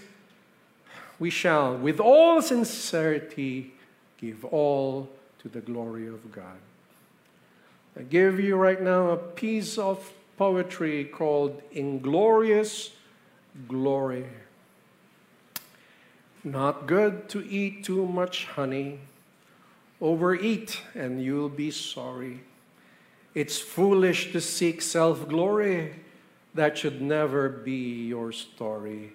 we 1.18 1.30
shall, 1.30 1.76
with 1.76 2.00
all 2.00 2.40
sincerity, 2.42 3.72
give 4.18 4.44
all 4.44 5.08
to 5.40 5.48
the 5.48 5.60
glory 5.60 6.06
of 6.06 6.32
God. 6.32 6.58
I 7.98 8.02
give 8.02 8.40
you 8.40 8.56
right 8.56 8.80
now 8.80 9.10
a 9.10 9.16
piece 9.16 9.78
of 9.78 10.12
poetry 10.36 11.04
called 11.04 11.62
Inglorious 11.72 12.90
Glory. 13.68 14.26
Not 16.42 16.86
good 16.86 17.28
to 17.30 17.46
eat 17.46 17.84
too 17.84 18.06
much 18.06 18.46
honey. 18.46 18.98
Overeat 20.00 20.82
and 20.94 21.22
you'll 21.22 21.48
be 21.48 21.70
sorry. 21.70 22.40
It's 23.34 23.58
foolish 23.58 24.32
to 24.32 24.40
seek 24.40 24.82
self 24.82 25.28
glory. 25.28 25.94
That 26.54 26.78
should 26.78 27.02
never 27.02 27.48
be 27.48 28.06
your 28.06 28.30
story. 28.32 29.12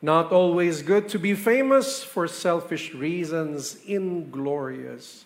Not 0.00 0.30
always 0.30 0.82
good 0.82 1.08
to 1.08 1.18
be 1.18 1.34
famous 1.34 2.04
for 2.04 2.28
selfish 2.28 2.94
reasons, 2.94 3.78
inglorious. 3.86 5.24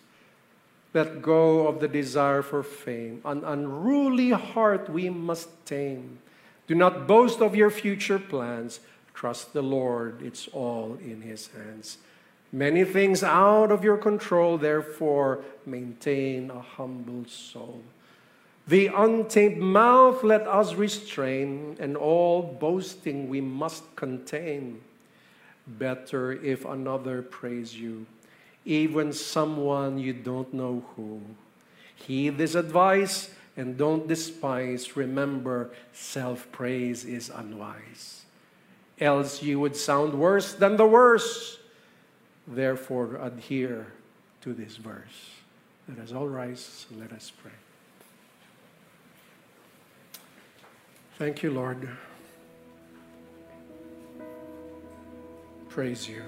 Let 0.95 1.23
go 1.23 1.69
of 1.69 1.81
the 1.81 1.89
desire 1.89 2.43
for 2.43 2.63
fame. 2.63 3.21
An 3.25 3.45
unruly 3.45 4.31
heart 4.31 4.89
we 4.89 5.11
must 5.11 5.49
tame. 5.67 6.19
Do 6.67 6.75
not 6.75 7.07
boast 7.07 7.41
of 7.41 7.55
your 7.55 7.71
future 7.71 8.19
plans. 8.19 8.81
Trust 9.13 9.53
the 9.53 9.63
Lord, 9.63 10.23
it's 10.23 10.49
all 10.49 10.97
in 11.01 11.21
His 11.21 11.49
hands. 11.49 11.99
Many 12.53 12.85
things 12.85 13.23
out 13.23 13.71
of 13.71 13.85
your 13.85 13.99
control, 13.99 14.59
therefore, 14.59 15.45
maintain 15.67 16.51
a 16.51 16.61
humble 16.61 17.27
soul. 17.27 17.83
The 18.71 18.87
untamed 18.87 19.59
mouth 19.59 20.23
let 20.23 20.47
us 20.47 20.75
restrain, 20.75 21.77
and 21.81 21.97
all 21.97 22.41
boasting 22.41 23.29
we 23.29 23.41
must 23.41 23.83
contain. 23.97 24.81
Better 25.67 26.31
if 26.31 26.65
another 26.65 27.21
praise 27.21 27.75
you, 27.75 28.07
even 28.65 29.13
someone 29.13 29.99
you 29.99 30.13
don't 30.13 30.55
know 30.55 30.85
who. 30.95 31.21
Heed 31.97 32.39
this 32.39 32.55
advice 32.55 33.35
and 33.57 33.77
don't 33.77 34.07
despise. 34.07 34.97
Remember, 34.97 35.73
self 35.93 36.47
praise 36.53 37.05
is 37.05 37.29
unwise. 37.29 38.23
Else 39.01 39.43
you 39.43 39.59
would 39.59 39.75
sound 39.75 40.15
worse 40.15 40.53
than 40.53 40.77
the 40.77 40.87
worst. 40.87 41.59
Therefore, 42.47 43.17
adhere 43.17 43.89
to 44.43 44.55
this 44.55 44.77
verse. 44.77 45.43
Let 45.89 45.99
us 45.99 46.13
all 46.13 46.29
rise 46.29 46.87
and 46.89 47.01
let 47.01 47.11
us 47.11 47.33
pray. 47.43 47.51
Thank 51.21 51.43
you, 51.43 51.51
Lord. 51.51 51.87
Praise 55.69 56.09
you. 56.09 56.23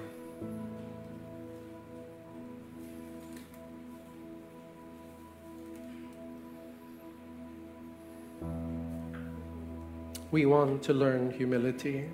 We 10.30 10.45
want 10.45 10.82
to 10.82 10.93
learn 10.93 11.30
humility, 11.30 12.05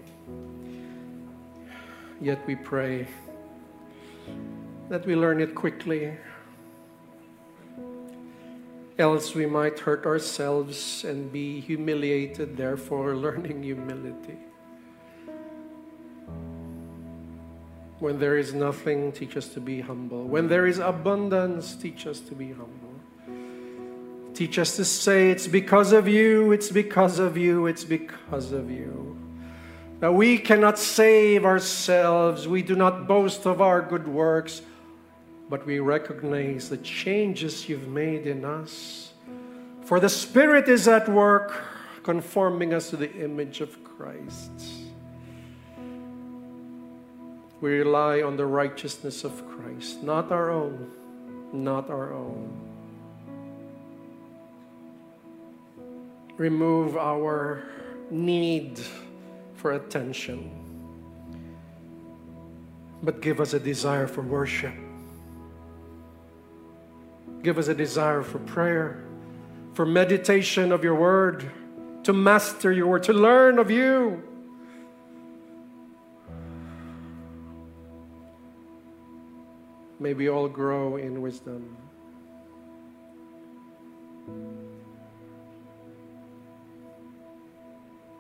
yet 2.21 2.47
we 2.47 2.55
pray 2.55 3.09
that 4.89 5.05
we 5.05 5.17
learn 5.17 5.41
it 5.41 5.57
quickly 5.57 6.17
else 8.99 9.35
we 9.35 9.47
might 9.47 9.79
hurt 9.79 10.05
ourselves 10.05 11.05
and 11.05 11.33
be 11.33 11.61
humiliated, 11.61 12.57
therefore, 12.57 13.15
learning 13.27 13.63
humility. 13.63 14.39
When 18.01 18.19
there 18.19 18.39
is 18.39 18.55
nothing, 18.55 19.13
teach 19.13 19.37
us 19.37 19.49
to 19.49 19.61
be 19.61 19.81
humble. 19.81 20.25
When 20.25 20.49
there 20.49 20.67
is 20.67 20.79
abundance, 20.79 21.75
teach 21.75 22.07
us 22.07 22.21
to 22.21 22.35
be 22.35 22.49
humble. 22.49 22.95
Teach 24.35 24.59
us 24.59 24.77
to 24.77 24.85
say, 24.85 25.31
It's 25.31 25.49
because 25.49 25.93
of 25.93 26.07
you, 26.07 26.53
it's 26.53 26.71
because 26.71 27.19
of 27.19 27.37
you, 27.37 27.67
it's 27.67 27.83
because 27.83 28.53
of 28.53 28.71
you. 28.71 29.17
That 29.99 30.15
we 30.15 30.39
cannot 30.39 30.79
save 30.79 31.45
ourselves, 31.45 32.47
we 32.47 32.63
do 32.63 32.77
not 32.77 33.09
boast 33.09 33.47
of 33.47 33.61
our 33.61 33.83
good 33.83 34.07
works 34.07 34.63
but 35.49 35.65
we 35.65 35.79
recognize 35.79 36.69
the 36.69 36.77
changes 36.79 37.69
you've 37.69 37.89
made 37.89 38.27
in 38.27 38.45
us. 38.45 39.13
For 39.83 39.99
the 39.99 40.09
Spirit 40.09 40.69
is 40.69 40.87
at 40.87 41.09
work, 41.09 41.65
conforming 42.03 42.75
us 42.75 42.91
to 42.91 42.97
the 42.97 43.11
image 43.15 43.61
of 43.61 43.83
Christ. 43.83 44.51
We 47.61 47.79
rely 47.79 48.23
on 48.23 48.37
the 48.37 48.47
righteousness 48.47 49.25
of 49.25 49.43
Christ, 49.49 50.03
not 50.03 50.31
our 50.31 50.51
own, 50.51 50.91
not 51.53 51.91
our 51.91 52.13
own. 52.13 52.65
Remove 56.37 56.97
our 56.97 57.65
need 58.11 58.79
for 59.55 59.73
attention, 59.73 60.51
but 63.03 63.21
give 63.21 63.41
us 63.41 63.55
a 63.55 63.59
desire 63.59 64.07
for 64.07 64.23
worship 64.23 64.75
Give 67.43 67.59
us 67.59 67.69
a 67.69 67.75
desire 67.75 68.23
for 68.23 68.39
prayer, 68.41 69.05
for 69.75 69.87
meditation 69.87 70.73
of 70.73 70.83
your 70.83 70.95
word, 70.95 71.51
to 72.03 72.13
master 72.13 72.73
your 72.73 72.87
word, 72.87 73.05
to 73.05 73.13
learn 73.13 73.59
of 73.59 73.71
you. 73.71 74.23
May 80.01 80.15
we 80.15 80.29
all 80.29 80.49
grow 80.49 80.97
in 80.97 81.21
wisdom. 81.23 81.77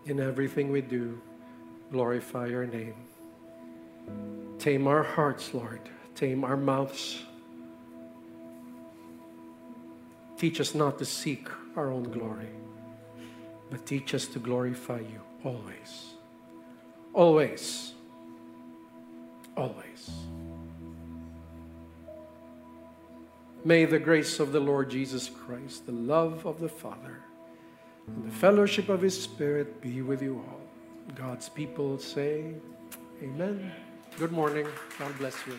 In 0.07 0.21
everything 0.21 0.71
we 0.71 0.81
do, 0.81 1.21
glorify 1.93 2.47
your 2.47 2.66
name. 2.66 2.95
Tame 4.59 4.87
our 4.89 5.03
hearts, 5.03 5.53
Lord. 5.55 5.81
Tame 6.14 6.45
our 6.45 6.57
mouths. 6.57 7.23
Teach 10.39 10.61
us 10.61 10.74
not 10.74 10.99
to 10.99 11.05
seek 11.05 11.49
our 11.76 11.91
own 11.91 12.05
glory, 12.05 12.49
but 13.70 13.84
teach 13.84 14.14
us 14.14 14.26
to 14.26 14.39
glorify 14.39 15.01
you 15.01 15.20
always. 15.45 16.14
Always. 17.12 17.93
Always. 19.57 20.11
May 23.64 23.84
the 23.84 23.99
grace 23.99 24.39
of 24.39 24.53
the 24.53 24.61
Lord 24.61 24.89
Jesus 24.89 25.28
Christ, 25.28 25.86
the 25.86 25.93
love 25.93 26.47
of 26.47 26.61
the 26.61 26.68
Father, 26.68 27.18
and 28.07 28.24
the 28.24 28.34
fellowship 28.36 28.89
of 28.89 29.03
His 29.03 29.20
Spirit 29.20 29.80
be 29.80 30.03
with 30.03 30.22
you 30.22 30.36
all. 30.36 30.61
God's 31.16 31.49
people 31.49 31.99
say, 31.99 32.55
Amen. 33.22 33.72
Good 34.16 34.30
morning. 34.30 34.68
God 34.99 35.18
bless 35.18 35.34
you. 35.47 35.59